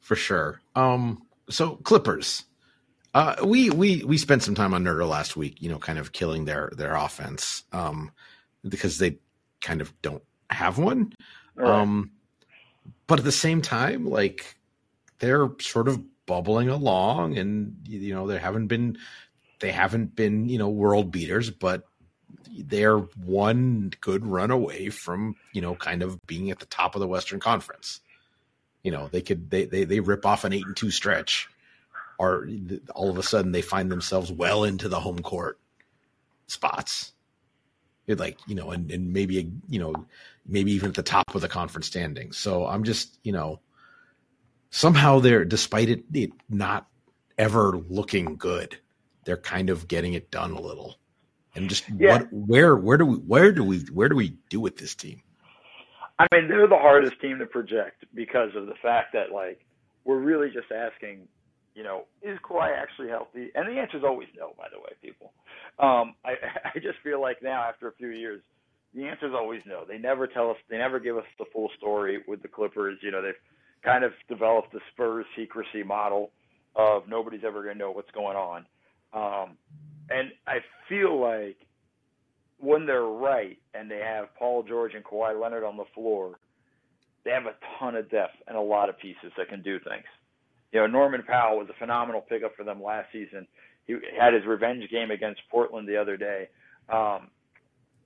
For 0.00 0.16
sure. 0.16 0.60
Um. 0.74 1.22
So 1.50 1.76
Clippers. 1.76 2.44
Uh, 3.14 3.36
we 3.44 3.68
we 3.68 4.02
we 4.04 4.16
spent 4.16 4.42
some 4.42 4.54
time 4.54 4.72
on 4.72 4.84
Nerder 4.84 5.06
last 5.06 5.36
week, 5.36 5.60
you 5.60 5.68
know, 5.68 5.78
kind 5.78 5.98
of 5.98 6.12
killing 6.12 6.46
their 6.46 6.72
their 6.76 6.94
offense, 6.94 7.64
um, 7.72 8.10
because 8.66 8.98
they 8.98 9.18
kind 9.60 9.82
of 9.82 9.92
don't 10.00 10.22
have 10.48 10.78
one. 10.78 11.12
Right. 11.54 11.68
Um, 11.68 12.12
but 13.06 13.18
at 13.18 13.24
the 13.26 13.32
same 13.32 13.60
time, 13.60 14.06
like 14.06 14.56
they're 15.18 15.50
sort 15.60 15.88
of 15.88 16.02
bubbling 16.26 16.68
along, 16.68 17.38
and 17.38 17.76
you 17.86 18.14
know 18.14 18.26
they 18.26 18.38
haven't 18.38 18.68
been 18.68 18.98
they 19.60 19.72
haven't 19.72 20.14
been 20.14 20.48
you 20.48 20.58
know 20.58 20.68
world 20.68 21.10
beaters, 21.10 21.50
but 21.50 21.84
they're 22.58 22.98
one 22.98 23.92
good 24.00 24.26
run 24.26 24.50
away 24.50 24.88
from 24.88 25.36
you 25.52 25.60
know 25.60 25.74
kind 25.74 26.02
of 26.02 26.18
being 26.26 26.50
at 26.50 26.58
the 26.58 26.66
top 26.66 26.94
of 26.94 27.00
the 27.00 27.08
Western 27.08 27.40
Conference. 27.40 28.00
You 28.82 28.90
know 28.90 29.08
they 29.10 29.22
could 29.22 29.50
they 29.50 29.64
they 29.64 29.84
they 29.84 30.00
rip 30.00 30.26
off 30.26 30.44
an 30.44 30.52
eight 30.52 30.66
and 30.66 30.76
two 30.76 30.90
stretch, 30.90 31.48
or 32.18 32.48
all 32.94 33.10
of 33.10 33.18
a 33.18 33.22
sudden 33.22 33.52
they 33.52 33.62
find 33.62 33.90
themselves 33.90 34.30
well 34.30 34.64
into 34.64 34.88
the 34.88 35.00
home 35.00 35.20
court 35.20 35.58
spots. 36.46 37.12
It 38.06 38.18
like 38.18 38.38
you 38.46 38.54
know, 38.54 38.70
and, 38.70 38.90
and 38.90 39.12
maybe 39.12 39.50
you 39.68 39.78
know, 39.78 39.94
maybe 40.46 40.72
even 40.72 40.90
at 40.90 40.96
the 40.96 41.02
top 41.02 41.34
of 41.34 41.40
the 41.40 41.48
conference 41.48 41.86
standings. 41.86 42.36
So 42.36 42.66
I'm 42.66 42.84
just 42.84 43.18
you 43.22 43.32
know, 43.32 43.60
somehow 44.72 45.20
they're 45.20 45.44
despite 45.44 45.88
it, 45.88 46.04
it 46.12 46.32
not 46.48 46.88
ever 47.38 47.78
looking 47.88 48.36
good 48.36 48.76
they're 49.24 49.36
kind 49.36 49.70
of 49.70 49.88
getting 49.88 50.14
it 50.14 50.30
done 50.30 50.52
a 50.52 50.60
little. 50.60 50.96
And 51.54 51.68
just 51.68 51.84
yeah. 51.96 52.18
what 52.18 52.28
where 52.32 52.76
where 52.76 52.98
do 52.98 53.06
we 53.06 53.16
where 53.16 53.52
do 53.52 53.62
we 53.62 53.78
where 53.92 54.08
do 54.08 54.16
we 54.16 54.36
do 54.48 54.60
with 54.60 54.76
this 54.76 54.94
team? 54.94 55.22
I 56.18 56.26
mean 56.32 56.48
they're 56.48 56.66
the 56.66 56.78
hardest 56.78 57.20
team 57.20 57.38
to 57.38 57.46
project 57.46 58.04
because 58.14 58.50
of 58.56 58.66
the 58.66 58.74
fact 58.82 59.12
that 59.12 59.32
like 59.32 59.64
we're 60.04 60.18
really 60.18 60.48
just 60.48 60.72
asking 60.72 61.28
you 61.74 61.82
know 61.82 62.04
is 62.22 62.38
Kawhi 62.38 62.74
actually 62.74 63.08
healthy? 63.08 63.50
And 63.54 63.68
the 63.68 63.80
answer 63.80 63.98
is 63.98 64.04
always 64.04 64.28
no 64.36 64.54
by 64.56 64.68
the 64.72 64.78
way 64.78 64.92
people. 65.02 65.32
Um 65.78 66.14
i 66.24 66.36
i 66.74 66.78
just 66.78 66.98
feel 67.04 67.20
like 67.20 67.42
now 67.42 67.62
after 67.62 67.86
a 67.88 67.92
few 67.92 68.08
years 68.08 68.40
the 68.94 69.04
answer 69.04 69.26
is 69.26 69.34
always 69.34 69.62
no. 69.66 69.84
They 69.86 69.98
never 69.98 70.26
tell 70.26 70.50
us 70.50 70.56
they 70.70 70.78
never 70.78 71.00
give 71.00 71.18
us 71.18 71.24
the 71.38 71.44
full 71.52 71.70
story 71.76 72.22
with 72.26 72.40
the 72.40 72.48
clippers. 72.48 72.98
You 73.02 73.10
know 73.10 73.20
they've 73.20 73.34
kind 73.84 74.04
of 74.04 74.12
developed 74.28 74.72
the 74.72 74.80
Spurs 74.92 75.26
secrecy 75.36 75.82
model 75.82 76.30
of 76.76 77.08
nobody's 77.08 77.42
ever 77.44 77.62
going 77.62 77.74
to 77.74 77.78
know 77.78 77.90
what's 77.90 78.10
going 78.12 78.36
on. 78.36 78.66
Um, 79.12 79.56
and 80.10 80.30
I 80.46 80.58
feel 80.88 81.20
like 81.20 81.56
when 82.58 82.86
they're 82.86 83.02
right 83.02 83.58
and 83.74 83.90
they 83.90 83.98
have 83.98 84.34
Paul 84.38 84.62
George 84.62 84.94
and 84.94 85.04
Kawhi 85.04 85.38
Leonard 85.40 85.64
on 85.64 85.76
the 85.76 85.84
floor, 85.94 86.38
they 87.24 87.30
have 87.30 87.46
a 87.46 87.54
ton 87.78 87.96
of 87.96 88.10
depth 88.10 88.36
and 88.46 88.56
a 88.56 88.60
lot 88.60 88.88
of 88.88 88.98
pieces 88.98 89.32
that 89.36 89.48
can 89.48 89.62
do 89.62 89.78
things. 89.80 90.04
You 90.72 90.80
know, 90.80 90.86
Norman 90.86 91.22
Powell 91.22 91.58
was 91.58 91.68
a 91.68 91.78
phenomenal 91.78 92.22
pickup 92.22 92.56
for 92.56 92.64
them 92.64 92.82
last 92.82 93.08
season. 93.12 93.46
He 93.86 93.96
had 94.18 94.32
his 94.32 94.46
revenge 94.46 94.88
game 94.90 95.10
against 95.10 95.42
Portland 95.50 95.88
the 95.88 95.96
other 95.96 96.16
day. 96.16 96.48
Um, 96.88 97.28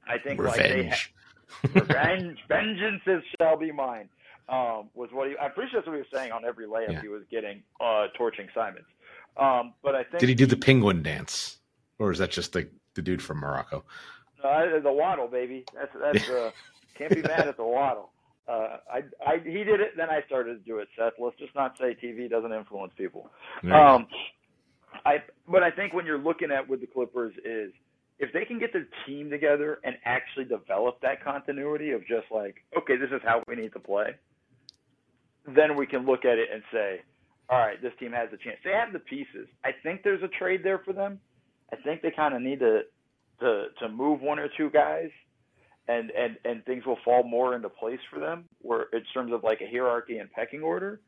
I 0.08 0.18
think 0.22 0.40
revenge. 0.40 0.58
like 0.58 1.72
they 1.72 1.78
ha- 1.78 1.80
revenge, 1.80 2.38
vengeance 2.48 3.02
is 3.06 3.22
shall 3.38 3.56
be 3.56 3.72
mine. 3.72 4.08
Um, 4.48 4.90
was 4.94 5.10
what 5.12 5.28
he. 5.28 5.36
I'm 5.38 5.52
pretty 5.52 5.70
sure 5.70 5.80
that's 5.80 5.88
what 5.88 5.94
he 5.94 6.00
was 6.00 6.08
saying 6.12 6.30
on 6.30 6.44
every 6.44 6.66
layup 6.66 6.92
yeah. 6.92 7.02
he 7.02 7.08
was 7.08 7.22
getting, 7.30 7.62
uh, 7.80 8.06
torching 8.16 8.48
Simons. 8.54 8.86
Um, 9.36 9.74
but 9.82 9.94
I 9.94 10.04
think 10.04 10.20
did 10.20 10.28
he 10.28 10.34
do 10.34 10.46
the 10.46 10.56
penguin 10.56 11.02
dance, 11.02 11.58
or 11.98 12.12
is 12.12 12.18
that 12.18 12.30
just 12.30 12.52
the 12.52 12.68
the 12.94 13.02
dude 13.02 13.20
from 13.20 13.38
Morocco? 13.38 13.84
No, 14.42 14.80
the 14.80 14.92
waddle, 14.92 15.26
baby. 15.26 15.64
That's 15.74 15.90
that's 16.00 16.30
uh, 16.30 16.50
can't 16.94 17.12
be 17.12 17.22
mad 17.22 17.48
at 17.48 17.56
the 17.56 17.64
waddle. 17.64 18.10
Uh, 18.48 18.76
I, 18.88 19.02
I, 19.26 19.38
he 19.44 19.64
did 19.64 19.80
it, 19.80 19.96
then 19.96 20.08
I 20.08 20.22
started 20.26 20.64
to 20.64 20.64
do 20.64 20.78
it. 20.78 20.86
Seth, 20.96 21.14
let's 21.18 21.36
just 21.36 21.52
not 21.56 21.76
say 21.78 21.96
TV 22.00 22.30
doesn't 22.30 22.52
influence 22.52 22.92
people. 22.96 23.28
Um, 23.64 24.06
I, 25.04 25.16
but 25.48 25.64
I 25.64 25.72
think 25.72 25.92
when 25.92 26.06
you're 26.06 26.18
looking 26.18 26.52
at 26.52 26.68
with 26.68 26.80
the 26.80 26.86
Clippers 26.86 27.34
is 27.44 27.72
if 28.18 28.32
they 28.32 28.44
can 28.44 28.58
get 28.58 28.72
their 28.72 28.86
team 29.04 29.30
together 29.30 29.78
and 29.84 29.96
actually 30.04 30.44
develop 30.44 31.00
that 31.02 31.22
continuity 31.22 31.90
of 31.90 32.02
just 32.06 32.26
like, 32.30 32.64
okay, 32.78 32.96
this 32.96 33.10
is 33.10 33.20
how 33.24 33.42
we 33.48 33.56
need 33.56 33.72
to 33.72 33.80
play, 33.80 34.14
then 35.54 35.76
we 35.76 35.86
can 35.86 36.06
look 36.06 36.24
at 36.24 36.38
it 36.38 36.48
and 36.52 36.62
say, 36.72 37.00
all 37.48 37.58
right, 37.58 37.80
this 37.80 37.92
team 38.00 38.12
has 38.12 38.28
a 38.32 38.36
chance. 38.36 38.58
They 38.64 38.72
have 38.72 38.92
the 38.92 38.98
pieces. 38.98 39.48
I 39.64 39.70
think 39.82 40.02
there's 40.02 40.22
a 40.22 40.28
trade 40.28 40.62
there 40.64 40.80
for 40.84 40.92
them. 40.92 41.20
I 41.72 41.76
think 41.76 42.02
they 42.02 42.10
kind 42.10 42.34
of 42.34 42.42
need 42.42 42.60
to 42.60 42.82
to 43.40 43.66
to 43.80 43.88
move 43.88 44.20
one 44.20 44.38
or 44.38 44.48
two 44.56 44.70
guys, 44.70 45.10
and 45.88 46.10
and 46.10 46.36
and 46.44 46.64
things 46.64 46.84
will 46.86 46.98
fall 47.04 47.22
more 47.22 47.54
into 47.54 47.68
place 47.68 48.00
for 48.10 48.18
them, 48.18 48.44
where 48.62 48.86
in 48.92 49.02
terms 49.14 49.32
of 49.32 49.44
like 49.44 49.60
a 49.60 49.70
hierarchy 49.70 50.18
and 50.18 50.30
pecking 50.32 50.62
order. 50.62 51.00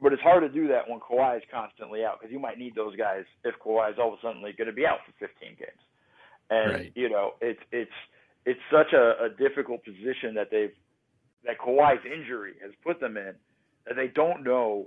But 0.00 0.12
it's 0.12 0.22
hard 0.22 0.42
to 0.44 0.48
do 0.48 0.68
that 0.68 0.88
when 0.88 1.00
Kawhi 1.00 1.38
is 1.38 1.42
constantly 1.52 2.04
out 2.04 2.20
because 2.20 2.32
you 2.32 2.38
might 2.38 2.56
need 2.56 2.74
those 2.76 2.94
guys 2.94 3.24
if 3.44 3.54
Kawhi 3.58 3.90
is 3.90 3.98
all 3.98 4.12
of 4.12 4.18
a 4.18 4.22
sudden 4.22 4.42
going 4.42 4.66
to 4.66 4.72
be 4.72 4.86
out 4.86 4.98
for 5.04 5.26
15 5.26 5.56
games, 5.58 5.82
and 6.50 6.72
right. 6.72 6.92
you 6.94 7.10
know 7.10 7.32
it's 7.40 7.60
it's 7.72 7.90
it's 8.46 8.60
such 8.70 8.92
a, 8.92 9.24
a 9.24 9.28
difficult 9.36 9.84
position 9.84 10.34
that 10.34 10.48
they've 10.50 10.72
that 11.44 11.58
Kawhi's 11.58 12.04
injury 12.04 12.54
has 12.62 12.72
put 12.84 13.00
them 13.00 13.16
in 13.16 13.34
that 13.86 13.96
they 13.96 14.08
don't 14.08 14.44
know. 14.44 14.86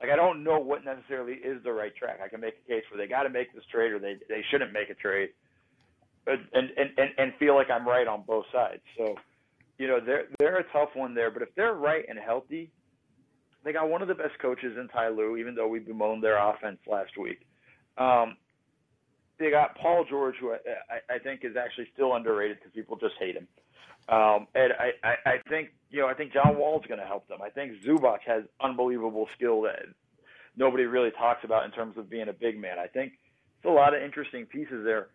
Like 0.00 0.10
I 0.10 0.16
don't 0.16 0.44
know 0.44 0.58
what 0.58 0.84
necessarily 0.84 1.34
is 1.34 1.62
the 1.64 1.72
right 1.72 1.94
track. 1.96 2.18
I 2.22 2.28
can 2.28 2.40
make 2.40 2.54
a 2.66 2.68
case 2.68 2.82
where 2.90 2.98
they 2.98 3.08
got 3.08 3.22
to 3.22 3.30
make 3.30 3.54
this 3.54 3.64
trade 3.72 3.92
or 3.92 3.98
they 3.98 4.16
they 4.28 4.42
shouldn't 4.50 4.72
make 4.72 4.90
a 4.90 4.94
trade, 4.94 5.30
and 6.26 6.40
and 6.52 6.70
and 6.76 7.10
and 7.16 7.32
feel 7.38 7.54
like 7.54 7.70
I'm 7.70 7.88
right 7.88 8.06
on 8.06 8.24
both 8.26 8.44
sides. 8.52 8.82
So, 8.98 9.14
you 9.78 9.88
know, 9.88 9.98
they're 10.04 10.24
they're 10.38 10.58
a 10.58 10.72
tough 10.72 10.90
one 10.94 11.14
there. 11.14 11.30
But 11.30 11.42
if 11.42 11.54
they're 11.54 11.74
right 11.74 12.04
and 12.08 12.18
healthy, 12.18 12.70
they 13.64 13.72
got 13.72 13.88
one 13.88 14.02
of 14.02 14.08
the 14.08 14.14
best 14.14 14.38
coaches 14.42 14.76
in 14.78 14.88
Ty 14.88 15.08
Lue, 15.08 15.36
even 15.38 15.54
though 15.54 15.68
we 15.68 15.78
bemoaned 15.78 16.22
their 16.22 16.36
offense 16.36 16.78
last 16.86 17.16
week. 17.16 17.40
Um, 17.96 18.36
they 19.38 19.50
got 19.50 19.76
Paul 19.76 20.04
George, 20.08 20.34
who 20.40 20.52
I, 20.52 20.56
I, 20.90 21.14
I 21.16 21.18
think 21.18 21.40
is 21.42 21.56
actually 21.56 21.88
still 21.94 22.14
underrated 22.14 22.58
because 22.58 22.72
people 22.74 22.96
just 22.96 23.14
hate 23.18 23.36
him. 23.36 23.48
Um, 24.08 24.46
and 24.54 24.72
I, 24.78 24.90
I, 25.02 25.30
I 25.30 25.36
think 25.48 25.70
you 25.90 26.00
know 26.00 26.08
I 26.08 26.14
think 26.14 26.32
John 26.32 26.56
Wall's 26.58 26.84
going 26.86 27.00
to 27.00 27.06
help 27.06 27.26
them. 27.28 27.38
I 27.42 27.50
think 27.50 27.72
Zubac 27.84 28.18
has 28.26 28.44
unbelievable 28.60 29.28
skill 29.36 29.62
that 29.62 29.82
nobody 30.56 30.84
really 30.84 31.10
talks 31.10 31.44
about 31.44 31.64
in 31.64 31.70
terms 31.72 31.96
of 31.98 32.08
being 32.08 32.28
a 32.28 32.32
big 32.32 32.58
man. 32.58 32.78
I 32.78 32.86
think 32.86 33.12
it's 33.58 33.66
a 33.66 33.70
lot 33.70 33.94
of 33.94 34.02
interesting 34.02 34.46
pieces 34.46 34.84
there. 34.84 35.08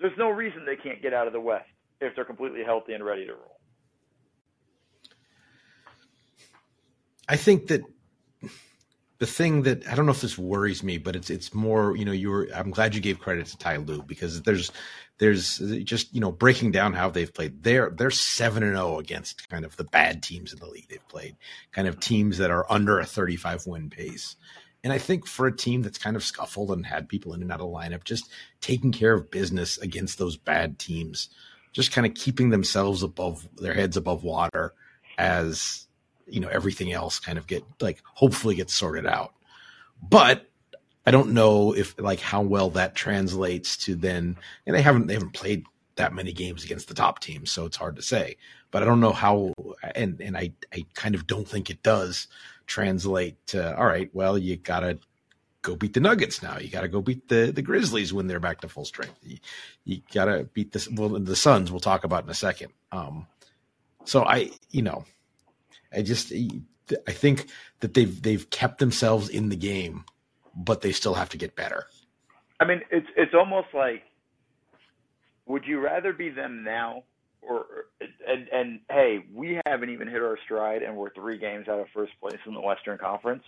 There's 0.00 0.16
no 0.18 0.30
reason 0.30 0.64
they 0.66 0.76
can't 0.76 1.00
get 1.00 1.14
out 1.14 1.26
of 1.26 1.32
the 1.32 1.40
West 1.40 1.68
if 2.00 2.14
they're 2.16 2.24
completely 2.24 2.64
healthy 2.64 2.92
and 2.94 3.04
ready 3.04 3.26
to 3.26 3.34
roll. 3.34 3.60
I 7.28 7.36
think 7.36 7.68
that 7.68 7.82
the 9.18 9.26
thing 9.26 9.62
that 9.62 9.86
I 9.86 9.94
don't 9.94 10.06
know 10.06 10.12
if 10.12 10.20
this 10.20 10.36
worries 10.36 10.82
me, 10.82 10.98
but 10.98 11.14
it's 11.14 11.30
it's 11.30 11.54
more 11.54 11.96
you 11.96 12.04
know 12.04 12.10
you 12.10 12.28
were 12.28 12.48
I'm 12.52 12.72
glad 12.72 12.94
you 12.94 13.00
gave 13.00 13.20
credit 13.20 13.46
to 13.46 13.56
Ty 13.56 13.76
Lue 13.76 14.02
because 14.02 14.42
there's 14.42 14.72
there's 15.22 15.58
just 15.84 16.12
you 16.12 16.20
know 16.20 16.32
breaking 16.32 16.72
down 16.72 16.94
how 16.94 17.08
they've 17.08 17.32
played. 17.32 17.62
They're 17.62 17.90
they're 17.90 18.10
seven 18.10 18.64
and 18.64 18.74
zero 18.74 18.94
oh 18.94 18.98
against 18.98 19.48
kind 19.48 19.64
of 19.64 19.76
the 19.76 19.84
bad 19.84 20.20
teams 20.20 20.52
in 20.52 20.58
the 20.58 20.66
league. 20.66 20.88
They've 20.88 21.08
played 21.08 21.36
kind 21.70 21.86
of 21.86 22.00
teams 22.00 22.38
that 22.38 22.50
are 22.50 22.66
under 22.68 22.98
a 22.98 23.06
35 23.06 23.68
win 23.68 23.88
pace. 23.88 24.34
And 24.82 24.92
I 24.92 24.98
think 24.98 25.28
for 25.28 25.46
a 25.46 25.56
team 25.56 25.82
that's 25.82 25.96
kind 25.96 26.16
of 26.16 26.24
scuffled 26.24 26.72
and 26.72 26.84
had 26.84 27.08
people 27.08 27.34
in 27.34 27.42
and 27.42 27.52
out 27.52 27.60
of 27.60 27.68
lineup, 27.68 28.02
just 28.02 28.32
taking 28.60 28.90
care 28.90 29.12
of 29.12 29.30
business 29.30 29.78
against 29.78 30.18
those 30.18 30.36
bad 30.36 30.80
teams, 30.80 31.28
just 31.70 31.92
kind 31.92 32.04
of 32.04 32.14
keeping 32.14 32.50
themselves 32.50 33.04
above 33.04 33.48
their 33.54 33.74
heads 33.74 33.96
above 33.96 34.24
water 34.24 34.74
as 35.18 35.86
you 36.26 36.40
know 36.40 36.48
everything 36.48 36.92
else 36.92 37.20
kind 37.20 37.38
of 37.38 37.46
get 37.46 37.62
like 37.80 38.02
hopefully 38.04 38.56
gets 38.56 38.74
sorted 38.74 39.06
out. 39.06 39.34
But 40.02 40.50
I 41.04 41.10
don't 41.10 41.32
know 41.32 41.74
if 41.74 41.98
like 41.98 42.20
how 42.20 42.42
well 42.42 42.70
that 42.70 42.94
translates 42.94 43.76
to 43.78 43.94
then 43.94 44.36
and 44.66 44.76
they 44.76 44.82
haven't 44.82 45.06
they 45.06 45.14
haven't 45.14 45.32
played 45.34 45.64
that 45.96 46.14
many 46.14 46.32
games 46.32 46.64
against 46.64 46.88
the 46.88 46.94
top 46.94 47.20
teams, 47.20 47.50
so 47.50 47.66
it's 47.66 47.76
hard 47.76 47.96
to 47.96 48.02
say. 48.02 48.36
But 48.70 48.82
I 48.82 48.86
don't 48.86 49.00
know 49.00 49.12
how 49.12 49.52
and 49.94 50.20
and 50.20 50.36
I 50.36 50.52
I 50.72 50.84
kind 50.94 51.14
of 51.14 51.26
don't 51.26 51.48
think 51.48 51.70
it 51.70 51.82
does 51.82 52.28
translate 52.66 53.44
to 53.48 53.76
all 53.76 53.86
right, 53.86 54.10
well 54.12 54.38
you 54.38 54.56
gotta 54.56 54.98
go 55.62 55.76
beat 55.76 55.94
the 55.94 56.00
Nuggets 56.00 56.42
now. 56.42 56.58
You 56.58 56.68
got 56.68 56.82
to 56.82 56.88
go 56.88 57.00
beat 57.00 57.28
the 57.28 57.52
the 57.54 57.62
Grizzlies 57.62 58.12
when 58.12 58.26
they're 58.26 58.40
back 58.40 58.60
to 58.60 58.68
full 58.68 58.84
strength. 58.84 59.18
You, 59.22 59.38
you 59.84 60.02
got 60.12 60.26
to 60.26 60.44
beat 60.52 60.72
the 60.72 60.86
well 60.94 61.10
the 61.10 61.36
Suns. 61.36 61.70
We'll 61.70 61.80
talk 61.80 62.04
about 62.04 62.24
in 62.24 62.30
a 62.30 62.34
second. 62.34 62.72
Um, 62.90 63.26
so 64.04 64.24
I 64.24 64.50
you 64.70 64.82
know 64.82 65.04
I 65.92 66.02
just 66.02 66.32
I 66.32 67.12
think 67.12 67.46
that 67.80 67.94
they've 67.94 68.22
they've 68.22 68.48
kept 68.50 68.78
themselves 68.78 69.28
in 69.28 69.48
the 69.48 69.56
game, 69.56 70.04
but 70.54 70.80
they 70.80 70.92
still 70.92 71.14
have 71.14 71.28
to 71.30 71.36
get 71.36 71.56
better. 71.56 71.86
I 72.60 72.64
mean, 72.64 72.80
it's 72.90 73.06
it's 73.16 73.34
almost 73.34 73.68
like, 73.74 74.02
would 75.46 75.64
you 75.66 75.80
rather 75.80 76.12
be 76.12 76.30
them 76.30 76.62
now, 76.64 77.04
or 77.40 77.64
and 78.28 78.48
and 78.48 78.80
hey, 78.90 79.24
we 79.32 79.60
haven't 79.66 79.90
even 79.90 80.08
hit 80.08 80.22
our 80.22 80.38
stride, 80.44 80.82
and 80.82 80.96
we're 80.96 81.12
three 81.14 81.38
games 81.38 81.68
out 81.68 81.80
of 81.80 81.86
first 81.94 82.12
place 82.20 82.38
in 82.46 82.54
the 82.54 82.60
Western 82.60 82.98
Conference, 82.98 83.42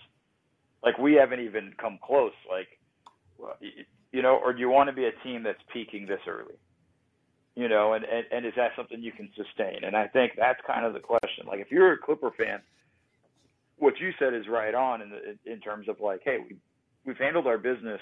like 0.83 0.97
we 0.97 1.13
haven't 1.13 1.39
even 1.39 1.73
come 1.79 1.97
close, 2.03 2.33
like, 2.49 2.67
you 4.11 4.21
know, 4.21 4.35
or 4.43 4.53
do 4.53 4.59
you 4.59 4.69
want 4.69 4.89
to 4.89 4.95
be 4.95 5.05
a 5.05 5.11
team 5.23 5.43
that's 5.43 5.61
peaking 5.71 6.05
this 6.07 6.21
early? 6.27 6.55
you 7.55 7.69
know, 7.69 7.93
and, 7.93 8.03
and, 8.03 8.25
and 8.31 8.45
is 8.45 8.53
that 8.57 8.71
something 8.75 9.01
you 9.01 9.13
can 9.13 9.29
sustain? 9.35 9.83
And 9.83 9.95
I 9.95 10.07
think 10.07 10.33
that's 10.37 10.59
kind 10.67 10.85
of 10.85 10.93
the 10.93 10.99
question. 10.99 11.45
Like, 11.47 11.59
if 11.59 11.71
you're 11.71 11.93
a 11.93 11.97
Clipper 11.97 12.31
fan, 12.37 12.59
what 13.77 13.93
you 13.99 14.11
said 14.19 14.33
is 14.33 14.47
right 14.49 14.75
on 14.75 15.01
in 15.01 15.09
the, 15.09 15.51
in 15.51 15.59
terms 15.61 15.87
of 15.87 15.99
like, 16.01 16.21
hey, 16.23 16.37
we 16.39 16.57
we've 17.05 17.17
handled 17.17 17.47
our 17.47 17.57
business, 17.57 18.01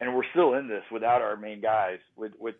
and 0.00 0.14
we're 0.14 0.28
still 0.30 0.54
in 0.54 0.68
this 0.68 0.84
without 0.90 1.22
our 1.22 1.36
main 1.36 1.60
guys. 1.60 1.98
With 2.16 2.32
with 2.38 2.54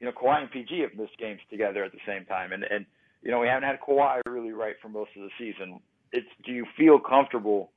you 0.00 0.06
know, 0.06 0.12
Kawhi 0.12 0.42
and 0.42 0.50
PG 0.50 0.80
have 0.80 0.94
missed 0.94 1.16
games 1.18 1.40
together 1.50 1.84
at 1.84 1.92
the 1.92 1.98
same 2.06 2.24
time, 2.24 2.52
and 2.52 2.64
and 2.64 2.86
you 3.22 3.30
know, 3.30 3.38
we 3.38 3.46
haven't 3.46 3.64
had 3.64 3.80
Kawhi 3.80 4.20
really 4.26 4.52
right 4.52 4.74
for 4.82 4.88
most 4.88 5.10
of 5.16 5.22
the 5.22 5.30
season. 5.38 5.80
It's 6.12 6.26
do 6.44 6.52
you 6.52 6.66
feel 6.76 6.98
comfortable 6.98 7.72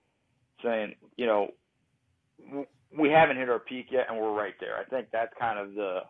saying, 0.63 0.95
you 1.17 1.25
know, 1.25 1.51
we 2.97 3.09
haven't 3.09 3.37
hit 3.37 3.49
our 3.49 3.59
peak 3.59 3.87
yet, 3.91 4.07
and 4.09 4.19
we're 4.19 4.33
right 4.33 4.55
there? 4.59 4.77
I 4.77 4.85
think 4.85 5.07
that's 5.11 5.33
kind 5.39 5.59
of 5.59 5.75
the 5.75 6.01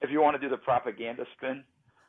if 0.00 0.10
you 0.10 0.20
want 0.20 0.36
to 0.36 0.40
do 0.40 0.48
the 0.48 0.56
propaganda 0.56 1.24
spin, 1.36 1.64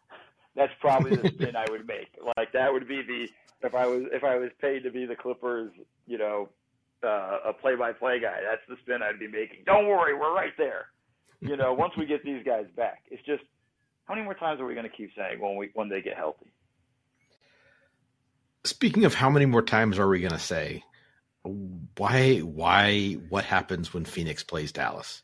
that's 0.56 0.74
probably 0.80 1.16
the 1.16 1.30
spin 1.30 1.56
I 1.56 1.66
would 1.70 1.88
make. 1.88 2.10
Like 2.38 2.52
that 2.54 2.72
would 2.72 2.88
be 2.88 3.02
the 3.02 3.28
if 3.68 3.74
I 3.74 3.88
was 3.88 4.04
if 4.12 4.24
I 4.24 4.38
was 4.38 4.52
paid 4.62 4.84
to 4.84 4.92
be 4.92 5.06
the 5.06 5.16
Clippers, 5.16 5.72
you 6.06 6.18
know, 6.18 6.50
uh, 7.04 7.50
a 7.50 7.54
play-by-play 7.54 8.20
guy. 8.20 8.40
That's 8.50 8.62
the 8.68 8.76
spin 8.82 9.02
I'd 9.02 9.20
be 9.20 9.28
making. 9.28 9.64
Don't 9.66 9.88
worry, 9.88 10.14
we're 10.14 10.34
right 10.34 10.54
there. 10.58 10.88
You 11.42 11.56
know, 11.56 11.74
once 11.74 11.94
we 11.98 12.06
get 12.06 12.24
these 12.24 12.44
guys 12.46 12.66
back, 12.76 13.04
it's 13.10 13.26
just 13.26 13.44
how 14.06 14.14
many 14.14 14.26
more 14.26 14.34
times 14.34 14.60
are 14.60 14.66
we 14.66 14.74
going 14.74 14.90
to 14.90 14.96
keep 14.96 15.12
saying 15.16 15.40
when 15.40 15.56
we 15.56 15.70
when 15.74 15.88
they 15.88 16.02
get 16.02 16.18
healthy? 16.18 16.52
Speaking 18.66 19.06
of 19.06 19.14
how 19.14 19.30
many 19.30 19.46
more 19.46 19.62
times 19.62 19.98
are 20.00 20.08
we 20.08 20.20
going 20.20 20.34
to 20.34 20.40
say? 20.40 20.84
Why? 21.44 22.40
Why? 22.40 23.14
What 23.30 23.46
happens 23.46 23.94
when 23.94 24.04
Phoenix 24.04 24.44
plays 24.44 24.74
Dallas? 24.74 25.24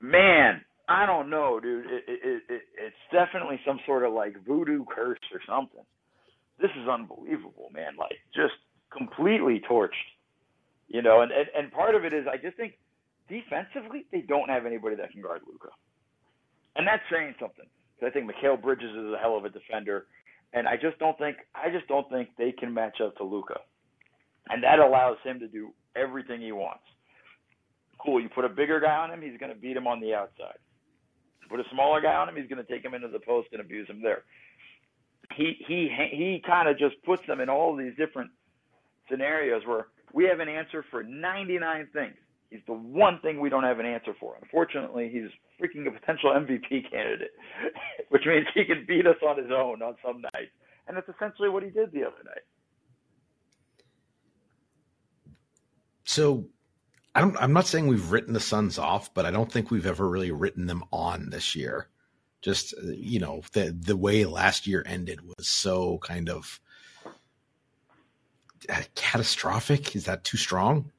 man, 0.00 0.62
I 0.88 1.06
don't 1.06 1.30
know, 1.30 1.60
dude. 1.60 1.86
It, 1.86 2.04
it, 2.06 2.42
it, 2.48 2.62
it's 2.78 2.96
definitely 3.12 3.60
some 3.66 3.80
sort 3.86 4.04
of 4.04 4.12
like 4.12 4.44
voodoo 4.46 4.84
curse 4.84 5.18
or 5.32 5.40
something. 5.46 5.84
This 6.60 6.70
is 6.80 6.88
unbelievable, 6.88 7.70
man. 7.72 7.96
Like 7.98 8.18
just 8.34 8.54
completely 8.92 9.62
torched, 9.70 9.90
you 10.88 11.02
know. 11.02 11.22
And 11.22 11.32
and, 11.32 11.48
and 11.56 11.72
part 11.72 11.94
of 11.94 12.04
it 12.04 12.12
is 12.12 12.26
I 12.30 12.36
just 12.38 12.56
think 12.56 12.74
defensively 13.28 14.06
they 14.12 14.22
don't 14.22 14.48
have 14.50 14.66
anybody 14.66 14.96
that 14.96 15.12
can 15.12 15.22
guard 15.22 15.42
Luka. 15.46 15.68
and 16.76 16.86
that's 16.86 17.02
saying 17.10 17.34
something. 17.40 17.66
Because 17.98 18.10
I 18.10 18.12
think 18.18 18.30
Mikal 18.30 18.60
Bridges 18.60 18.90
is 18.90 19.12
a 19.14 19.18
hell 19.20 19.36
of 19.36 19.44
a 19.44 19.50
defender, 19.50 20.06
and 20.52 20.68
I 20.68 20.76
just 20.76 20.98
don't 20.98 21.18
think 21.18 21.38
I 21.54 21.70
just 21.70 21.88
don't 21.88 22.08
think 22.10 22.30
they 22.38 22.52
can 22.52 22.74
match 22.74 23.00
up 23.02 23.16
to 23.18 23.24
Luka. 23.24 23.60
and 24.50 24.62
that 24.64 24.78
allows 24.80 25.18
him 25.24 25.40
to 25.40 25.48
do 25.48 25.70
everything 25.96 26.40
he 26.40 26.52
wants. 26.52 26.84
Cool. 27.98 28.20
You 28.20 28.28
put 28.28 28.44
a 28.44 28.48
bigger 28.50 28.80
guy 28.80 28.96
on 28.96 29.10
him, 29.10 29.22
he's 29.22 29.38
going 29.40 29.52
to 29.52 29.58
beat 29.58 29.76
him 29.76 29.86
on 29.86 30.00
the 30.00 30.14
outside. 30.14 30.58
Put 31.50 31.60
a 31.60 31.64
smaller 31.72 32.00
guy 32.00 32.14
on 32.14 32.28
him, 32.28 32.36
he's 32.36 32.48
going 32.48 32.64
to 32.64 32.72
take 32.72 32.84
him 32.84 32.94
into 32.94 33.08
the 33.08 33.20
post 33.20 33.48
and 33.52 33.60
abuse 33.60 33.88
him 33.88 34.02
there. 34.02 34.24
he 35.36 35.56
he 35.66 35.88
he 36.10 36.42
kind 36.46 36.68
of 36.68 36.78
just 36.78 36.96
puts 37.04 37.26
them 37.26 37.40
in 37.40 37.48
all 37.48 37.76
these 37.76 37.94
different 37.96 38.30
scenarios 39.10 39.62
where 39.66 39.88
we 40.12 40.24
have 40.24 40.40
an 40.40 40.48
answer 40.48 40.84
for 40.90 41.02
99 41.02 41.88
things. 41.92 42.14
He's 42.50 42.60
the 42.66 42.74
one 42.74 43.18
thing 43.20 43.40
we 43.40 43.50
don't 43.50 43.64
have 43.64 43.80
an 43.80 43.86
answer 43.86 44.14
for. 44.18 44.36
Unfortunately, 44.40 45.10
he's 45.12 45.30
freaking 45.60 45.86
a 45.88 45.90
potential 45.90 46.30
MVP 46.30 46.90
candidate, 46.90 47.32
which 48.10 48.22
means 48.24 48.46
he 48.54 48.64
can 48.64 48.84
beat 48.86 49.06
us 49.06 49.16
on 49.26 49.36
his 49.36 49.50
own 49.50 49.82
on 49.82 49.96
some 50.04 50.20
nights. 50.20 50.52
And 50.86 50.96
that's 50.96 51.08
essentially 51.08 51.48
what 51.48 51.64
he 51.64 51.70
did 51.70 51.90
the 51.92 52.02
other 52.02 52.22
night. 52.24 52.44
So 56.04 56.46
I 57.16 57.20
don't, 57.20 57.36
I'm 57.40 57.52
not 57.52 57.66
saying 57.66 57.88
we've 57.88 58.12
written 58.12 58.32
the 58.32 58.40
Suns 58.40 58.78
off, 58.78 59.12
but 59.12 59.26
I 59.26 59.30
don't 59.30 59.50
think 59.50 59.70
we've 59.70 59.86
ever 59.86 60.08
really 60.08 60.30
written 60.30 60.66
them 60.66 60.84
on 60.92 61.30
this 61.30 61.56
year. 61.56 61.88
Just 62.42 62.74
you 62.82 63.18
know, 63.18 63.42
the 63.52 63.76
the 63.76 63.96
way 63.96 64.24
last 64.24 64.66
year 64.66 64.84
ended 64.86 65.20
was 65.22 65.48
so 65.48 65.98
kind 65.98 66.28
of 66.28 66.60
catastrophic. 68.94 69.96
Is 69.96 70.04
that 70.04 70.24
too 70.24 70.36
strong? 70.36 70.90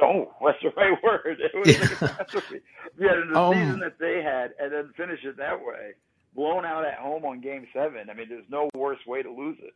No, 0.00 0.30
that's 0.44 0.58
the 0.62 0.70
right 0.76 1.02
word. 1.02 1.38
It 1.40 1.52
was 1.54 1.74
a 1.74 1.96
catastrophe. 1.96 2.60
Yeah, 2.98 3.20
the 3.30 3.38
um, 3.38 3.54
season 3.54 3.80
that 3.80 3.98
they 3.98 4.22
had, 4.22 4.52
and 4.60 4.72
then 4.72 4.92
finish 4.96 5.20
it 5.24 5.36
that 5.38 5.58
way, 5.58 5.92
blown 6.34 6.64
out 6.64 6.84
at 6.84 6.98
home 6.98 7.24
on 7.24 7.40
Game 7.40 7.66
Seven. 7.72 8.10
I 8.10 8.14
mean, 8.14 8.28
there's 8.28 8.44
no 8.50 8.68
worse 8.74 8.98
way 9.06 9.22
to 9.22 9.30
lose 9.30 9.56
it. 9.62 9.74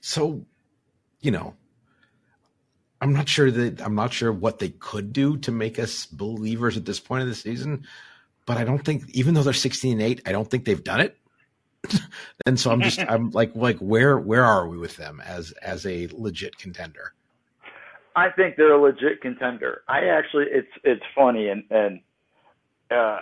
So, 0.00 0.44
you 1.20 1.30
know, 1.30 1.54
I'm 3.00 3.12
not 3.12 3.28
sure 3.28 3.50
that 3.50 3.82
I'm 3.82 3.94
not 3.94 4.12
sure 4.12 4.32
what 4.32 4.58
they 4.58 4.70
could 4.70 5.12
do 5.12 5.36
to 5.38 5.52
make 5.52 5.78
us 5.78 6.06
believers 6.06 6.76
at 6.76 6.86
this 6.86 7.00
point 7.00 7.22
of 7.22 7.28
the 7.28 7.34
season, 7.34 7.86
but 8.46 8.56
I 8.56 8.64
don't 8.64 8.82
think 8.82 9.10
even 9.10 9.34
though 9.34 9.42
they're 9.42 9.52
16 9.52 9.92
and 9.92 10.02
8, 10.02 10.22
I 10.26 10.32
don't 10.32 10.50
think 10.50 10.64
they've 10.64 10.82
done 10.82 11.00
it. 11.00 11.18
and 12.46 12.58
so 12.58 12.70
I'm 12.70 12.80
just 12.80 13.00
I'm 13.08 13.30
like 13.30 13.54
like 13.54 13.78
where 13.78 14.18
where 14.18 14.44
are 14.44 14.68
we 14.68 14.78
with 14.78 14.96
them 14.96 15.20
as 15.24 15.52
as 15.62 15.86
a 15.86 16.08
legit 16.12 16.56
contender? 16.58 17.14
I 18.16 18.30
think 18.30 18.56
they're 18.56 18.74
a 18.74 18.80
legit 18.80 19.20
contender. 19.20 19.82
I 19.88 20.06
actually 20.06 20.46
it's 20.50 20.68
it's 20.84 21.02
funny 21.14 21.48
and 21.48 21.64
and 21.70 22.00
uh 22.90 23.20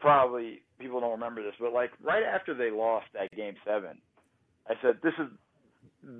probably 0.00 0.62
people 0.78 1.00
don't 1.00 1.12
remember 1.12 1.42
this, 1.42 1.54
but 1.58 1.72
like 1.72 1.90
right 2.02 2.22
after 2.22 2.54
they 2.54 2.70
lost 2.70 3.06
that 3.14 3.30
game 3.34 3.54
7, 3.64 3.96
I 4.68 4.74
said 4.82 4.98
this 5.02 5.14
is 5.18 5.28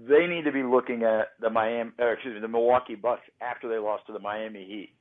they 0.08 0.26
need 0.26 0.44
to 0.44 0.52
be 0.52 0.62
looking 0.62 1.04
at 1.04 1.28
the 1.40 1.50
Miami, 1.50 1.92
or 1.98 2.14
excuse 2.14 2.34
me, 2.34 2.40
the 2.40 2.48
Milwaukee 2.48 2.94
Bucks 2.94 3.22
after 3.40 3.68
they 3.68 3.78
lost 3.78 4.06
to 4.06 4.12
the 4.12 4.18
Miami 4.18 4.64
Heat 4.64 4.92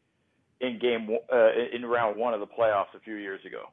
in 0.62 0.80
game 0.80 1.10
uh, 1.34 1.50
in 1.74 1.86
round 1.86 2.18
one 2.18 2.34
of 2.34 2.40
the 2.40 2.48
playoffs 2.48 2.94
a 2.96 3.00
few 3.00 3.16
years 3.16 3.40
ago, 3.46 3.70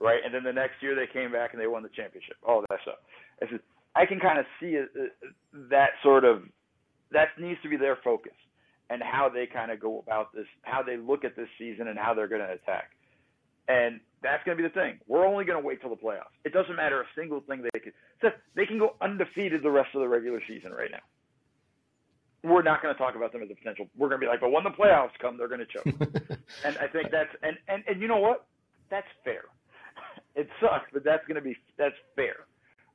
right? 0.00 0.20
And 0.24 0.34
then 0.34 0.42
the 0.42 0.52
next 0.52 0.82
year 0.82 0.94
they 0.94 1.06
came 1.06 1.32
back 1.32 1.52
and 1.52 1.60
they 1.60 1.66
won 1.66 1.82
the 1.82 1.90
championship. 1.90 2.36
All 2.42 2.64
that 2.68 2.80
stuff. 2.82 2.98
I 3.42 3.46
said 3.48 3.60
I 3.94 4.06
can 4.06 4.20
kind 4.20 4.38
of 4.38 4.46
see 4.60 4.78
it, 4.78 4.88
uh, 4.98 5.28
that 5.70 5.90
sort 6.02 6.24
of 6.24 6.42
that 7.12 7.28
needs 7.38 7.60
to 7.62 7.68
be 7.68 7.76
their 7.76 7.98
focus 8.04 8.32
and 8.88 9.02
how 9.02 9.28
they 9.28 9.46
kind 9.46 9.70
of 9.70 9.80
go 9.80 9.98
about 9.98 10.32
this, 10.34 10.46
how 10.62 10.82
they 10.82 10.96
look 10.96 11.24
at 11.24 11.36
this 11.36 11.48
season 11.58 11.88
and 11.88 11.98
how 11.98 12.14
they're 12.14 12.28
going 12.28 12.40
to 12.40 12.52
attack. 12.52 12.90
And 13.68 14.00
that's 14.22 14.42
going 14.44 14.56
to 14.56 14.62
be 14.62 14.68
the 14.68 14.74
thing. 14.74 14.98
We're 15.06 15.26
only 15.26 15.44
going 15.44 15.60
to 15.60 15.66
wait 15.66 15.80
till 15.80 15.90
the 15.90 15.96
playoffs. 15.96 16.34
It 16.44 16.52
doesn't 16.52 16.74
matter 16.74 17.00
a 17.00 17.04
single 17.16 17.40
thing 17.40 17.62
they 17.62 17.80
can. 17.80 17.92
They 18.54 18.66
can 18.66 18.78
go 18.78 18.96
undefeated 19.00 19.62
the 19.62 19.70
rest 19.70 19.90
of 19.94 20.00
the 20.00 20.08
regular 20.08 20.40
season 20.46 20.72
right 20.72 20.90
now. 20.90 21.02
We're 22.42 22.62
not 22.62 22.82
going 22.82 22.94
to 22.94 22.98
talk 22.98 23.14
about 23.16 23.32
them 23.32 23.42
as 23.42 23.50
a 23.50 23.54
potential. 23.54 23.86
We're 23.96 24.08
going 24.08 24.20
to 24.20 24.26
be 24.26 24.28
like, 24.28 24.40
but 24.40 24.50
when 24.50 24.64
the 24.64 24.70
playoffs 24.70 25.16
come, 25.20 25.36
they're 25.36 25.48
going 25.48 25.60
to 25.60 25.66
choke. 25.66 25.86
and 26.64 26.76
I 26.78 26.86
think 26.88 27.10
that's 27.10 27.30
and 27.42 27.56
and 27.68 27.84
and 27.86 28.00
you 28.00 28.08
know 28.08 28.18
what? 28.18 28.46
That's 28.90 29.06
fair. 29.24 29.44
It 30.34 30.48
sucks, 30.60 30.86
but 30.92 31.04
that's 31.04 31.26
going 31.26 31.36
to 31.36 31.42
be 31.42 31.56
that's 31.76 31.94
fair 32.14 32.46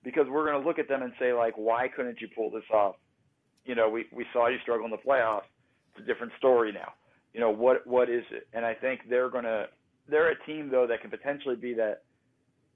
because 0.04 0.26
we're 0.30 0.50
going 0.50 0.62
to 0.62 0.66
look 0.66 0.80
at 0.80 0.88
them 0.88 1.02
and 1.02 1.12
say 1.20 1.34
like, 1.34 1.54
why 1.58 1.88
couldn't 1.94 2.22
you 2.22 2.28
pull 2.36 2.50
this 2.50 2.64
off? 2.74 2.96
You 3.66 3.76
know, 3.76 3.90
we 3.90 4.06
we 4.14 4.26
saw 4.32 4.48
you 4.48 4.58
struggle 4.62 4.86
in 4.86 4.92
the 4.92 4.98
playoffs. 4.98 5.50
It's 5.92 6.04
a 6.04 6.08
different 6.08 6.32
story 6.38 6.72
now. 6.72 6.94
You 7.34 7.42
know 7.42 7.50
what 7.50 7.86
what 7.86 8.10
is 8.10 8.24
it? 8.32 8.48
And 8.54 8.66
I 8.66 8.74
think 8.74 9.02
they're 9.10 9.30
going 9.30 9.44
to 9.44 9.66
they're 10.08 10.32
a 10.32 10.46
team 10.46 10.70
though 10.70 10.88
that 10.88 11.02
can 11.02 11.10
potentially 11.10 11.56
be 11.56 11.74
that. 11.74 12.04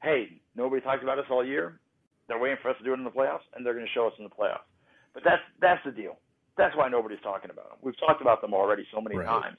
Hey, 0.01 0.41
nobody 0.55 0.82
talks 0.82 1.03
about 1.03 1.20
us 1.20 1.26
all 1.30 1.45
year. 1.45 1.80
They're 2.28 2.39
waiting 2.39 2.57
for 2.62 2.70
us 2.70 2.78
to 2.78 2.84
do 2.84 2.93
it 2.93 2.97
in 2.97 3.03
the 3.03 3.10
playoffs, 3.10 3.43
and 3.55 3.66
they're 3.66 3.74
going 3.74 3.86
to 3.86 3.91
show 3.91 4.07
us 4.07 4.14
in 4.18 4.24
the 4.24 4.30
playoffs. 4.30 4.68
But 5.14 5.24
that's 5.24 5.41
that's 5.62 5.82
the 5.86 5.91
deal. 5.91 6.18
That's 6.57 6.76
why 6.76 6.89
nobody's 6.89 7.22
talking 7.22 7.51
about 7.51 7.70
them. 7.70 7.78
We've 7.82 7.99
talked 7.99 8.22
about 8.22 8.41
them 8.41 8.53
already 8.53 8.86
so 8.93 8.99
many 8.99 9.16
right. 9.16 9.26
times, 9.26 9.57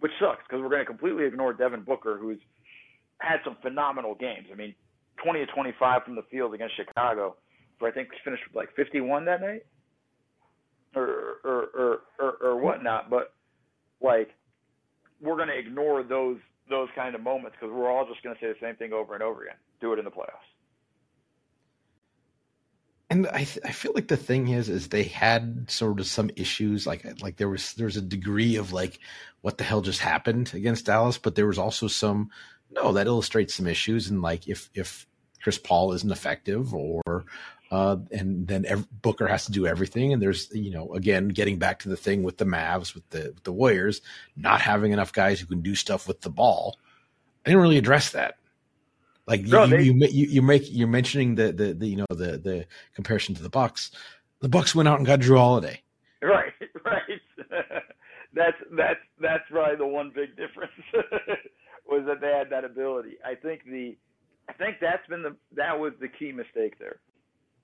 which 0.00 0.12
sucks 0.20 0.42
because 0.48 0.62
we're 0.62 0.70
going 0.70 0.80
to 0.80 0.86
completely 0.86 1.24
ignore 1.24 1.52
Devin 1.52 1.82
Booker, 1.82 2.18
who's 2.18 2.38
had 3.20 3.40
some 3.44 3.56
phenomenal 3.62 4.14
games. 4.14 4.46
I 4.52 4.56
mean, 4.56 4.74
20 5.22 5.40
to 5.40 5.46
25 5.46 6.04
from 6.04 6.14
the 6.14 6.22
field 6.30 6.54
against 6.54 6.76
Chicago, 6.76 7.36
for 7.78 7.88
I 7.88 7.92
think 7.92 8.08
he 8.12 8.18
finished 8.24 8.42
with 8.46 8.56
like 8.56 8.74
51 8.76 9.24
that 9.26 9.40
night, 9.40 9.66
or 10.94 11.38
or 11.44 11.68
or 11.74 12.00
or, 12.18 12.36
or 12.42 12.56
whatnot. 12.56 13.10
But 13.10 13.32
like, 14.00 14.30
we're 15.20 15.36
going 15.36 15.48
to 15.48 15.58
ignore 15.58 16.02
those 16.02 16.38
those 16.68 16.88
kind 16.94 17.14
of 17.14 17.20
moments 17.20 17.56
because 17.60 17.74
we're 17.74 17.90
all 17.90 18.06
just 18.06 18.22
going 18.22 18.34
to 18.34 18.40
say 18.40 18.48
the 18.48 18.58
same 18.60 18.76
thing 18.76 18.92
over 18.92 19.14
and 19.14 19.22
over 19.22 19.42
again. 19.42 19.56
Do 19.80 19.92
it 19.92 19.98
in 19.98 20.04
the 20.04 20.10
playoffs. 20.10 20.46
And 23.10 23.26
I 23.26 23.42
th- 23.42 23.58
I 23.64 23.72
feel 23.72 23.90
like 23.92 24.06
the 24.06 24.16
thing 24.16 24.48
is 24.48 24.68
is 24.68 24.88
they 24.88 25.02
had 25.02 25.68
sort 25.68 25.98
of 25.98 26.06
some 26.06 26.30
issues 26.36 26.86
like 26.86 27.04
like 27.20 27.36
there 27.36 27.48
was 27.48 27.74
there 27.74 27.86
was 27.86 27.96
a 27.96 28.02
degree 28.02 28.54
of 28.54 28.72
like 28.72 29.00
what 29.40 29.58
the 29.58 29.64
hell 29.64 29.80
just 29.80 30.00
happened 30.00 30.52
against 30.54 30.86
Dallas, 30.86 31.18
but 31.18 31.34
there 31.34 31.48
was 31.48 31.58
also 31.58 31.88
some 31.88 32.30
no 32.70 32.92
that 32.92 33.06
illustrates 33.06 33.54
some 33.54 33.66
issues 33.66 34.08
and 34.08 34.22
like 34.22 34.48
if 34.48 34.70
if 34.74 35.06
Chris 35.42 35.58
Paul 35.58 35.92
isn't 35.92 36.10
effective 36.10 36.74
or 36.74 37.24
uh, 37.70 37.96
and 38.10 38.48
then 38.48 38.66
every, 38.66 38.84
Booker 39.00 39.28
has 39.28 39.46
to 39.46 39.52
do 39.52 39.66
everything. 39.66 40.12
And 40.12 40.20
there's, 40.20 40.52
you 40.52 40.72
know, 40.72 40.92
again, 40.92 41.28
getting 41.28 41.58
back 41.58 41.78
to 41.80 41.88
the 41.88 41.96
thing 41.96 42.24
with 42.24 42.36
the 42.36 42.44
Mavs, 42.44 42.94
with 42.94 43.08
the 43.10 43.32
with 43.34 43.44
the 43.44 43.52
Warriors, 43.52 44.00
not 44.36 44.60
having 44.60 44.92
enough 44.92 45.12
guys 45.12 45.38
who 45.38 45.46
can 45.46 45.60
do 45.60 45.74
stuff 45.74 46.08
with 46.08 46.20
the 46.20 46.30
ball. 46.30 46.78
I 47.46 47.50
didn't 47.50 47.62
really 47.62 47.78
address 47.78 48.10
that. 48.10 48.36
Like 49.26 49.42
no, 49.42 49.64
you, 49.64 49.70
they, 49.70 49.82
you, 49.82 49.92
you, 50.10 50.26
you 50.26 50.42
make 50.42 50.64
you're 50.66 50.88
mentioning 50.88 51.36
the, 51.36 51.52
the, 51.52 51.72
the 51.72 51.86
you 51.86 51.96
know 51.96 52.06
the 52.08 52.38
the 52.38 52.66
comparison 52.94 53.36
to 53.36 53.42
the 53.42 53.48
Bucks. 53.48 53.92
The 54.40 54.48
Bucks 54.48 54.74
went 54.74 54.88
out 54.88 54.98
and 54.98 55.06
got 55.06 55.20
Jrue 55.20 55.38
Holiday. 55.38 55.82
Right, 56.22 56.52
right. 56.84 57.20
that's 58.34 58.56
that's 58.72 59.00
that's 59.22 59.44
probably 59.50 59.76
the 59.76 59.86
one 59.86 60.12
big 60.14 60.36
difference 60.36 60.72
was 61.90 62.04
that 62.06 62.20
they 62.20 62.32
had 62.32 62.50
that 62.50 62.64
ability. 62.64 63.18
I 63.24 63.34
think 63.34 63.64
the 63.64 63.96
I 64.48 64.52
think 64.54 64.76
that's 64.80 65.06
been 65.08 65.22
the 65.22 65.36
that 65.56 65.78
was 65.78 65.92
the 66.00 66.08
key 66.08 66.32
mistake 66.32 66.78
there 66.78 67.00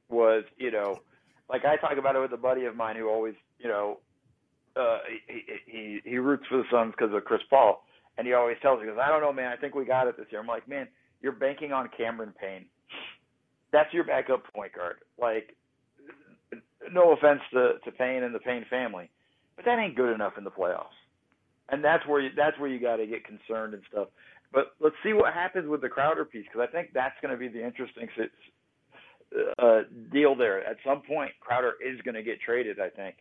was, 0.08 0.44
you 0.56 0.70
know, 0.70 1.00
like 1.48 1.64
I 1.64 1.76
talk 1.76 1.98
about 1.98 2.16
it 2.16 2.20
with 2.20 2.32
a 2.32 2.36
buddy 2.36 2.64
of 2.64 2.76
mine 2.76 2.96
who 2.96 3.08
always, 3.08 3.34
you 3.58 3.68
know, 3.68 4.00
uh, 4.76 4.98
he, 5.26 5.42
he 5.66 6.00
he 6.04 6.18
roots 6.18 6.44
for 6.48 6.58
the 6.58 6.64
Suns 6.70 6.92
because 6.96 7.14
of 7.14 7.24
Chris 7.24 7.40
Paul, 7.48 7.84
and 8.18 8.26
he 8.26 8.32
always 8.32 8.56
tells 8.62 8.78
me, 8.80 8.86
he 8.86 8.90
goes, 8.90 9.00
I 9.02 9.08
don't 9.08 9.22
know, 9.22 9.32
man, 9.32 9.52
I 9.52 9.56
think 9.56 9.74
we 9.74 9.84
got 9.84 10.06
it 10.06 10.16
this 10.16 10.26
year. 10.30 10.40
I'm 10.40 10.46
like, 10.46 10.68
man, 10.68 10.86
you're 11.22 11.32
banking 11.32 11.72
on 11.72 11.88
Cameron 11.96 12.34
Payne. 12.40 12.66
That's 13.72 13.92
your 13.92 14.04
backup 14.04 14.52
point 14.54 14.72
guard. 14.74 14.96
Like, 15.20 15.56
no 16.92 17.12
offense 17.12 17.40
to 17.52 17.74
to 17.84 17.92
Payne 17.92 18.22
and 18.22 18.34
the 18.34 18.38
Payne 18.38 18.66
family, 18.68 19.10
but 19.56 19.64
that 19.64 19.78
ain't 19.78 19.96
good 19.96 20.14
enough 20.14 20.34
in 20.36 20.44
the 20.44 20.50
playoffs. 20.50 20.96
And 21.68 21.82
that's 21.82 22.06
where 22.06 22.20
you, 22.20 22.30
that's 22.36 22.58
where 22.58 22.68
you 22.68 22.80
got 22.80 22.96
to 22.96 23.06
get 23.06 23.24
concerned 23.24 23.74
and 23.74 23.82
stuff. 23.90 24.08
But 24.52 24.72
let's 24.80 24.94
see 25.02 25.12
what 25.12 25.34
happens 25.34 25.68
with 25.68 25.80
the 25.80 25.88
Crowder 25.88 26.24
piece 26.24 26.46
because 26.50 26.66
I 26.68 26.72
think 26.72 26.90
that's 26.94 27.16
going 27.20 27.32
to 27.32 27.36
be 27.36 27.48
the 27.48 27.64
interesting 27.64 28.08
uh, 29.58 29.80
deal 30.12 30.36
there. 30.36 30.64
At 30.64 30.76
some 30.84 31.02
point, 31.02 31.32
Crowder 31.40 31.74
is 31.84 32.00
going 32.02 32.14
to 32.14 32.22
get 32.22 32.40
traded, 32.40 32.78
I 32.80 32.88
think, 32.88 33.16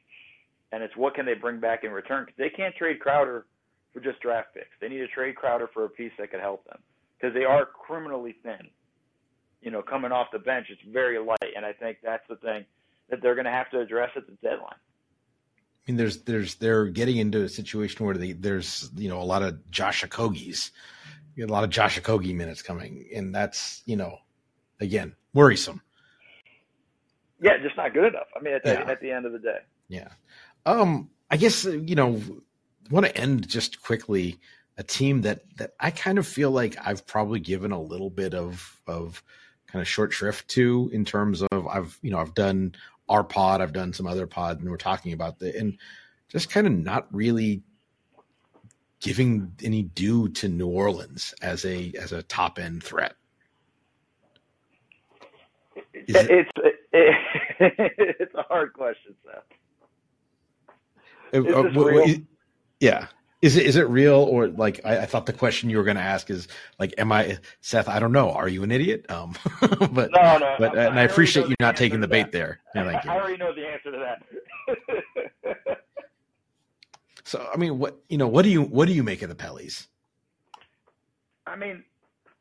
and 0.72 0.84
it's 0.84 0.96
what 0.96 1.16
can 1.16 1.26
they 1.26 1.34
bring 1.34 1.60
back 1.60 1.84
in 1.84 1.92
return? 1.92 2.26
Because 2.26 2.38
they 2.38 2.56
can't 2.56 2.76
trade 2.76 3.00
Crowder 3.00 3.46
for 3.94 4.00
just 4.00 4.22
draft 4.22 4.54
picks. 4.54 4.68
They 4.80 4.90
need 4.90 5.00
to 5.00 5.08
trade 5.08 5.36
Crowder 5.36 5.70
for 5.74 5.86
a 5.86 5.90
piece 5.90 6.12
that 6.20 6.32
could 6.32 6.42
help 6.42 6.66
them 6.66 6.80
because 7.18 7.34
they 7.34 7.46
are 7.46 7.66
criminally 7.66 8.36
thin. 8.44 8.70
You 9.62 9.72
know, 9.72 9.82
coming 9.82 10.12
off 10.12 10.28
the 10.32 10.40
bench, 10.40 10.68
it's 10.70 10.82
very 10.94 11.18
light, 11.18 11.54
and 11.56 11.66
I 11.66 11.74
think 11.74 11.98
that's 12.04 12.28
the 12.30 12.36
thing 12.36 12.66
that 13.10 13.22
they're 13.22 13.36
going 13.36 13.46
to 13.46 13.52
have 13.52 13.72
to 13.72 13.80
address 13.80 14.12
at 14.16 14.28
the 14.28 14.34
deadline. 14.44 14.78
I 15.88 15.92
mean, 15.92 15.98
there's 15.98 16.24
there's 16.24 16.56
they're 16.56 16.88
getting 16.88 17.18
into 17.18 17.44
a 17.44 17.50
situation 17.50 18.06
where 18.06 18.16
they, 18.16 18.32
there's 18.32 18.90
you 18.96 19.08
know 19.08 19.22
a 19.22 19.24
lot 19.24 19.44
of 19.44 19.70
Josh 19.70 20.04
Okogie's, 20.04 20.72
a 21.40 21.46
lot 21.46 21.64
of 21.64 21.70
Josh 21.70 22.00
Okogie 22.00 22.36
minutes 22.36 22.62
coming, 22.62 23.06
and 23.14 23.34
that's 23.36 23.84
you 23.86 23.96
know, 23.96 24.18
again 24.80 25.16
worrisome. 25.34 25.82
Yeah, 27.40 27.58
just 27.62 27.78
not 27.78 27.94
good 27.94 28.06
enough. 28.06 28.28
I 28.36 28.42
mean, 28.42 28.56
at 28.56 28.64
the, 28.64 28.72
yeah. 28.72 28.90
at 28.90 29.02
the 29.02 29.12
end 29.12 29.26
of 29.26 29.34
the 29.34 29.40
day. 29.40 29.60
Yeah. 29.88 30.08
Um, 30.66 31.10
I 31.30 31.38
guess 31.38 31.66
you 31.66 31.96
know, 31.96 32.20
want 32.90 33.06
to 33.06 33.16
end 33.16 33.48
just 33.48 33.84
quickly 33.84 34.40
a 34.78 34.84
team 34.84 35.22
that 35.22 35.42
that 35.58 35.74
I 35.80 35.92
kind 35.92 36.18
of 36.18 36.26
feel 36.26 36.50
like 36.50 36.76
I've 36.84 37.06
probably 37.06 37.40
given 37.40 37.72
a 37.72 37.82
little 37.82 38.10
bit 38.10 38.34
of 38.34 38.82
of 38.88 39.24
kind 39.68 39.82
of 39.82 39.88
short 39.88 40.14
shrift 40.14 40.48
to 40.50 40.90
in 40.94 41.06
terms 41.06 41.44
of 41.52 41.68
I've 41.68 42.00
you 42.02 42.12
know 42.12 42.18
I've 42.18 42.34
done 42.34 42.74
our 43.10 43.24
pod, 43.24 43.62
I've 43.62 43.74
done 43.74 43.94
some 43.94 44.08
other 44.08 44.28
pod, 44.28 44.60
and 44.60 44.70
we're 44.70 44.78
talking 44.78 45.14
about 45.14 45.40
the 45.40 45.58
and 45.58 45.78
just 46.30 46.50
kind 46.50 46.68
of 46.68 46.74
not 46.74 47.08
really 47.14 47.62
giving 49.00 49.52
any 49.64 49.84
due 49.84 50.30
to 50.30 50.48
New 50.48 50.68
Orleans 50.68 51.34
as 51.42 51.66
a 51.66 51.94
as 52.00 52.12
a 52.12 52.24
top 52.24 52.60
end 52.60 52.84
threat. 52.84 53.16
it, 55.94 56.28
it's 56.30 56.50
it, 56.92 57.16
it's 58.20 58.34
a 58.36 58.44
hard 58.44 58.74
question, 58.74 59.16
Seth. 59.24 59.44
Uh, 61.34 61.40
uh, 61.40 62.08
yeah. 62.80 63.08
Is 63.46 63.58
it 63.58 63.68
is 63.68 63.76
it 63.76 63.88
real 63.88 64.16
or 64.16 64.48
like 64.48 64.82
I, 64.84 65.02
I 65.02 65.06
thought 65.06 65.28
the 65.28 65.34
question 65.34 65.70
you 65.70 65.78
were 65.78 65.84
going 65.84 65.98
to 65.98 66.02
ask 66.02 66.32
is 66.32 66.48
like 66.80 66.96
am 66.98 67.12
I 67.12 67.38
Seth? 67.62 67.88
I 67.88 68.00
don't 68.00 68.12
know. 68.12 68.32
Are 68.32 68.48
you 68.48 68.64
an 68.64 68.72
idiot? 68.72 69.06
Um, 69.08 69.36
but 69.92 70.10
no, 70.12 70.38
no, 70.40 70.56
but 70.58 70.76
uh, 70.76 70.82
and 70.82 71.00
I, 71.00 71.04
appreciate 71.04 71.48
you 71.48 71.56
not 71.60 71.76
taking 71.76 72.00
the 72.00 72.08
bait 72.08 72.32
there. 72.32 72.60
You. 72.74 72.82
I 72.82 73.02
already 73.06 73.38
know 73.38 73.54
the 73.54 73.68
answer 73.68 73.92
to 73.92 74.16
that. 75.46 75.78
so 77.24 77.48
I 77.54 77.58
mean, 77.58 77.78
what 77.78 78.02
you 78.10 78.18
know, 78.18 78.28
what 78.28 78.42
do 78.42 78.50
you 78.50 78.64
what 78.64 78.88
do 78.88 78.94
you 78.96 79.04
make 79.04 79.22
of 79.22 79.30
the 79.30 79.36
Pellies? 79.36 79.86
I 81.46 81.56
mean, 81.56 81.84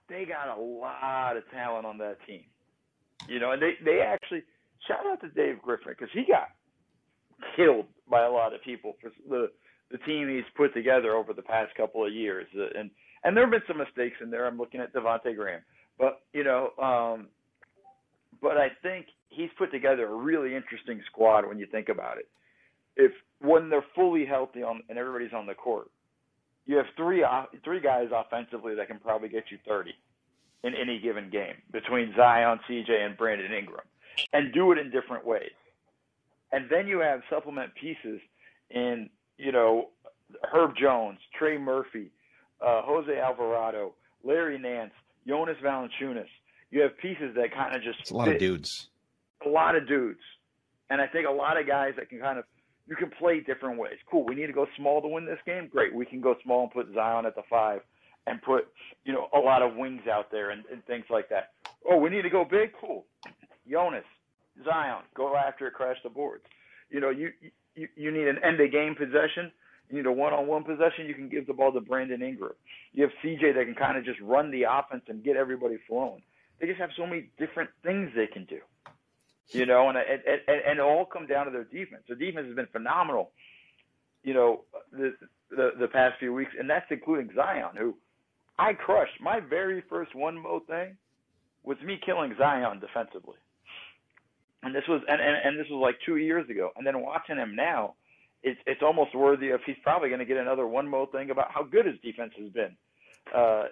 they 0.08 0.24
got 0.24 0.56
a 0.56 0.58
lot 0.58 1.36
of 1.36 1.42
talent 1.50 1.84
on 1.84 1.98
that 1.98 2.16
team. 2.26 2.44
You 3.28 3.40
know, 3.40 3.52
and 3.52 3.60
they 3.60 3.72
they 3.84 4.00
actually 4.00 4.42
shout 4.88 5.04
out 5.06 5.20
to 5.20 5.28
Dave 5.28 5.60
Griffin 5.60 5.88
because 5.98 6.08
he 6.14 6.24
got 6.26 6.48
killed 7.56 7.84
by 8.08 8.24
a 8.24 8.30
lot 8.30 8.54
of 8.54 8.62
people 8.62 8.96
for 9.02 9.12
the 9.28 9.50
the 9.94 9.98
team 9.98 10.28
he's 10.28 10.42
put 10.56 10.74
together 10.74 11.14
over 11.14 11.32
the 11.32 11.42
past 11.42 11.72
couple 11.76 12.04
of 12.04 12.12
years. 12.12 12.48
Uh, 12.58 12.66
and 12.76 12.90
and 13.22 13.36
there 13.36 13.44
have 13.44 13.52
been 13.52 13.62
some 13.68 13.78
mistakes 13.78 14.16
in 14.20 14.28
there. 14.28 14.44
I'm 14.44 14.58
looking 14.58 14.80
at 14.80 14.92
Devonte 14.92 15.36
Graham, 15.36 15.60
but 16.00 16.22
you 16.32 16.42
know, 16.42 16.70
um, 16.82 17.28
but 18.42 18.58
I 18.58 18.70
think 18.82 19.06
he's 19.28 19.50
put 19.56 19.70
together 19.70 20.06
a 20.06 20.14
really 20.14 20.56
interesting 20.56 21.00
squad 21.06 21.46
when 21.46 21.60
you 21.60 21.66
think 21.66 21.88
about 21.88 22.18
it. 22.18 22.28
If 22.96 23.12
when 23.40 23.70
they're 23.70 23.84
fully 23.94 24.26
healthy 24.26 24.64
on 24.64 24.82
and 24.88 24.98
everybody's 24.98 25.32
on 25.32 25.46
the 25.46 25.54
court, 25.54 25.90
you 26.66 26.76
have 26.76 26.86
three 26.96 27.24
three 27.62 27.80
guys 27.80 28.08
offensively 28.12 28.74
that 28.74 28.88
can 28.88 28.98
probably 28.98 29.28
get 29.28 29.44
you 29.50 29.58
30 29.66 29.92
in 30.64 30.74
any 30.74 30.98
given 30.98 31.30
game 31.30 31.54
between 31.72 32.12
Zion, 32.16 32.58
CJ, 32.68 32.90
and 32.90 33.16
Brandon 33.16 33.52
Ingram, 33.52 33.86
and 34.32 34.52
do 34.52 34.72
it 34.72 34.78
in 34.78 34.90
different 34.90 35.24
ways. 35.24 35.52
And 36.50 36.66
then 36.68 36.88
you 36.88 36.98
have 36.98 37.20
supplement 37.30 37.70
pieces 37.80 38.20
in 38.70 39.08
you 39.38 39.52
know, 39.52 39.88
Herb 40.52 40.72
Jones, 40.80 41.18
Trey 41.38 41.58
Murphy, 41.58 42.10
uh, 42.60 42.82
Jose 42.82 43.18
Alvarado, 43.18 43.94
Larry 44.22 44.58
Nance, 44.58 44.92
Jonas 45.26 45.56
Valanciunas. 45.62 46.26
You 46.70 46.82
have 46.82 46.96
pieces 46.98 47.34
that 47.36 47.54
kind 47.54 47.76
of 47.76 47.82
just 47.82 48.00
it's 48.00 48.10
a 48.10 48.16
lot 48.16 48.26
fit. 48.26 48.34
of 48.34 48.40
dudes. 48.40 48.88
A 49.46 49.48
lot 49.48 49.76
of 49.76 49.86
dudes, 49.86 50.20
and 50.90 51.00
I 51.00 51.06
think 51.06 51.26
a 51.28 51.30
lot 51.30 51.60
of 51.60 51.66
guys 51.66 51.92
that 51.96 52.08
can 52.08 52.18
kind 52.18 52.38
of 52.38 52.44
you 52.86 52.96
can 52.96 53.10
play 53.10 53.40
different 53.40 53.78
ways. 53.78 53.98
Cool. 54.10 54.24
We 54.24 54.34
need 54.34 54.46
to 54.46 54.52
go 54.52 54.66
small 54.76 55.00
to 55.02 55.08
win 55.08 55.26
this 55.26 55.38
game. 55.46 55.68
Great. 55.70 55.94
We 55.94 56.04
can 56.06 56.20
go 56.20 56.34
small 56.42 56.62
and 56.62 56.70
put 56.70 56.92
Zion 56.94 57.26
at 57.26 57.34
the 57.34 57.42
five, 57.48 57.80
and 58.26 58.40
put 58.42 58.68
you 59.04 59.12
know 59.12 59.28
a 59.34 59.38
lot 59.38 59.62
of 59.62 59.76
wings 59.76 60.02
out 60.10 60.30
there 60.30 60.50
and, 60.50 60.64
and 60.72 60.84
things 60.86 61.04
like 61.10 61.28
that. 61.28 61.52
Oh, 61.88 61.98
we 61.98 62.10
need 62.10 62.22
to 62.22 62.30
go 62.30 62.44
big. 62.44 62.72
Cool. 62.80 63.04
Jonas, 63.70 64.04
Zion, 64.64 65.02
go 65.14 65.36
after 65.36 65.66
it, 65.68 65.74
crash 65.74 65.96
the 66.02 66.10
boards. 66.10 66.44
You 66.90 67.00
know, 67.00 67.10
you 67.10 67.30
you, 67.74 67.88
you 67.96 68.10
need 68.10 68.28
an 68.28 68.38
end 68.44 68.60
of 68.60 68.70
game 68.70 68.94
possession. 68.94 69.50
You 69.90 69.98
need 69.98 70.06
a 70.06 70.12
one 70.12 70.32
on 70.32 70.46
one 70.46 70.64
possession. 70.64 71.06
You 71.06 71.14
can 71.14 71.28
give 71.28 71.46
the 71.46 71.52
ball 71.52 71.72
to 71.72 71.80
Brandon 71.80 72.22
Ingram. 72.22 72.52
You 72.92 73.02
have 73.02 73.12
CJ 73.22 73.54
that 73.54 73.64
can 73.64 73.74
kind 73.74 73.98
of 73.98 74.04
just 74.04 74.20
run 74.20 74.50
the 74.50 74.64
offense 74.64 75.02
and 75.08 75.22
get 75.22 75.36
everybody 75.36 75.78
flowing. 75.86 76.22
They 76.60 76.66
just 76.66 76.80
have 76.80 76.90
so 76.96 77.06
many 77.06 77.28
different 77.38 77.70
things 77.82 78.10
they 78.14 78.26
can 78.26 78.44
do. 78.44 78.60
You 79.50 79.66
know, 79.66 79.88
and 79.90 79.98
and 79.98 80.22
and, 80.26 80.60
and 80.66 80.78
it 80.78 80.82
all 80.82 81.04
come 81.04 81.26
down 81.26 81.44
to 81.46 81.52
their 81.52 81.64
defense. 81.64 82.02
Their 82.08 82.16
defense 82.16 82.46
has 82.46 82.56
been 82.56 82.68
phenomenal. 82.72 83.30
You 84.22 84.32
know, 84.32 84.60
the 84.90 85.14
the 85.50 85.72
the 85.78 85.88
past 85.88 86.18
few 86.18 86.32
weeks, 86.32 86.52
and 86.58 86.68
that's 86.68 86.86
including 86.90 87.30
Zion, 87.34 87.76
who 87.76 87.94
I 88.58 88.72
crushed. 88.72 89.20
My 89.20 89.40
very 89.40 89.82
first 89.90 90.14
one 90.14 90.38
mo 90.38 90.62
thing 90.66 90.96
was 91.62 91.76
me 91.84 92.00
killing 92.04 92.34
Zion 92.38 92.80
defensively 92.80 93.36
and 94.64 94.74
this 94.74 94.84
was 94.88 95.02
and, 95.08 95.20
and, 95.20 95.36
and 95.44 95.58
this 95.58 95.66
was 95.70 95.80
like 95.80 95.96
two 96.04 96.16
years 96.16 96.48
ago. 96.48 96.70
And 96.76 96.86
then 96.86 97.00
watching 97.00 97.36
him 97.36 97.54
now, 97.54 97.94
it's 98.42 98.60
it's 98.66 98.82
almost 98.82 99.14
worthy 99.14 99.50
of 99.50 99.60
he's 99.64 99.76
probably 99.82 100.08
going 100.08 100.20
to 100.20 100.26
get 100.26 100.36
another 100.36 100.66
One 100.66 100.88
Mo 100.88 101.06
Thing 101.06 101.30
about 101.30 101.50
how 101.50 101.62
good 101.62 101.86
his 101.86 101.96
defense 102.02 102.32
has 102.38 102.50
been 102.50 102.76
uh, 103.34 103.64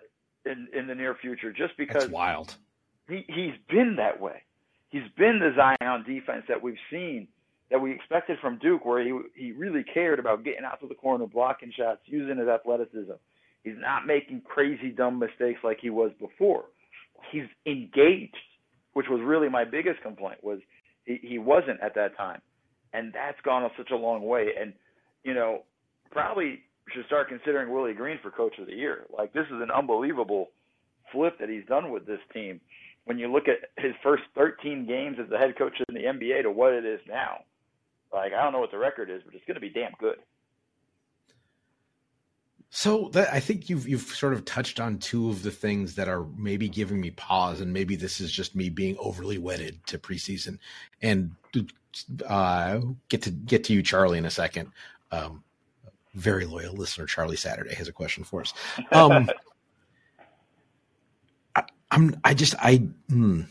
in 0.44 0.68
in 0.76 0.86
the 0.86 0.94
near 0.94 1.14
future. 1.14 1.52
Just 1.52 1.76
because 1.76 2.04
That's 2.04 2.12
wild, 2.12 2.56
he 3.08 3.24
he's 3.28 3.54
been 3.68 3.96
that 3.96 4.20
way. 4.20 4.42
He's 4.90 5.08
been 5.16 5.38
the 5.38 5.54
Zion 5.56 6.04
defense 6.04 6.44
that 6.48 6.62
we've 6.62 6.76
seen 6.90 7.28
that 7.70 7.80
we 7.80 7.92
expected 7.92 8.38
from 8.40 8.58
Duke, 8.58 8.84
where 8.84 9.02
he 9.02 9.18
he 9.34 9.52
really 9.52 9.82
cared 9.82 10.18
about 10.18 10.44
getting 10.44 10.64
out 10.64 10.80
to 10.80 10.86
the 10.86 10.94
corner, 10.94 11.26
blocking 11.26 11.72
shots, 11.76 12.00
using 12.06 12.38
his 12.38 12.48
athleticism. 12.48 13.12
He's 13.64 13.78
not 13.78 14.06
making 14.06 14.42
crazy 14.42 14.90
dumb 14.90 15.18
mistakes 15.18 15.60
like 15.62 15.78
he 15.80 15.90
was 15.90 16.10
before. 16.18 16.64
He's 17.30 17.44
engaged, 17.64 18.36
which 18.92 19.06
was 19.08 19.20
really 19.22 19.48
my 19.48 19.64
biggest 19.64 20.02
complaint 20.02 20.42
was 20.42 20.58
he, 21.04 21.18
he 21.22 21.38
wasn't 21.38 21.80
at 21.82 21.94
that 21.94 22.16
time, 22.16 22.40
and 22.92 23.12
that's 23.12 23.40
gone 23.44 23.68
such 23.76 23.90
a 23.90 23.96
long 23.96 24.22
way. 24.22 24.50
And 24.60 24.72
you 25.24 25.34
know, 25.34 25.62
probably 26.10 26.60
should 26.92 27.06
start 27.06 27.28
considering 27.28 27.72
Willie 27.72 27.94
Green 27.94 28.18
for 28.22 28.30
Coach 28.30 28.58
of 28.58 28.66
the 28.66 28.74
Year. 28.74 29.06
Like 29.16 29.32
this 29.32 29.46
is 29.46 29.60
an 29.60 29.70
unbelievable 29.70 30.50
flip 31.10 31.38
that 31.40 31.48
he's 31.48 31.64
done 31.66 31.90
with 31.90 32.06
this 32.06 32.20
team. 32.32 32.60
When 33.04 33.18
you 33.18 33.30
look 33.30 33.44
at 33.48 33.82
his 33.82 33.94
first 34.02 34.22
13 34.36 34.86
games 34.86 35.16
as 35.22 35.28
the 35.28 35.38
head 35.38 35.58
coach 35.58 35.74
in 35.88 35.94
the 35.94 36.02
NBA 36.02 36.42
to 36.42 36.50
what 36.50 36.72
it 36.72 36.84
is 36.84 37.00
now, 37.08 37.40
like 38.12 38.32
I 38.32 38.42
don't 38.42 38.52
know 38.52 38.60
what 38.60 38.70
the 38.70 38.78
record 38.78 39.10
is, 39.10 39.22
but 39.24 39.34
it's 39.34 39.44
going 39.44 39.56
to 39.56 39.60
be 39.60 39.70
damn 39.70 39.92
good. 39.98 40.16
So 42.74 43.10
that, 43.12 43.30
I 43.30 43.38
think 43.38 43.68
you've 43.68 43.86
you've 43.86 44.00
sort 44.00 44.32
of 44.32 44.46
touched 44.46 44.80
on 44.80 44.96
two 44.96 45.28
of 45.28 45.42
the 45.42 45.50
things 45.50 45.94
that 45.96 46.08
are 46.08 46.24
maybe 46.38 46.70
giving 46.70 47.02
me 47.02 47.10
pause, 47.10 47.60
and 47.60 47.70
maybe 47.70 47.96
this 47.96 48.18
is 48.18 48.32
just 48.32 48.56
me 48.56 48.70
being 48.70 48.96
overly 48.98 49.36
wedded 49.36 49.86
to 49.88 49.98
preseason. 49.98 50.58
And 51.02 51.32
uh, 52.26 52.80
get 53.10 53.20
to 53.22 53.30
get 53.30 53.64
to 53.64 53.74
you, 53.74 53.82
Charlie, 53.82 54.16
in 54.16 54.24
a 54.24 54.30
second. 54.30 54.70
Um, 55.10 55.44
very 56.14 56.46
loyal 56.46 56.72
listener, 56.72 57.04
Charlie 57.04 57.36
Saturday, 57.36 57.74
has 57.74 57.88
a 57.88 57.92
question 57.92 58.24
for 58.24 58.40
us. 58.40 58.54
Um, 58.90 59.28
I, 61.54 61.64
am 61.90 62.18
I 62.24 62.32
just 62.32 62.54
I 62.58 62.88
hmm, 63.10 63.42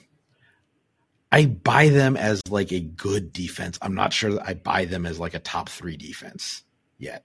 I 1.32 1.46
buy 1.46 1.90
them 1.90 2.18
as 2.18 2.42
like 2.50 2.72
a 2.72 2.80
good 2.80 3.32
defense. 3.34 3.78
I'm 3.84 3.94
not 3.94 4.14
sure 4.14 4.32
that 4.34 4.48
I 4.48 4.56
buy 4.56 4.86
them 4.86 5.06
as 5.06 5.20
like 5.20 5.36
a 5.36 5.40
top 5.40 5.70
three 5.70 5.96
defense 5.96 6.64
yet. 6.98 7.24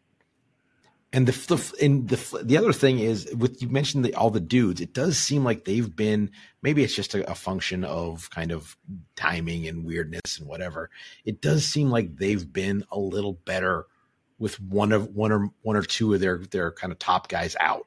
And 1.12 1.26
the, 1.26 1.32
the 1.32 2.16
the 2.16 2.44
the 2.44 2.58
other 2.58 2.72
thing 2.72 2.98
is 2.98 3.32
with 3.34 3.62
you 3.62 3.68
mentioned 3.68 4.04
the, 4.04 4.14
all 4.14 4.30
the 4.30 4.40
dudes, 4.40 4.80
it 4.80 4.92
does 4.92 5.16
seem 5.16 5.44
like 5.44 5.64
they've 5.64 5.94
been 5.94 6.30
maybe 6.62 6.82
it's 6.82 6.94
just 6.94 7.14
a, 7.14 7.30
a, 7.30 7.34
function 7.34 7.84
of 7.84 8.28
kind 8.30 8.50
of 8.50 8.76
timing 9.14 9.66
and 9.66 9.84
weirdness 9.84 10.38
and 10.38 10.48
whatever. 10.48 10.90
It 11.24 11.40
does 11.40 11.64
seem 11.64 11.90
like 11.90 12.16
they've 12.16 12.52
been 12.52 12.84
a 12.90 12.98
little 12.98 13.34
better 13.34 13.86
with 14.38 14.60
one 14.60 14.92
of 14.92 15.14
one 15.14 15.32
or 15.32 15.50
one 15.62 15.76
or 15.76 15.82
two 15.82 16.12
of 16.12 16.20
their 16.20 16.38
their 16.50 16.72
kind 16.72 16.92
of 16.92 16.98
top 16.98 17.28
guys 17.28 17.56
out 17.60 17.86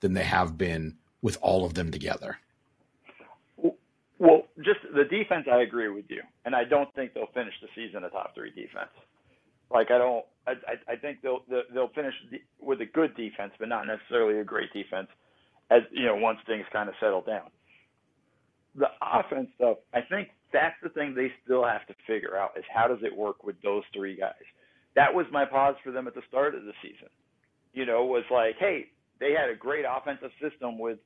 than 0.00 0.14
they 0.14 0.24
have 0.24 0.56
been 0.56 0.96
with 1.22 1.36
all 1.42 1.64
of 1.64 1.74
them 1.74 1.90
together. 1.90 2.38
Well, 4.18 4.42
just 4.58 4.80
the 4.94 5.04
defense, 5.04 5.46
I 5.50 5.62
agree 5.62 5.88
with 5.88 6.04
you, 6.08 6.22
and 6.44 6.54
I 6.54 6.64
don't 6.64 6.92
think 6.94 7.14
they'll 7.14 7.32
finish 7.34 7.54
the 7.62 7.68
season 7.74 8.04
a 8.04 8.10
top 8.10 8.34
three 8.34 8.50
defense. 8.50 8.90
Like 9.70 9.90
I 9.90 9.98
don't, 9.98 10.24
I 10.46 10.52
I, 10.88 10.96
think 10.96 11.22
they'll 11.22 11.42
they'll 11.72 11.92
finish 11.94 12.14
with 12.60 12.80
a 12.80 12.86
good 12.86 13.14
defense, 13.16 13.52
but 13.58 13.68
not 13.68 13.86
necessarily 13.86 14.40
a 14.40 14.44
great 14.44 14.72
defense. 14.72 15.08
As 15.70 15.82
you 15.92 16.06
know, 16.06 16.16
once 16.16 16.38
things 16.46 16.64
kind 16.72 16.88
of 16.88 16.94
settle 17.00 17.22
down. 17.22 17.50
The 18.74 18.86
offense 19.00 19.48
stuff, 19.56 19.78
I 19.94 20.00
think 20.02 20.28
that's 20.52 20.74
the 20.82 20.88
thing 20.90 21.14
they 21.14 21.32
still 21.44 21.64
have 21.64 21.86
to 21.86 21.94
figure 22.06 22.36
out 22.36 22.52
is 22.56 22.64
how 22.72 22.88
does 22.88 22.98
it 23.02 23.16
work 23.16 23.44
with 23.44 23.56
those 23.62 23.82
three 23.94 24.16
guys. 24.16 24.46
That 24.96 25.14
was 25.14 25.26
my 25.30 25.44
pause 25.44 25.76
for 25.84 25.92
them 25.92 26.08
at 26.08 26.14
the 26.14 26.22
start 26.28 26.54
of 26.54 26.64
the 26.64 26.72
season. 26.82 27.08
You 27.72 27.86
know, 27.86 28.04
was 28.04 28.24
like, 28.30 28.56
hey, 28.58 28.86
they 29.20 29.32
had 29.32 29.50
a 29.50 29.54
great 29.54 29.84
offensive 29.88 30.30
system 30.40 30.78
with 30.78 30.98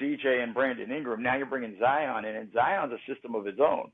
CJ 0.00 0.42
and 0.42 0.52
Brandon 0.52 0.90
Ingram. 0.90 1.22
Now 1.22 1.36
you're 1.36 1.46
bringing 1.46 1.76
Zion 1.80 2.24
in, 2.26 2.36
and 2.36 2.52
Zion's 2.52 2.92
a 2.92 3.12
system 3.12 3.34
of 3.34 3.46
his 3.46 3.58
own. 3.60 3.90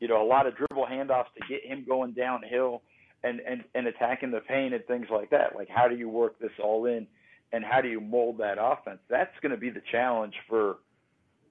You 0.00 0.08
know, 0.08 0.22
a 0.22 0.26
lot 0.26 0.46
of 0.46 0.56
dribble 0.56 0.86
handoffs 0.90 1.32
to 1.36 1.46
get 1.48 1.64
him 1.64 1.84
going 1.86 2.12
downhill 2.12 2.82
and, 3.24 3.40
and, 3.40 3.64
and 3.74 3.86
attacking 3.86 4.30
the 4.30 4.40
paint 4.40 4.74
and 4.74 4.84
things 4.86 5.06
like 5.10 5.30
that. 5.30 5.54
Like, 5.54 5.68
how 5.68 5.88
do 5.88 5.96
you 5.96 6.08
work 6.08 6.38
this 6.38 6.50
all 6.62 6.86
in 6.86 7.06
and 7.52 7.64
how 7.64 7.80
do 7.80 7.88
you 7.88 8.00
mold 8.00 8.38
that 8.38 8.56
offense? 8.60 9.00
That's 9.10 9.34
going 9.42 9.52
to 9.52 9.58
be 9.58 9.70
the 9.70 9.82
challenge 9.90 10.34
for, 10.48 10.76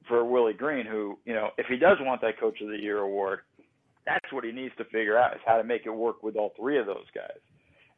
for 0.08 0.24
Willie 0.26 0.54
Green, 0.54 0.86
who, 0.86 1.18
you 1.26 1.34
know, 1.34 1.50
if 1.58 1.68
he 1.68 1.78
does 1.78 1.98
want 2.02 2.22
that 2.22 2.40
Coach 2.40 2.62
of 2.62 2.70
the 2.70 2.78
Year 2.78 3.00
award, 3.00 3.40
that's 4.06 4.32
what 4.32 4.46
he 4.46 4.52
needs 4.52 4.74
to 4.78 4.86
figure 4.86 5.18
out 5.18 5.34
is 5.34 5.42
how 5.46 5.58
to 5.58 5.64
make 5.64 5.86
it 5.86 5.92
work 5.92 6.24
with 6.24 6.38
all 6.38 6.54
three 6.58 6.80
of 6.80 6.86
those 6.86 7.06
guys. 7.14 7.38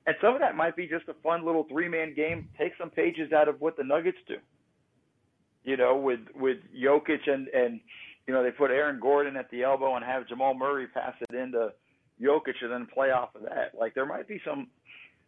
And 0.07 0.15
some 0.21 0.33
of 0.33 0.41
that 0.41 0.55
might 0.55 0.75
be 0.75 0.87
just 0.87 1.07
a 1.07 1.13
fun 1.21 1.45
little 1.45 1.65
three 1.69 1.87
man 1.87 2.15
game. 2.15 2.49
Take 2.57 2.71
some 2.79 2.89
pages 2.89 3.31
out 3.31 3.47
of 3.47 3.61
what 3.61 3.77
the 3.77 3.83
Nuggets 3.83 4.17
do. 4.27 4.37
You 5.63 5.77
know, 5.77 5.97
with 5.97 6.21
with 6.35 6.57
Jokic 6.75 7.29
and 7.29 7.47
and 7.49 7.79
you 8.25 8.33
know 8.33 8.41
they 8.41 8.49
put 8.49 8.71
Aaron 8.71 8.99
Gordon 8.99 9.35
at 9.35 9.51
the 9.51 9.61
elbow 9.61 9.95
and 9.95 10.03
have 10.03 10.27
Jamal 10.27 10.55
Murray 10.55 10.87
pass 10.87 11.13
it 11.29 11.35
into 11.35 11.69
Jokic 12.21 12.61
and 12.61 12.71
then 12.71 12.87
play 12.93 13.11
off 13.11 13.35
of 13.35 13.43
that. 13.43 13.71
Like 13.77 13.93
there 13.95 14.05
might 14.05 14.27
be 14.27 14.41
some 14.45 14.67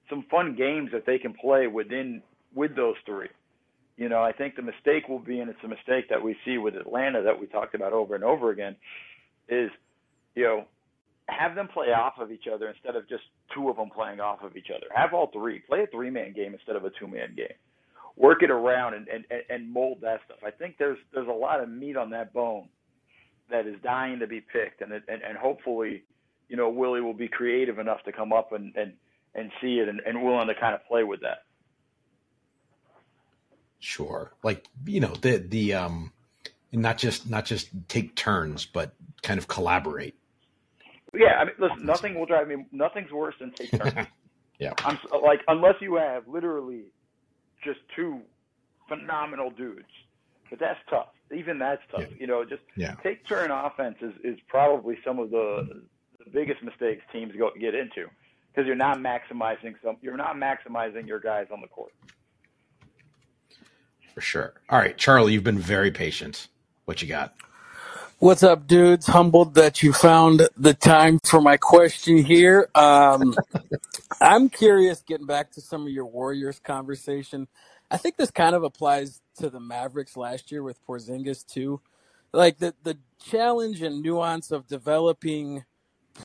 some 0.09 0.25
fun 0.29 0.55
games 0.55 0.89
that 0.91 1.05
they 1.05 1.17
can 1.17 1.33
play 1.33 1.67
within 1.67 2.21
with 2.53 2.75
those 2.75 2.95
three. 3.05 3.29
You 3.97 4.09
know, 4.09 4.21
I 4.21 4.31
think 4.31 4.55
the 4.55 4.61
mistake 4.61 5.07
will 5.07 5.19
be, 5.19 5.39
and 5.39 5.49
it's 5.49 5.63
a 5.63 5.67
mistake 5.67 6.09
that 6.09 6.21
we 6.21 6.35
see 6.43 6.57
with 6.57 6.75
Atlanta 6.75 7.21
that 7.23 7.39
we 7.39 7.45
talked 7.47 7.75
about 7.75 7.93
over 7.93 8.15
and 8.15 8.23
over 8.23 8.49
again, 8.49 8.75
is, 9.47 9.69
you 10.35 10.43
know, 10.43 10.65
have 11.27 11.55
them 11.55 11.67
play 11.67 11.87
off 11.87 12.13
of 12.19 12.31
each 12.31 12.45
other 12.53 12.67
instead 12.69 12.95
of 12.95 13.07
just 13.07 13.23
two 13.53 13.69
of 13.69 13.75
them 13.77 13.89
playing 13.89 14.19
off 14.19 14.39
of 14.43 14.57
each 14.57 14.67
other. 14.75 14.87
Have 14.93 15.13
all 15.13 15.29
three. 15.31 15.59
Play 15.59 15.83
a 15.83 15.87
three 15.87 16.09
man 16.09 16.33
game 16.33 16.53
instead 16.53 16.75
of 16.75 16.83
a 16.83 16.89
two 16.99 17.07
man 17.07 17.35
game. 17.35 17.55
Work 18.17 18.43
it 18.43 18.51
around 18.51 18.95
and, 18.95 19.07
and, 19.07 19.23
and 19.49 19.71
mold 19.71 19.99
that 20.01 20.19
stuff. 20.25 20.39
I 20.45 20.51
think 20.51 20.75
there's 20.77 20.97
there's 21.13 21.29
a 21.29 21.31
lot 21.31 21.61
of 21.61 21.69
meat 21.69 21.95
on 21.95 22.09
that 22.09 22.33
bone 22.33 22.67
that 23.49 23.67
is 23.67 23.75
dying 23.83 24.19
to 24.19 24.27
be 24.27 24.41
picked, 24.41 24.81
and 24.81 24.91
and, 24.91 25.03
and 25.07 25.37
hopefully, 25.37 26.03
you 26.51 26.57
know, 26.57 26.69
Willie 26.69 26.99
will 26.99 27.13
be 27.13 27.29
creative 27.29 27.79
enough 27.79 28.03
to 28.03 28.11
come 28.11 28.33
up 28.33 28.51
and 28.51 28.75
and, 28.75 28.91
and 29.33 29.51
see 29.61 29.79
it 29.79 29.87
and, 29.87 30.01
and 30.05 30.21
willing 30.21 30.47
to 30.47 30.53
kind 30.53 30.75
of 30.75 30.85
play 30.85 31.03
with 31.03 31.21
that. 31.21 31.45
Sure, 33.79 34.33
like 34.43 34.67
you 34.85 34.99
know 34.99 35.13
the 35.21 35.37
the 35.37 35.73
um, 35.75 36.11
not 36.73 36.97
just 36.97 37.29
not 37.29 37.45
just 37.45 37.69
take 37.87 38.15
turns, 38.15 38.65
but 38.65 38.93
kind 39.23 39.39
of 39.39 39.47
collaborate. 39.47 40.15
Yeah, 41.13 41.39
I 41.39 41.45
mean, 41.45 41.53
listen, 41.57 41.85
nothing 41.85 42.19
will 42.19 42.25
drive 42.25 42.49
me. 42.49 42.65
Nothing's 42.73 43.13
worse 43.13 43.35
than 43.39 43.51
take 43.53 43.71
turns. 43.71 44.07
yeah, 44.59 44.73
I'm 44.79 44.99
like 45.23 45.39
unless 45.47 45.75
you 45.79 45.95
have 45.95 46.27
literally 46.27 46.83
just 47.63 47.79
two 47.95 48.19
phenomenal 48.89 49.51
dudes, 49.51 49.87
but 50.49 50.59
that's 50.59 50.79
tough. 50.89 51.07
Even 51.33 51.59
that's 51.59 51.81
tough. 51.91 52.01
Yeah. 52.01 52.17
You 52.19 52.27
know, 52.27 52.43
just 52.43 52.63
yeah. 52.75 52.95
take 53.01 53.25
turn 53.25 53.51
offense 53.51 53.95
is, 54.01 54.13
is 54.21 54.37
probably 54.49 54.97
some 55.05 55.17
of 55.17 55.31
the 55.31 55.81
the 56.23 56.31
biggest 56.31 56.61
mistakes 56.63 57.03
teams 57.11 57.33
go 57.37 57.51
get 57.59 57.75
into 57.75 58.07
because 58.51 58.67
you're 58.67 58.75
not 58.75 58.97
maximizing 58.97 59.75
some. 59.83 59.97
You're 60.01 60.17
not 60.17 60.35
maximizing 60.35 61.07
your 61.07 61.19
guys 61.19 61.47
on 61.51 61.61
the 61.61 61.67
court. 61.67 61.93
For 64.13 64.21
sure. 64.21 64.53
All 64.69 64.77
right, 64.77 64.97
Charlie, 64.97 65.33
you've 65.33 65.43
been 65.43 65.59
very 65.59 65.91
patient. 65.91 66.47
What 66.85 67.01
you 67.01 67.07
got? 67.07 67.33
What's 68.19 68.43
up, 68.43 68.67
dudes? 68.67 69.07
Humbled 69.07 69.55
that 69.55 69.81
you 69.81 69.93
found 69.93 70.47
the 70.55 70.73
time 70.73 71.19
for 71.23 71.41
my 71.41 71.57
question 71.57 72.17
here. 72.17 72.69
Um, 72.75 73.33
I'm 74.21 74.49
curious, 74.49 75.01
getting 75.01 75.25
back 75.25 75.51
to 75.53 75.61
some 75.61 75.83
of 75.83 75.89
your 75.89 76.05
Warriors 76.05 76.59
conversation. 76.59 77.47
I 77.89 77.97
think 77.97 78.17
this 78.17 78.29
kind 78.29 78.55
of 78.55 78.63
applies 78.63 79.21
to 79.37 79.49
the 79.49 79.59
Mavericks 79.59 80.15
last 80.15 80.51
year 80.51 80.61
with 80.61 80.85
Porzingis 80.85 81.45
too. 81.45 81.81
Like 82.31 82.59
the 82.59 82.75
the 82.83 82.97
challenge 83.23 83.81
and 83.81 84.01
nuance 84.01 84.51
of 84.51 84.67
developing 84.67 85.65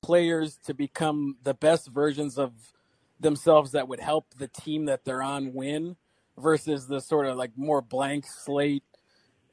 players 0.03 0.59
to 0.66 0.74
become 0.74 1.37
the 1.43 1.55
best 1.55 1.89
versions 1.89 2.39
of 2.39 2.53
themselves 3.20 3.72
that 3.72 3.89
would 3.89 4.01
help 4.01 4.26
the 4.39 4.49
team 4.49 4.87
that 4.87 5.05
they're 5.05 5.22
on 5.22 5.55
win 5.55 5.97
versus 6.39 6.87
the 6.87 7.01
sort 7.01 7.26
of 7.26 7.37
like 7.37 7.51
more 7.57 7.80
blank 7.80 8.26
slate 8.26 8.84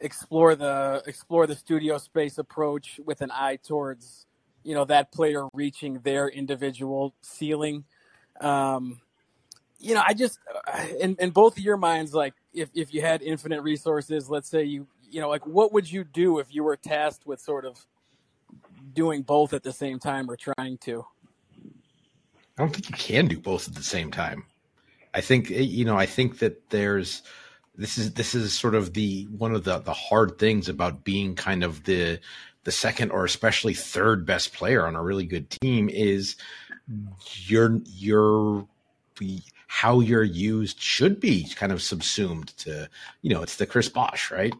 explore 0.02 0.54
the 0.54 1.02
explore 1.08 1.48
the 1.48 1.56
studio 1.56 1.98
space 1.98 2.38
approach 2.38 3.00
with 3.06 3.22
an 3.22 3.32
eye 3.32 3.56
towards 3.56 4.26
you 4.64 4.76
know 4.76 4.84
that 4.84 5.12
player 5.14 5.48
reaching 5.54 6.00
their 6.00 6.28
individual 6.28 7.14
ceiling. 7.22 7.86
Um 8.42 9.00
you 9.84 9.94
know 9.94 10.04
i 10.08 10.14
just 10.14 10.40
uh, 10.66 10.86
in, 11.00 11.16
in 11.20 11.30
both 11.30 11.58
of 11.58 11.64
your 11.64 11.78
minds 11.78 12.14
like 12.14 12.34
if, 12.54 12.70
if 12.74 12.94
you 12.94 13.02
had 13.02 13.22
infinite 13.22 13.62
resources 13.62 14.30
let's 14.30 14.50
say 14.50 14.64
you 14.64 14.88
you 15.10 15.20
know 15.20 15.30
like 15.30 15.46
what 15.46 15.74
would 15.74 15.92
you 15.92 16.04
do 16.04 16.40
if 16.40 16.48
you 16.54 16.64
were 16.64 16.78
tasked 16.78 17.28
with 17.28 17.40
sort 17.40 17.66
of 17.66 17.86
doing 18.94 19.22
both 19.22 19.54
at 19.54 19.64
the 19.64 19.74
same 19.74 20.00
time 20.00 20.30
or 20.30 20.36
trying 20.36 20.78
to 20.78 21.06
i 22.58 22.62
don't 22.62 22.74
think 22.74 22.90
you 22.90 22.96
can 22.96 23.28
do 23.28 23.40
both 23.40 23.68
at 23.68 23.76
the 23.76 23.84
same 23.84 24.12
time 24.12 24.46
i 25.14 25.22
think 25.22 25.50
eh, 25.52 25.60
you 25.60 25.86
know 25.86 25.98
i 25.98 26.06
think 26.06 26.40
that 26.40 26.70
there's 26.70 27.22
this 27.76 27.98
is 27.98 28.14
this 28.14 28.36
is 28.36 28.54
sort 28.54 28.76
of 28.76 28.94
the 28.94 29.24
one 29.38 29.54
of 29.54 29.64
the 29.64 29.80
the 29.80 29.94
hard 29.94 30.38
things 30.38 30.70
about 30.70 31.04
being 31.04 31.36
kind 31.36 31.64
of 31.64 31.84
the 31.86 32.20
the 32.64 32.72
second 32.72 33.12
or 33.12 33.26
especially 33.26 33.74
third 33.74 34.26
best 34.26 34.54
player 34.54 34.86
on 34.86 34.96
a 34.96 35.04
really 35.04 35.26
good 35.26 35.50
team 35.50 35.90
is 35.90 36.36
your 37.46 37.80
your 37.86 38.68
how 39.68 40.00
you're 40.00 40.24
used 40.24 40.80
should 40.80 41.20
be 41.20 41.48
kind 41.56 41.72
of 41.72 41.82
subsumed 41.82 42.56
to 42.58 42.88
you 43.22 43.34
know 43.34 43.42
it's 43.42 43.56
the 43.56 43.66
Chris 43.66 43.90
Bosh 43.90 44.32
right. 44.32 44.54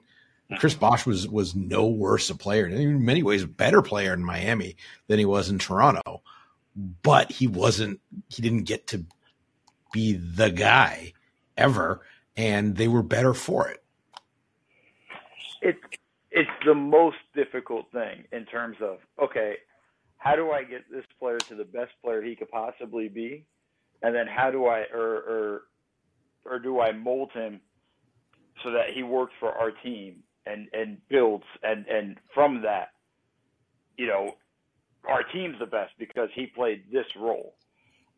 Chris 0.60 0.76
Bosh 0.76 1.06
was 1.06 1.28
was 1.28 1.56
no 1.56 1.88
worse 1.88 2.30
a 2.30 2.36
player, 2.36 2.66
and 2.66 2.76
in 2.76 3.06
many 3.06 3.24
ways 3.24 3.44
a 3.44 3.48
better 3.48 3.82
player 3.82 4.14
in 4.14 4.24
Miami 4.24 4.76
than 5.08 5.20
he 5.20 5.26
was 5.26 5.50
in 5.50 5.60
Toronto, 5.60 6.22
but 6.76 7.32
he 7.32 7.48
wasn't. 7.48 8.00
He 8.30 8.42
didn't 8.42 8.64
get 8.64 8.88
to 8.88 9.06
be 9.92 10.14
the 10.14 10.50
guy 10.50 11.14
ever 11.56 12.02
and 12.36 12.76
they 12.76 12.88
were 12.88 13.04
better 13.04 13.34
for 13.34 13.68
it. 13.68 13.84
It's 15.62 15.80
it's 16.32 16.50
the 16.66 16.74
most 16.74 17.18
difficult 17.36 17.86
thing 17.92 18.26
in 18.32 18.46
terms 18.46 18.78
of 18.82 18.98
okay, 19.22 19.56
how 20.18 20.36
do 20.36 20.52
I 20.52 20.64
get 20.64 20.90
this 20.92 21.06
player 21.20 21.38
to 21.40 21.56
the 21.56 21.66
best 21.66 21.92
player 22.04 22.22
he 22.22 22.36
could 22.36 22.50
possibly 22.50 23.08
be, 23.08 23.46
and 24.02 24.16
then 24.16 24.28
how 24.28 24.52
do 24.52 24.66
I 24.66 24.86
or 24.94 25.16
or 25.16 25.62
or 26.46 26.60
do 26.60 26.80
I 26.82 26.92
mold 26.92 27.32
him 27.34 27.62
so 28.64 28.72
that 28.72 28.88
he 28.94 29.04
works 29.04 29.34
for 29.40 29.52
our 29.52 29.72
team 29.72 30.24
and 30.46 30.68
and 30.74 30.98
builds 31.10 31.46
and 31.64 31.86
and 31.88 32.18
from 32.34 32.62
that, 32.64 32.90
you 33.98 34.08
know, 34.08 34.36
our 35.08 35.24
team's 35.24 35.60
the 35.60 35.66
best 35.66 35.94
because 35.98 36.30
he 36.34 36.48
played 36.48 36.84
this 36.92 37.06
role. 37.18 37.56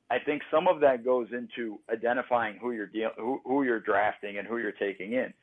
I 0.10 0.20
think 0.20 0.44
some 0.52 0.68
of 0.68 0.82
that 0.82 1.04
goes 1.04 1.28
into 1.32 1.80
identifying 1.92 2.58
who 2.62 2.72
you're 2.72 2.86
deal- 2.88 3.14
who, 3.18 3.42
who 3.44 3.64
you're 3.64 3.80
drafting 3.80 4.38
and 4.38 4.48
who 4.48 4.58
you're 4.58 4.72
taking 4.72 5.14
in, 5.14 5.34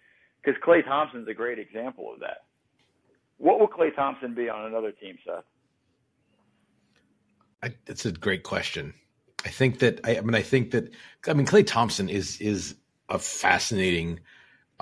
because 0.42 0.60
Klay 0.62 0.84
Thompson's 0.84 1.28
a 1.28 1.34
great 1.34 1.58
example 1.58 2.12
of 2.12 2.20
that. 2.20 2.44
What 3.38 3.58
will 3.58 3.68
Klay 3.68 3.94
Thompson 3.94 4.34
be 4.34 4.48
on 4.48 4.66
another 4.66 4.92
team, 4.92 5.18
Seth? 5.26 5.44
I, 7.62 7.74
that's 7.86 8.06
a 8.06 8.12
great 8.12 8.44
question. 8.44 8.94
I 9.44 9.48
think 9.48 9.80
that 9.80 10.00
I, 10.04 10.18
I, 10.18 10.20
mean 10.20 10.34
I 10.34 10.42
think 10.42 10.70
that 10.72 10.92
I 11.26 11.32
mean 11.32 11.46
Klay 11.46 11.66
Thompson 11.66 12.08
is 12.08 12.40
is 12.40 12.76
a 13.08 13.18
fascinating 13.18 14.20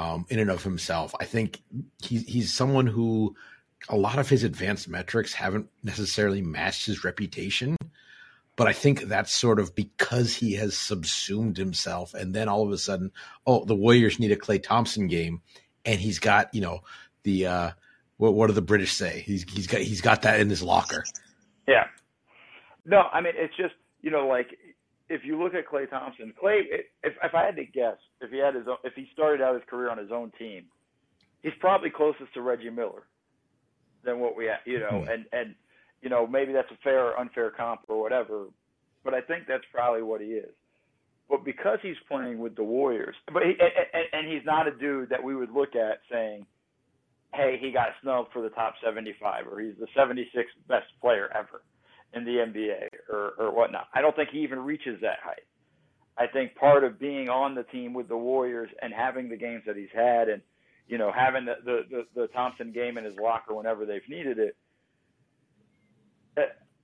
um, 0.00 0.26
in 0.28 0.38
and 0.38 0.50
of 0.50 0.62
himself. 0.62 1.14
I 1.20 1.24
think 1.24 1.62
he's 2.02 2.24
he's 2.26 2.52
someone 2.52 2.86
who 2.86 3.36
a 3.88 3.96
lot 3.96 4.18
of 4.18 4.28
his 4.28 4.44
advanced 4.44 4.88
metrics 4.88 5.32
haven't 5.32 5.68
necessarily 5.82 6.42
matched 6.42 6.86
his 6.86 7.04
reputation 7.04 7.76
but 8.60 8.68
I 8.68 8.74
think 8.74 9.04
that's 9.04 9.32
sort 9.32 9.58
of 9.58 9.74
because 9.74 10.34
he 10.34 10.52
has 10.56 10.76
subsumed 10.76 11.56
himself, 11.56 12.12
and 12.12 12.34
then 12.34 12.46
all 12.46 12.62
of 12.62 12.70
a 12.70 12.76
sudden, 12.76 13.10
oh, 13.46 13.64
the 13.64 13.74
Warriors 13.74 14.18
need 14.18 14.32
a 14.32 14.36
Klay 14.36 14.62
Thompson 14.62 15.06
game, 15.06 15.40
and 15.86 15.98
he's 15.98 16.18
got 16.18 16.52
you 16.54 16.60
know 16.60 16.80
the 17.22 17.46
uh, 17.46 17.70
what, 18.18 18.34
what 18.34 18.48
do 18.48 18.52
the 18.52 18.60
British 18.60 18.92
say? 18.92 19.22
He's 19.24 19.44
he's 19.50 19.66
got 19.66 19.80
he's 19.80 20.02
got 20.02 20.20
that 20.22 20.40
in 20.40 20.50
his 20.50 20.62
locker. 20.62 21.04
Yeah. 21.66 21.86
No, 22.84 23.04
I 23.12 23.22
mean 23.22 23.32
it's 23.34 23.56
just 23.56 23.72
you 24.02 24.10
know 24.10 24.26
like 24.26 24.58
if 25.10 25.22
you 25.24 25.42
look 25.42 25.54
at 25.54 25.66
Klay 25.66 25.90
Thompson, 25.90 26.32
Klay, 26.42 26.62
if 27.02 27.14
if 27.22 27.34
I 27.34 27.44
had 27.44 27.56
to 27.56 27.64
guess, 27.64 27.96
if 28.20 28.30
he 28.30 28.38
had 28.38 28.54
his 28.54 28.66
own, 28.68 28.76
if 28.84 28.94
he 28.94 29.08
started 29.12 29.42
out 29.42 29.54
his 29.54 29.64
career 29.68 29.90
on 29.90 29.98
his 29.98 30.12
own 30.12 30.32
team, 30.38 30.64
he's 31.42 31.52
probably 31.58 31.90
closest 31.90 32.32
to 32.34 32.40
Reggie 32.40 32.70
Miller 32.70 33.02
than 34.04 34.20
what 34.20 34.36
we 34.36 34.46
have, 34.46 34.60
you 34.64 34.78
know, 34.78 35.02
mm-hmm. 35.02 35.10
and 35.10 35.24
and 35.32 35.54
you 36.00 36.08
know, 36.08 36.26
maybe 36.26 36.52
that's 36.52 36.70
a 36.70 36.78
fair 36.82 37.06
or 37.06 37.18
unfair 37.18 37.50
comp 37.50 37.80
or 37.88 38.00
whatever, 38.00 38.46
but 39.04 39.12
I 39.12 39.20
think 39.20 39.44
that's 39.46 39.64
probably 39.74 40.02
what 40.02 40.22
he 40.22 40.28
is. 40.28 40.54
But 41.28 41.44
because 41.44 41.78
he's 41.82 41.96
playing 42.08 42.38
with 42.38 42.56
the 42.56 42.64
Warriors, 42.64 43.14
but 43.32 43.42
he, 43.42 43.50
and, 43.60 44.06
and 44.12 44.32
he's 44.32 44.46
not 44.46 44.66
a 44.66 44.72
dude 44.72 45.10
that 45.10 45.22
we 45.22 45.34
would 45.34 45.50
look 45.50 45.74
at 45.74 46.00
saying, 46.10 46.46
"Hey, 47.34 47.58
he 47.60 47.72
got 47.72 47.88
snubbed 48.00 48.32
for 48.32 48.42
the 48.42 48.48
top 48.50 48.74
75," 48.82 49.46
or 49.48 49.60
"He's 49.60 49.74
the 49.78 49.86
76th 49.96 50.54
best 50.68 50.86
player 51.00 51.28
ever 51.36 51.62
in 52.14 52.24
the 52.24 52.38
NBA," 52.38 52.88
or 53.08 53.32
or 53.38 53.54
whatnot. 53.54 53.88
I 53.94 54.00
don't 54.00 54.14
think 54.16 54.30
he 54.30 54.38
even 54.40 54.60
reaches 54.60 55.00
that 55.02 55.18
height. 55.22 55.44
I 56.18 56.26
think 56.26 56.54
part 56.54 56.84
of 56.84 56.98
being 56.98 57.28
on 57.28 57.54
the 57.54 57.62
team 57.64 57.94
with 57.94 58.08
the 58.08 58.16
Warriors 58.16 58.70
and 58.82 58.92
having 58.92 59.28
the 59.28 59.36
games 59.36 59.62
that 59.66 59.76
he's 59.76 59.92
had, 59.94 60.28
and 60.28 60.42
you 60.86 60.98
know, 60.98 61.12
having 61.12 61.44
the 61.44 61.54
the 61.64 61.80
the, 61.90 62.22
the 62.22 62.26
Thompson 62.28 62.72
game 62.72 62.98
in 62.98 63.04
his 63.04 63.14
locker 63.20 63.54
whenever 63.54 63.86
they've 63.86 64.08
needed 64.08 64.38
it 64.38 64.56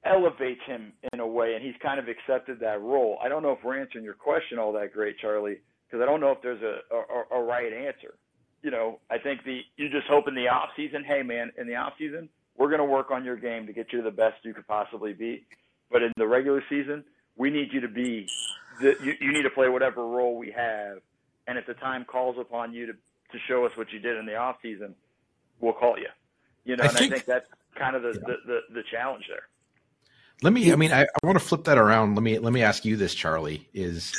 elevates 0.07 0.61
him 0.67 0.93
in 1.13 1.21
a 1.21 1.27
way, 1.27 1.55
and 1.55 1.65
he's 1.65 1.75
kind 1.83 1.99
of 1.99 2.07
accepted 2.09 2.61
that 2.61 2.81
role. 2.81 3.19
I 3.23 3.29
don't 3.29 3.43
know 3.43 3.53
if 3.53 3.59
we're 3.65 3.81
answering 3.81 4.05
your 4.05 4.15
question 4.15 4.59
all 4.59 4.73
that 4.73 4.93
great, 4.93 5.19
Charlie, 5.19 5.59
because 5.87 6.03
I 6.03 6.07
don't 6.07 6.21
know 6.21 6.31
if 6.31 6.39
there's 6.43 6.63
a, 6.63 6.79
a, 6.95 7.41
a 7.41 7.43
right 7.43 7.73
answer. 7.73 8.15
You 8.63 8.71
know, 8.71 9.01
I 9.11 9.19
think 9.19 9.45
the 9.45 9.61
you 9.77 9.89
just 9.91 10.07
hope 10.09 10.29
in 10.29 10.35
the 10.35 10.49
off 10.49 10.71
season, 10.77 11.05
hey 11.07 11.23
man, 11.23 11.53
in 11.59 11.67
the 11.67 11.75
off 11.75 11.93
season, 11.99 12.29
we're 12.59 12.69
going 12.69 12.81
to 12.81 12.85
work 12.85 13.11
on 13.11 13.25
your 13.25 13.37
game 13.37 13.67
to 13.67 13.73
get 13.73 13.93
you 13.93 14.03
the 14.03 14.11
best 14.11 14.37
you 14.43 14.55
could 14.55 14.67
possibly 14.67 15.13
be. 15.13 15.45
But 15.91 16.03
in 16.03 16.13
the 16.17 16.27
regular 16.27 16.63
season, 16.69 17.05
we 17.37 17.51
need 17.51 17.69
you 17.73 17.81
to 17.81 17.89
be 17.89 18.27
the, 18.81 18.97
you, 19.03 19.15
you 19.21 19.33
need 19.33 19.43
to 19.43 19.51
play 19.51 19.69
whatever 19.69 20.07
role 20.07 20.37
we 20.37 20.51
have, 20.53 20.99
and 21.47 21.59
if 21.59 21.67
the 21.67 21.75
time 21.75 22.05
calls 22.05 22.37
upon 22.39 22.73
you 22.73 22.87
to 22.87 22.93
to 23.33 23.39
show 23.49 23.67
us 23.67 23.73
what 23.77 23.93
you 23.93 23.99
did 23.99 24.17
in 24.17 24.27
the 24.27 24.37
off 24.37 24.57
season, 24.63 24.95
we'll 25.61 25.73
call 25.73 25.99
you. 25.99 26.07
You 26.65 26.77
know, 26.77 26.85
I 26.85 26.89
and 26.89 26.97
think, 26.97 27.13
I 27.13 27.15
think 27.17 27.27
that's 27.27 27.49
kind 27.77 27.97
of 27.97 28.03
the, 28.03 28.09
yeah. 28.09 28.27
the, 28.27 28.37
the, 28.47 28.61
the 28.75 28.83
challenge 28.91 29.25
there. 29.29 29.43
Let 30.43 30.53
me. 30.53 30.73
I 30.73 30.77
mean, 30.77 30.93
I, 30.93 31.03
I, 31.03 31.27
want 31.27 31.39
to 31.39 31.45
flip 31.45 31.65
that 31.65 31.79
around. 31.79 32.15
Let 32.15 32.23
me. 32.23 32.39
Let 32.39 32.53
me 32.53 32.63
ask 32.63 32.85
you 32.85 32.97
this, 32.97 33.15
Charlie. 33.15 33.69
Is 33.73 34.13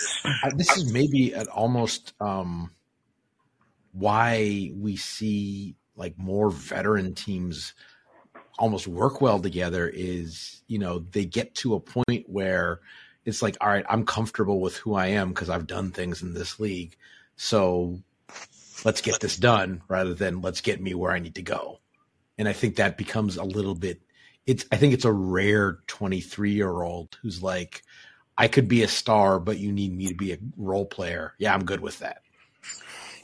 this 0.56 0.76
is 0.76 0.92
maybe 0.92 1.34
an 1.34 1.48
almost 1.48 2.14
um, 2.20 2.72
why 3.92 4.72
we 4.76 4.96
see 4.96 5.76
like 5.96 6.18
more 6.18 6.50
veteran 6.50 7.14
teams 7.14 7.74
almost 8.58 8.88
work 8.88 9.22
well 9.22 9.40
together 9.40 9.88
is 9.88 10.62
you 10.68 10.80
know 10.80 11.00
they 11.12 11.26
get 11.26 11.54
to 11.56 11.76
a 11.76 11.80
point 11.80 12.26
where 12.28 12.80
it's 13.26 13.42
like 13.42 13.58
all 13.62 13.70
right 13.70 13.86
i'm 13.90 14.06
comfortable 14.06 14.60
with 14.60 14.76
who 14.78 14.96
i 14.96 15.08
am 15.08 15.30
because 15.30 15.50
i've 15.50 15.68
done 15.68 15.92
things 15.92 16.22
in 16.22 16.34
this 16.34 16.60
league. 16.60 16.96
So 17.40 18.02
let's 18.84 19.02
get 19.02 19.20
this 19.20 19.38
done 19.38 19.82
rather 19.88 20.14
than 20.14 20.42
let's 20.42 20.62
get 20.62 20.82
me 20.82 20.94
where 20.94 21.12
i 21.12 21.20
need 21.20 21.36
to 21.36 21.42
go. 21.42 21.80
And 22.38 22.48
i 22.48 22.54
think 22.54 22.76
that 22.76 22.98
becomes 22.98 23.38
a 23.38 23.44
little 23.44 23.76
bit 23.76 24.02
it's 24.46 24.66
i 24.72 24.78
think 24.78 24.94
it's 24.94 25.06
a 25.06 25.12
rare 25.12 25.80
23 25.88 26.52
year 26.52 26.82
old 26.82 27.18
who's 27.22 27.44
like 27.44 27.84
i 28.38 28.48
could 28.48 28.68
be 28.68 28.84
a 28.84 28.88
star 28.88 29.40
but 29.40 29.60
you 29.60 29.72
need 29.72 29.96
me 29.96 30.08
to 30.08 30.16
be 30.16 30.34
a 30.34 30.38
role 30.56 30.86
player. 30.86 31.34
Yeah 31.38 31.54
i'm 31.54 31.66
good 31.66 31.82
with 31.82 32.00
that 32.00 32.22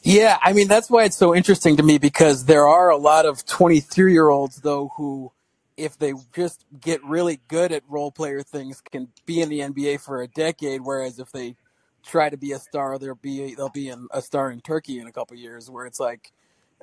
yeah, 0.03 0.37
I 0.41 0.51
mean 0.51 0.67
that's 0.67 0.89
why 0.89 1.05
it's 1.05 1.15
so 1.15 1.33
interesting 1.33 1.77
to 1.77 1.83
me 1.83 1.97
because 1.97 2.43
there 2.43 2.67
are 2.67 2.89
a 2.89 2.97
lot 2.97 3.25
of 3.25 3.45
23 3.45 4.11
year 4.11 4.27
olds 4.29 4.57
though 4.57 4.91
who, 4.97 5.31
if 5.77 5.97
they 5.97 6.13
just 6.35 6.65
get 6.79 7.01
really 7.05 7.39
good 7.47 7.71
at 7.71 7.83
role 7.87 8.11
player 8.11 8.43
things, 8.43 8.81
can 8.81 9.07
be 9.25 9.41
in 9.41 9.47
the 9.47 9.59
NBA 9.59 10.01
for 10.01 10.21
a 10.21 10.27
decade. 10.27 10.81
Whereas 10.81 11.19
if 11.19 11.31
they 11.31 11.55
try 12.03 12.29
to 12.29 12.35
be 12.35 12.51
a 12.51 12.59
star, 12.59 12.99
they'll 12.99 13.15
be 13.15 13.55
they'll 13.55 13.69
be 13.69 13.87
in, 13.87 14.07
a 14.11 14.21
star 14.21 14.51
in 14.51 14.59
Turkey 14.59 14.99
in 14.99 15.07
a 15.07 15.11
couple 15.11 15.37
years. 15.37 15.69
Where 15.69 15.85
it's 15.85 16.01
like, 16.01 16.33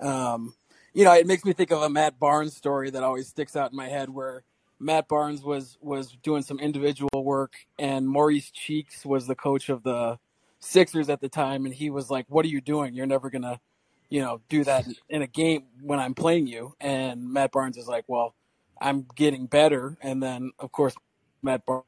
um, 0.01 0.55
you 0.95 1.05
know, 1.05 1.13
it 1.13 1.27
makes 1.27 1.45
me 1.45 1.53
think 1.53 1.73
of 1.73 1.83
a 1.83 1.91
Matt 1.91 2.19
Barnes 2.19 2.57
story 2.57 2.89
that 2.91 3.03
always 3.03 3.29
sticks 3.29 3.55
out 3.55 3.71
in 3.71 3.77
my 3.77 3.89
head 3.89 4.11
where. 4.11 4.45
Matt 4.83 5.09
Barnes 5.09 5.43
was 5.43 5.77
was 5.83 6.17
doing 6.23 6.41
some 6.41 6.59
individual 6.59 7.23
work, 7.23 7.53
and 7.79 8.09
Maurice 8.09 8.51
Cheeks 8.51 9.05
was 9.05 9.27
the 9.27 9.35
coach 9.35 9.69
of 9.69 9.83
the 9.83 10.19
Sixers 10.61 11.09
at 11.09 11.21
the 11.21 11.29
time, 11.29 11.65
and 11.67 11.75
he 11.75 11.91
was 11.91 12.11
like, 12.11 12.27
"What 12.29 12.45
are 12.45 12.49
you 12.49 12.61
doing? 12.61 12.95
You're 12.95 13.07
never 13.07 13.31
gonna, 13.31 13.61
you 14.09 14.21
know, 14.21 14.41
do 14.49 14.65
that 14.65 14.87
in 15.09 15.23
a 15.23 15.27
game 15.27 15.65
when 15.83 15.99
I'm 15.99 16.15
playing 16.15 16.47
you." 16.47 16.75
And 16.81 17.33
Matt 17.33 17.53
Barnes 17.53 17.77
is 17.77 17.89
like, 17.89 18.05
"Well, 18.09 18.35
I'm 18.81 19.07
getting 19.15 19.47
better." 19.47 19.97
And 20.01 20.23
then, 20.23 20.53
of 20.59 20.73
course, 20.73 20.95
Matt 21.43 21.65
Barnes, 21.67 21.85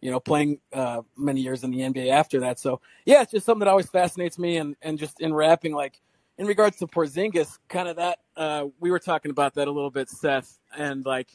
you 0.00 0.10
know, 0.10 0.20
playing 0.20 0.60
uh, 0.72 1.02
many 1.16 1.40
years 1.40 1.64
in 1.64 1.70
the 1.70 1.80
NBA 1.80 2.10
after 2.10 2.40
that. 2.40 2.58
So 2.58 2.80
yeah, 3.06 3.22
it's 3.22 3.32
just 3.32 3.46
something 3.46 3.60
that 3.60 3.68
always 3.68 3.88
fascinates 3.88 4.38
me. 4.38 4.56
And 4.56 4.76
and 4.82 4.98
just 4.98 5.20
in 5.20 5.32
wrapping, 5.32 5.74
like 5.74 6.00
in 6.38 6.46
regards 6.46 6.78
to 6.78 6.86
Porzingis, 6.86 7.58
kind 7.68 7.88
of 7.88 7.96
that 7.96 8.18
uh, 8.36 8.66
we 8.80 8.90
were 8.90 8.98
talking 8.98 9.30
about 9.30 9.54
that 9.54 9.68
a 9.68 9.70
little 9.70 9.90
bit, 9.90 10.08
Seth, 10.08 10.58
and 10.76 11.04
like 11.06 11.28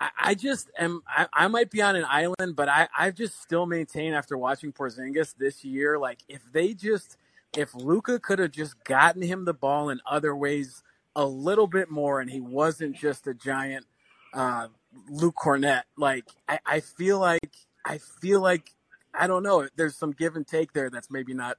I, 0.00 0.34
just 0.34 0.70
am. 0.78 1.02
I, 1.08 1.26
I, 1.32 1.48
might 1.48 1.70
be 1.70 1.82
on 1.82 1.96
an 1.96 2.04
island, 2.08 2.54
but 2.54 2.68
I, 2.68 2.88
I 2.96 3.10
just 3.10 3.42
still 3.42 3.66
maintain 3.66 4.14
after 4.14 4.38
watching 4.38 4.72
Porzingis 4.72 5.34
this 5.36 5.64
year, 5.64 5.98
like 5.98 6.18
if 6.28 6.40
they 6.52 6.72
just, 6.72 7.16
if 7.56 7.74
Luka 7.74 8.20
could 8.20 8.38
have 8.38 8.52
just 8.52 8.82
gotten 8.84 9.22
him 9.22 9.44
the 9.44 9.54
ball 9.54 9.90
in 9.90 10.00
other 10.08 10.36
ways 10.36 10.82
a 11.16 11.26
little 11.26 11.66
bit 11.66 11.90
more, 11.90 12.20
and 12.20 12.30
he 12.30 12.40
wasn't 12.40 12.96
just 12.96 13.26
a 13.26 13.34
giant 13.34 13.86
uh, 14.34 14.68
Luke 15.08 15.34
Kornet, 15.34 15.82
like 15.96 16.24
I, 16.48 16.60
I 16.64 16.80
feel 16.80 17.18
like 17.18 17.50
I 17.84 17.98
feel 17.98 18.40
like 18.40 18.70
I 19.12 19.26
don't 19.26 19.42
know. 19.42 19.68
There's 19.74 19.96
some 19.96 20.12
give 20.12 20.36
and 20.36 20.46
take 20.46 20.72
there 20.72 20.90
that's 20.90 21.10
maybe 21.10 21.34
not 21.34 21.56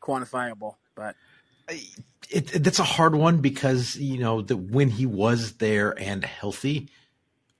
quantifiable, 0.00 0.76
but. 0.94 1.16
It, 1.68 2.54
it, 2.54 2.64
that's 2.64 2.80
a 2.80 2.84
hard 2.84 3.14
one 3.14 3.38
because 3.38 3.96
you 3.96 4.18
know 4.18 4.42
that 4.42 4.56
when 4.56 4.90
he 4.90 5.06
was 5.06 5.52
there 5.54 5.96
and 5.98 6.24
healthy, 6.24 6.88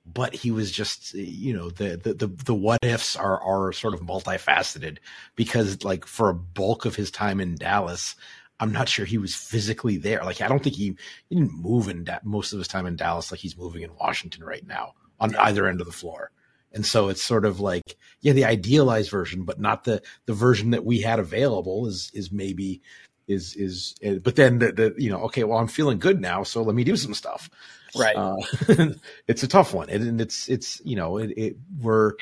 but 0.05 0.33
he 0.33 0.51
was 0.51 0.71
just 0.71 1.13
you 1.13 1.53
know 1.53 1.69
the 1.69 1.97
the 1.97 2.13
the, 2.13 2.27
the 2.27 2.53
what 2.53 2.83
ifs 2.83 3.15
are 3.15 3.39
are 3.41 3.71
sort 3.71 3.93
of 3.93 4.01
multifaceted 4.01 4.97
because 5.35 5.83
like 5.83 6.05
for 6.05 6.29
a 6.29 6.35
bulk 6.35 6.85
of 6.85 6.95
his 6.95 7.11
time 7.11 7.39
in 7.39 7.55
Dallas 7.55 8.15
I'm 8.59 8.71
not 8.71 8.87
sure 8.87 9.05
he 9.05 9.17
was 9.17 9.33
physically 9.33 9.97
there. 9.97 10.23
Like 10.23 10.39
I 10.39 10.47
don't 10.47 10.61
think 10.61 10.75
he, 10.75 10.95
he 11.29 11.35
didn't 11.35 11.59
move 11.59 11.87
in 11.87 12.03
da- 12.03 12.19
most 12.23 12.53
of 12.53 12.59
his 12.59 12.67
time 12.67 12.85
in 12.85 12.95
Dallas 12.95 13.31
like 13.31 13.39
he's 13.39 13.57
moving 13.57 13.81
in 13.81 13.95
Washington 13.95 14.43
right 14.43 14.65
now 14.65 14.93
on 15.19 15.35
either 15.35 15.67
end 15.67 15.81
of 15.81 15.87
the 15.87 15.93
floor. 15.93 16.29
And 16.71 16.85
so 16.85 17.09
it's 17.09 17.23
sort 17.23 17.43
of 17.45 17.59
like 17.59 17.97
yeah 18.21 18.33
the 18.33 18.45
idealized 18.45 19.09
version 19.09 19.43
but 19.43 19.59
not 19.59 19.83
the 19.83 20.01
the 20.25 20.33
version 20.33 20.71
that 20.71 20.85
we 20.85 21.01
had 21.01 21.19
available 21.19 21.87
is 21.87 22.11
is 22.13 22.31
maybe 22.31 22.81
is 23.27 23.55
is 23.55 23.95
eh, 24.01 24.19
but 24.21 24.35
then 24.35 24.59
the, 24.59 24.71
the 24.71 24.95
you 24.97 25.09
know 25.09 25.23
okay 25.23 25.43
well 25.43 25.57
I'm 25.57 25.67
feeling 25.67 25.99
good 25.99 26.21
now 26.21 26.43
so 26.43 26.61
let 26.61 26.75
me 26.75 26.83
do 26.83 26.95
some 26.95 27.13
stuff 27.13 27.49
Right. 27.95 28.15
Uh, 28.15 28.37
it's 29.27 29.43
a 29.43 29.47
tough 29.47 29.73
one, 29.73 29.89
and 29.89 30.21
it's 30.21 30.49
it's 30.49 30.81
you 30.83 30.95
know 30.95 31.17
it, 31.17 31.31
it 31.37 31.57
we're 31.79 32.13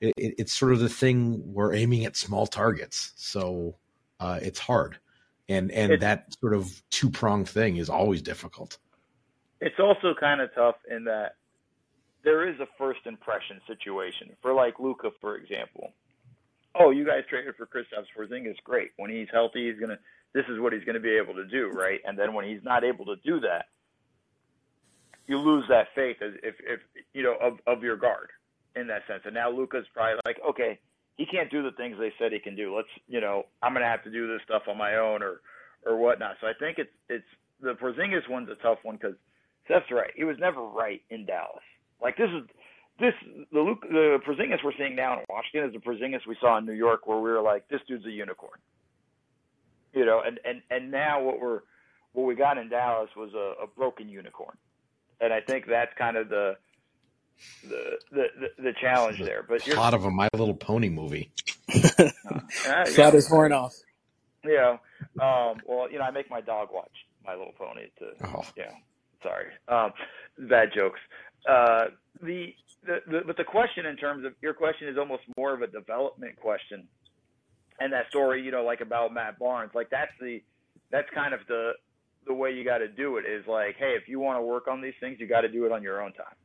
it, 0.00 0.14
it's 0.16 0.52
sort 0.52 0.72
of 0.72 0.80
the 0.80 0.88
thing 0.88 1.42
we're 1.52 1.74
aiming 1.74 2.04
at 2.04 2.16
small 2.16 2.46
targets, 2.46 3.12
so 3.16 3.74
uh, 4.20 4.38
it's 4.42 4.58
hard, 4.58 4.98
and 5.48 5.70
and 5.72 5.92
it's, 5.92 6.00
that 6.00 6.34
sort 6.40 6.54
of 6.54 6.82
two 6.90 7.10
pronged 7.10 7.48
thing 7.48 7.76
is 7.76 7.88
always 7.88 8.22
difficult. 8.22 8.78
It's 9.60 9.78
also 9.80 10.14
kind 10.18 10.40
of 10.40 10.54
tough 10.54 10.76
in 10.88 11.04
that 11.04 11.34
there 12.22 12.48
is 12.48 12.58
a 12.60 12.66
first 12.76 13.00
impression 13.06 13.60
situation 13.66 14.30
for 14.40 14.52
like 14.54 14.78
Luka, 14.78 15.10
for 15.20 15.36
example. 15.36 15.92
Oh, 16.78 16.90
you 16.90 17.04
guys 17.04 17.24
traded 17.28 17.56
for 17.56 17.66
Kristaps 17.66 18.06
Porzingis, 18.16 18.56
great. 18.62 18.90
When 18.96 19.10
he's 19.10 19.28
healthy, 19.32 19.70
he's 19.70 19.80
gonna. 19.80 19.98
This 20.34 20.44
is 20.48 20.60
what 20.60 20.74
he's 20.74 20.84
going 20.84 20.94
to 20.94 21.00
be 21.00 21.16
able 21.16 21.32
to 21.34 21.46
do, 21.46 21.70
right? 21.70 22.00
And 22.04 22.18
then 22.18 22.34
when 22.34 22.44
he's 22.44 22.62
not 22.62 22.84
able 22.84 23.06
to 23.06 23.16
do 23.24 23.40
that, 23.40 23.64
you 25.28 25.38
lose 25.38 25.64
that 25.68 25.88
faith 25.94 26.16
if 26.20 26.54
if 26.58 26.80
you 27.12 27.22
know 27.22 27.36
of 27.40 27.58
of 27.66 27.82
your 27.82 27.96
guard 27.96 28.30
in 28.74 28.86
that 28.88 29.02
sense. 29.06 29.22
And 29.24 29.34
now 29.34 29.50
Luka's 29.50 29.86
probably 29.94 30.20
like, 30.24 30.38
okay, 30.48 30.78
he 31.16 31.26
can't 31.26 31.50
do 31.50 31.62
the 31.62 31.72
things 31.72 31.96
they 31.98 32.12
said 32.18 32.32
he 32.32 32.38
can 32.38 32.56
do. 32.56 32.74
Let's 32.74 32.88
you 33.06 33.20
know, 33.20 33.44
I'm 33.62 33.74
gonna 33.74 33.86
have 33.86 34.02
to 34.04 34.10
do 34.10 34.26
this 34.26 34.40
stuff 34.44 34.62
on 34.68 34.78
my 34.78 34.96
own 34.96 35.22
or 35.22 35.40
or 35.86 35.96
whatnot. 35.96 36.36
So 36.40 36.46
I 36.46 36.52
think 36.58 36.78
it's 36.78 36.90
it's 37.08 37.28
the 37.60 37.74
Porzingis 37.74 38.28
one's 38.28 38.48
a 38.48 38.54
tough 38.56 38.78
one 38.82 38.96
because 38.96 39.16
Seth's 39.68 39.90
right. 39.90 40.10
He 40.16 40.24
was 40.24 40.36
never 40.40 40.62
right 40.62 41.02
in 41.10 41.26
Dallas. 41.26 41.62
Like 42.02 42.16
this 42.16 42.30
is 42.30 42.48
this 42.98 43.14
the 43.52 43.60
Luke 43.60 43.82
the 43.82 44.18
Porzingis 44.26 44.64
we're 44.64 44.72
seeing 44.78 44.96
now 44.96 45.18
in 45.18 45.24
Washington 45.28 45.68
is 45.68 45.74
the 45.74 45.90
Porzingis 45.90 46.26
we 46.26 46.36
saw 46.40 46.56
in 46.56 46.64
New 46.64 46.72
York 46.72 47.06
where 47.06 47.18
we 47.18 47.30
were 47.30 47.42
like, 47.42 47.68
this 47.68 47.80
dude's 47.86 48.06
a 48.06 48.10
unicorn. 48.10 48.58
You 49.92 50.06
know, 50.06 50.22
and 50.26 50.40
and 50.44 50.62
and 50.70 50.90
now 50.90 51.22
what 51.22 51.38
we're 51.38 51.60
what 52.12 52.24
we 52.24 52.34
got 52.34 52.56
in 52.56 52.70
Dallas 52.70 53.10
was 53.14 53.34
a, 53.34 53.64
a 53.64 53.66
broken 53.66 54.08
unicorn 54.08 54.56
and 55.20 55.32
I 55.32 55.40
think 55.40 55.66
that's 55.66 55.92
kind 55.96 56.16
of 56.16 56.28
the 56.28 56.56
the 57.62 57.98
the, 58.12 58.24
the 58.58 58.72
challenge 58.80 59.20
there. 59.20 59.44
But 59.48 59.66
a 59.66 59.74
lot 59.74 59.94
of 59.94 60.04
a 60.04 60.10
My 60.10 60.28
Little 60.32 60.54
Pony 60.54 60.88
movie. 60.88 61.30
uh, 61.98 62.84
Shot 62.90 63.14
his 63.14 63.28
horn 63.28 63.52
off. 63.52 63.74
You 64.44 64.54
know, 64.54 64.80
um, 65.20 65.60
well, 65.66 65.90
you 65.90 65.98
know, 65.98 66.04
I 66.04 66.10
make 66.10 66.30
my 66.30 66.40
dog 66.40 66.68
watch 66.72 66.92
My 67.24 67.34
Little 67.34 67.54
Pony 67.58 67.86
to, 67.98 68.26
oh. 68.28 68.44
you 68.56 68.64
know, 68.64 68.72
sorry, 69.22 69.46
um, 69.68 69.92
bad 70.48 70.70
jokes. 70.74 71.00
Uh, 71.48 71.86
the, 72.22 72.54
the, 72.86 72.98
the, 73.06 73.20
but 73.26 73.36
the 73.36 73.44
question 73.44 73.86
in 73.86 73.96
terms 73.96 74.24
of 74.24 74.32
your 74.40 74.54
question 74.54 74.88
is 74.88 74.96
almost 74.96 75.22
more 75.36 75.54
of 75.54 75.62
a 75.62 75.66
development 75.66 76.36
question. 76.36 76.86
And 77.80 77.92
that 77.92 78.08
story, 78.08 78.42
you 78.42 78.50
know, 78.50 78.64
like 78.64 78.80
about 78.80 79.12
Matt 79.12 79.38
Barnes, 79.38 79.72
like 79.74 79.90
that's 79.90 80.12
the, 80.20 80.42
that's 80.90 81.08
kind 81.14 81.34
of 81.34 81.40
the, 81.48 81.72
the 82.26 82.34
way 82.34 82.52
you 82.52 82.64
got 82.64 82.78
to 82.78 82.88
do 82.88 83.16
it 83.16 83.24
is 83.24 83.44
like, 83.46 83.76
hey, 83.78 83.94
if 84.00 84.08
you 84.08 84.20
want 84.20 84.38
to 84.38 84.42
work 84.42 84.68
on 84.68 84.80
these 84.80 84.94
things, 85.00 85.16
you 85.18 85.26
got 85.26 85.42
to 85.42 85.48
do 85.48 85.64
it 85.64 85.72
on 85.72 85.82
your 85.82 86.02
own 86.02 86.12
time, 86.12 86.36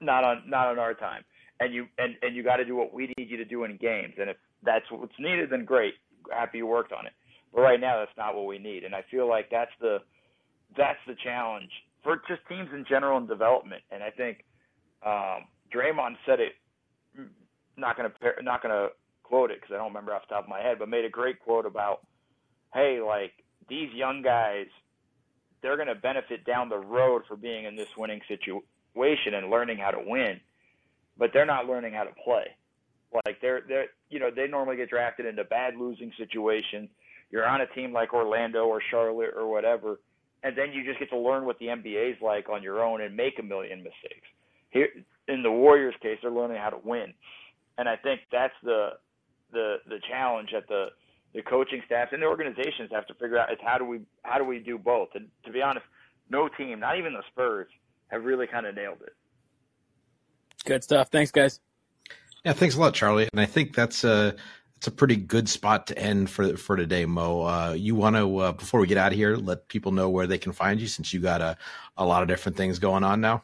not 0.00 0.24
on 0.24 0.42
not 0.46 0.68
on 0.68 0.78
our 0.78 0.94
time. 0.94 1.24
And 1.60 1.74
you 1.74 1.86
and 1.98 2.14
and 2.22 2.34
you 2.36 2.42
got 2.42 2.56
to 2.56 2.64
do 2.64 2.76
what 2.76 2.92
we 2.92 3.12
need 3.16 3.30
you 3.30 3.36
to 3.36 3.44
do 3.44 3.64
in 3.64 3.76
games. 3.76 4.14
And 4.18 4.30
if 4.30 4.36
that's 4.64 4.84
what's 4.90 5.12
needed, 5.18 5.50
then 5.50 5.64
great. 5.64 5.94
Happy 6.30 6.58
you 6.58 6.66
worked 6.66 6.92
on 6.92 7.06
it. 7.06 7.12
But 7.52 7.62
right 7.62 7.80
now, 7.80 7.98
that's 7.98 8.16
not 8.16 8.34
what 8.34 8.46
we 8.46 8.58
need. 8.58 8.84
And 8.84 8.94
I 8.94 9.04
feel 9.10 9.28
like 9.28 9.50
that's 9.50 9.70
the 9.80 9.98
that's 10.76 10.98
the 11.06 11.14
challenge 11.22 11.70
for 12.02 12.16
just 12.28 12.40
teams 12.48 12.68
in 12.72 12.84
general 12.88 13.18
and 13.18 13.28
development. 13.28 13.82
And 13.90 14.02
I 14.02 14.10
think 14.10 14.44
um, 15.04 15.46
Draymond 15.74 16.16
said 16.26 16.40
it. 16.40 16.52
Not 17.76 17.96
gonna 17.96 18.12
not 18.42 18.62
gonna 18.62 18.88
quote 19.22 19.50
it 19.50 19.60
because 19.60 19.74
I 19.74 19.78
don't 19.78 19.88
remember 19.88 20.14
off 20.14 20.22
the 20.28 20.34
top 20.34 20.44
of 20.44 20.50
my 20.50 20.60
head, 20.60 20.78
but 20.78 20.88
made 20.88 21.04
a 21.04 21.10
great 21.10 21.40
quote 21.40 21.64
about, 21.64 22.06
hey, 22.74 23.00
like 23.00 23.32
these 23.72 23.90
young 23.94 24.20
guys 24.20 24.66
they're 25.62 25.76
going 25.76 25.88
to 25.88 25.94
benefit 25.94 26.44
down 26.44 26.68
the 26.68 26.76
road 26.76 27.22
for 27.26 27.36
being 27.36 27.64
in 27.64 27.76
this 27.76 27.88
winning 27.96 28.20
situation 28.28 29.34
and 29.34 29.48
learning 29.48 29.78
how 29.78 29.92
to 29.92 30.02
win, 30.04 30.40
but 31.16 31.30
they're 31.32 31.46
not 31.46 31.66
learning 31.66 31.94
how 31.94 32.02
to 32.02 32.10
play. 32.24 32.46
Like 33.24 33.40
they're 33.40 33.62
they're 33.68 33.86
you 34.10 34.18
know 34.18 34.30
they 34.34 34.46
normally 34.46 34.76
get 34.76 34.90
drafted 34.90 35.26
into 35.26 35.44
bad 35.44 35.76
losing 35.78 36.12
situations. 36.18 36.88
You're 37.30 37.46
on 37.46 37.60
a 37.60 37.66
team 37.68 37.92
like 37.92 38.12
Orlando 38.12 38.64
or 38.64 38.82
Charlotte 38.90 39.34
or 39.36 39.50
whatever, 39.50 40.00
and 40.42 40.56
then 40.56 40.72
you 40.72 40.84
just 40.84 40.98
get 40.98 41.10
to 41.10 41.18
learn 41.18 41.44
what 41.44 41.58
the 41.58 41.66
NBA 41.66 42.12
is 42.12 42.16
like 42.22 42.48
on 42.48 42.62
your 42.62 42.82
own 42.82 43.02
and 43.02 43.14
make 43.16 43.38
a 43.38 43.42
million 43.42 43.78
mistakes. 43.78 44.26
Here 44.70 44.88
in 45.28 45.42
the 45.42 45.50
Warriors 45.50 45.94
case, 46.02 46.18
they're 46.22 46.30
learning 46.30 46.56
how 46.56 46.70
to 46.70 46.80
win, 46.82 47.12
and 47.78 47.88
I 47.88 47.96
think 47.96 48.22
that's 48.32 48.54
the 48.64 48.90
the 49.52 49.76
the 49.86 50.00
challenge 50.10 50.48
at 50.56 50.66
the 50.68 50.86
the 51.34 51.42
coaching 51.42 51.82
staffs 51.86 52.12
and 52.12 52.22
the 52.22 52.26
organizations 52.26 52.90
have 52.92 53.06
to 53.06 53.14
figure 53.14 53.38
out 53.38 53.52
is 53.52 53.58
how 53.64 53.78
do 53.78 53.84
we 53.84 54.00
how 54.22 54.38
do 54.38 54.44
we 54.44 54.58
do 54.58 54.78
both? 54.78 55.08
And 55.14 55.28
to 55.44 55.52
be 55.52 55.62
honest, 55.62 55.86
no 56.30 56.48
team, 56.48 56.80
not 56.80 56.98
even 56.98 57.12
the 57.12 57.22
Spurs, 57.30 57.68
have 58.08 58.24
really 58.24 58.46
kind 58.46 58.66
of 58.66 58.74
nailed 58.74 59.02
it. 59.02 59.14
Good 60.64 60.84
stuff. 60.84 61.08
Thanks, 61.10 61.30
guys. 61.30 61.60
Yeah, 62.44 62.52
thanks 62.52 62.76
a 62.76 62.80
lot, 62.80 62.94
Charlie. 62.94 63.28
And 63.32 63.40
I 63.40 63.46
think 63.46 63.74
that's 63.74 64.04
a 64.04 64.34
it's 64.76 64.86
a 64.88 64.90
pretty 64.90 65.16
good 65.16 65.48
spot 65.48 65.86
to 65.88 65.98
end 65.98 66.28
for 66.28 66.56
for 66.56 66.76
today, 66.76 67.06
Mo. 67.06 67.42
Uh, 67.42 67.74
you 67.76 67.94
want 67.94 68.16
to 68.16 68.38
uh, 68.38 68.52
before 68.52 68.80
we 68.80 68.86
get 68.86 68.98
out 68.98 69.12
of 69.12 69.18
here, 69.18 69.36
let 69.36 69.68
people 69.68 69.92
know 69.92 70.10
where 70.10 70.26
they 70.26 70.38
can 70.38 70.52
find 70.52 70.80
you 70.80 70.88
since 70.88 71.12
you 71.12 71.20
got 71.20 71.40
a 71.40 71.56
a 71.96 72.04
lot 72.04 72.22
of 72.22 72.28
different 72.28 72.56
things 72.56 72.78
going 72.78 73.04
on 73.04 73.20
now. 73.20 73.42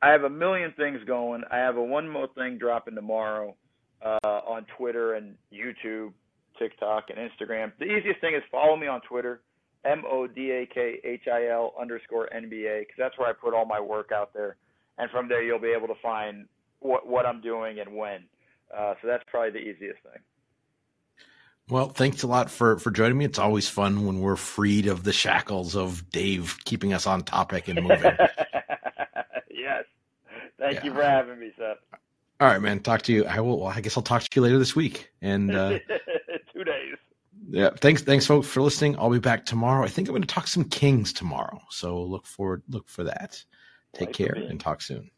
I 0.00 0.10
have 0.10 0.22
a 0.22 0.30
million 0.30 0.72
things 0.76 1.00
going. 1.04 1.42
I 1.50 1.56
have 1.56 1.76
a 1.76 1.82
One 1.82 2.08
Mo 2.08 2.28
Thing 2.36 2.58
dropping 2.58 2.94
tomorrow 2.94 3.56
uh, 4.02 4.18
on 4.22 4.64
Twitter 4.76 5.14
and 5.14 5.34
YouTube, 5.52 6.12
TikTok, 6.58 7.10
and 7.10 7.18
Instagram. 7.18 7.72
The 7.78 7.86
easiest 7.86 8.20
thing 8.20 8.34
is 8.34 8.42
follow 8.50 8.76
me 8.76 8.86
on 8.86 9.00
Twitter, 9.02 9.40
M 9.84 10.02
O 10.10 10.26
D 10.26 10.50
A 10.50 10.66
K 10.66 11.00
H 11.04 11.28
I 11.30 11.48
L 11.48 11.74
underscore 11.80 12.28
NBA, 12.34 12.80
because 12.80 12.96
that's 12.98 13.18
where 13.18 13.28
I 13.28 13.32
put 13.32 13.54
all 13.54 13.64
my 13.64 13.80
work 13.80 14.10
out 14.12 14.32
there. 14.34 14.56
And 14.98 15.10
from 15.10 15.28
there, 15.28 15.42
you'll 15.42 15.60
be 15.60 15.74
able 15.76 15.88
to 15.88 16.00
find 16.02 16.46
what 16.80 17.06
what 17.06 17.26
I'm 17.26 17.40
doing 17.40 17.78
and 17.78 17.96
when. 17.96 18.24
Uh, 18.76 18.94
so 19.00 19.08
that's 19.08 19.24
probably 19.30 19.50
the 19.50 19.58
easiest 19.66 20.02
thing. 20.02 20.20
Well, 21.70 21.90
thanks 21.90 22.22
a 22.22 22.26
lot 22.26 22.50
for 22.50 22.78
for 22.78 22.90
joining 22.90 23.18
me. 23.18 23.24
It's 23.24 23.38
always 23.38 23.68
fun 23.68 24.06
when 24.06 24.20
we're 24.20 24.36
freed 24.36 24.86
of 24.86 25.04
the 25.04 25.12
shackles 25.12 25.76
of 25.76 26.10
Dave 26.10 26.56
keeping 26.64 26.92
us 26.92 27.06
on 27.06 27.22
topic 27.22 27.68
and 27.68 27.82
moving. 27.82 28.00
yes. 29.50 29.84
Thank 30.58 30.76
yeah. 30.76 30.84
you 30.84 30.94
for 30.94 31.02
having 31.02 31.38
me, 31.38 31.52
Seth. 31.56 31.76
All 32.40 32.48
right, 32.48 32.60
man. 32.60 32.80
Talk 32.80 33.02
to 33.02 33.12
you. 33.12 33.24
I 33.24 33.40
will. 33.40 33.58
Well, 33.60 33.68
I 33.68 33.80
guess 33.80 33.96
I'll 33.96 34.02
talk 34.02 34.22
to 34.22 34.28
you 34.34 34.42
later 34.42 34.58
this 34.58 34.74
week. 34.74 35.10
And 35.20 35.54
uh, 35.54 35.78
two 36.58 36.64
days. 36.64 36.96
Yeah. 37.50 37.70
Thanks. 37.80 38.02
Thanks, 38.02 38.26
folks, 38.26 38.48
for 38.48 38.62
listening. 38.62 38.98
I'll 38.98 39.10
be 39.10 39.18
back 39.18 39.46
tomorrow. 39.46 39.84
I 39.84 39.88
think 39.88 40.08
I'm 40.08 40.12
going 40.12 40.22
to 40.22 40.28
talk 40.28 40.48
some 40.48 40.64
Kings 40.64 41.12
tomorrow. 41.12 41.60
So 41.70 42.02
look 42.02 42.26
forward. 42.26 42.62
Look 42.68 42.88
for 42.88 43.04
that. 43.04 43.42
Take 43.94 44.12
care 44.12 44.34
and 44.34 44.60
talk 44.60 44.82
soon. 44.82 45.10